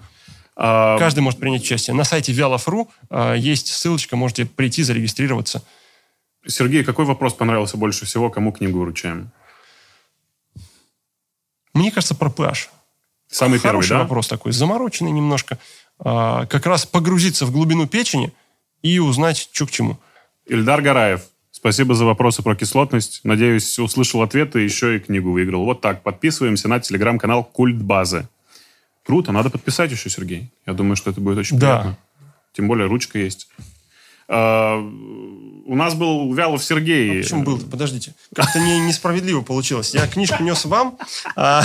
А... 0.57 0.99
Каждый 0.99 1.21
может 1.21 1.39
принять 1.39 1.63
участие. 1.63 1.95
На 1.95 2.05
сайте 2.05 2.33
Вялов.ру 2.33 2.91
а, 3.11 3.35
есть 3.35 3.69
ссылочка, 3.69 4.17
можете 4.17 4.47
прийти, 4.47 4.83
зарегистрироваться. 4.83 5.63
Сергей, 6.47 6.83
какой 6.83 7.05
вопрос 7.05 7.35
понравился 7.35 7.77
больше 7.77 8.07
всего, 8.07 8.31
кому 8.31 8.53
книгу 8.53 8.81
вручаем? 8.81 9.31
Мне 11.75 11.91
кажется, 11.91 12.15
про 12.15 12.31
PH. 12.31 12.69
Самый 13.29 13.59
Хороший 13.59 13.89
первый, 13.89 13.99
да? 13.99 14.05
вопрос 14.05 14.29
такой, 14.29 14.53
замороченный 14.53 15.11
немножко. 15.11 15.59
А, 15.99 16.47
как 16.47 16.65
раз 16.67 16.87
погрузиться 16.87 17.45
в 17.45 17.53
глубину 17.53 17.87
печени 17.87 18.33
и 18.83 18.99
узнать, 18.99 19.49
что 19.53 19.67
к 19.67 19.71
чему. 19.71 19.99
Ильдар 20.47 20.81
Гараев, 20.81 21.23
спасибо 21.51 21.95
за 21.95 22.05
вопросы 22.05 22.43
про 22.43 22.55
кислотность. 22.55 23.21
Надеюсь, 23.25 23.79
услышал 23.79 24.23
ответы 24.23 24.61
и 24.61 24.65
еще 24.65 24.97
и 24.97 25.01
книгу 25.01 25.33
выиграл. 25.33 25.65
Вот 25.65 25.81
так, 25.81 26.03
подписываемся 26.03 26.69
на 26.69 26.81
телеграм-канал 26.81 27.45
Культ 27.45 27.83
Базы. 27.83 28.29
Круто, 29.07 29.33
надо 29.33 29.51
подписать 29.51 29.91
еще, 29.93 30.11
Сергей. 30.11 30.51
Я 30.67 30.73
думаю, 30.73 30.97
что 30.97 31.11
это 31.11 31.21
будет 31.21 31.39
очень 31.39 31.59
да. 31.59 31.81
приятно. 31.81 31.99
Тем 32.53 32.69
более 32.69 32.89
ручка 32.89 33.19
есть. 33.19 33.49
А, 34.29 34.79
у 34.79 35.77
нас 35.77 35.95
был 35.95 36.33
Вялов 36.35 36.65
Сергей. 36.65 37.21
А 37.21 37.23
почему 37.23 37.45
был? 37.45 37.61
Подождите. 37.61 38.15
Как-то 38.35 38.59
не, 38.59 38.81
несправедливо 38.81 39.43
получилось. 39.43 39.95
Я 39.95 40.09
книжку 40.09 40.43
нес 40.43 40.65
вам, 40.65 40.99
а, 41.37 41.63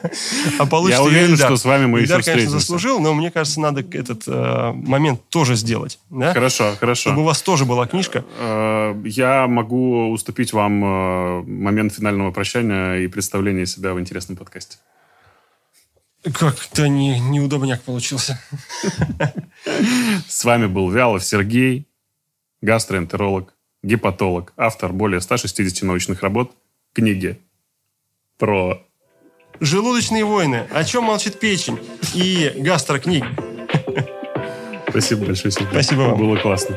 а 0.58 0.66
получите 0.66 0.98
Я 0.98 1.02
уверен, 1.02 1.30
Ильдар. 1.30 1.46
что 1.48 1.56
с 1.56 1.64
вами 1.64 1.86
мы 1.86 2.00
Ильдар, 2.00 2.20
еще 2.20 2.32
конечно, 2.32 2.50
заслужил, 2.50 3.00
но 3.00 3.14
мне 3.14 3.30
кажется, 3.30 3.60
надо 3.60 3.80
этот 3.80 4.24
э, 4.26 4.72
момент 4.74 5.20
тоже 5.30 5.54
сделать. 5.54 5.98
Да? 6.10 6.34
Хорошо, 6.34 6.74
хорошо. 6.78 7.10
Чтобы 7.10 7.22
у 7.22 7.24
вас 7.24 7.40
тоже 7.40 7.64
была 7.64 7.86
книжка. 7.86 8.24
Э, 8.38 8.94
Я 9.06 9.46
могу 9.46 10.10
уступить 10.10 10.52
вам 10.52 10.84
э, 10.84 11.42
момент 11.42 11.94
финального 11.94 12.30
прощания 12.32 12.96
и 12.96 13.06
представления 13.06 13.64
себя 13.64 13.94
в 13.94 14.00
интересном 14.00 14.36
подкасте. 14.36 14.76
Как-то 16.32 16.88
не, 16.88 17.20
неудобняк 17.20 17.82
получился. 17.82 18.40
С 20.28 20.44
вами 20.44 20.66
был 20.66 20.90
Вялов 20.90 21.22
Сергей, 21.22 21.86
гастроэнтеролог, 22.62 23.54
гепатолог, 23.82 24.54
автор 24.56 24.92
более 24.92 25.20
160 25.20 25.82
научных 25.82 26.22
работ, 26.22 26.56
книги 26.94 27.38
про... 28.38 28.82
Желудочные 29.60 30.24
войны. 30.24 30.66
О 30.72 30.82
чем 30.82 31.04
молчит 31.04 31.38
печень? 31.38 31.78
И 32.14 32.52
гастрокниги. 32.56 33.26
Спасибо 34.88 35.26
большое, 35.26 35.52
Сергей. 35.52 35.70
Спасибо 35.70 36.00
вам. 36.00 36.18
Было 36.18 36.36
классно. 36.36 36.76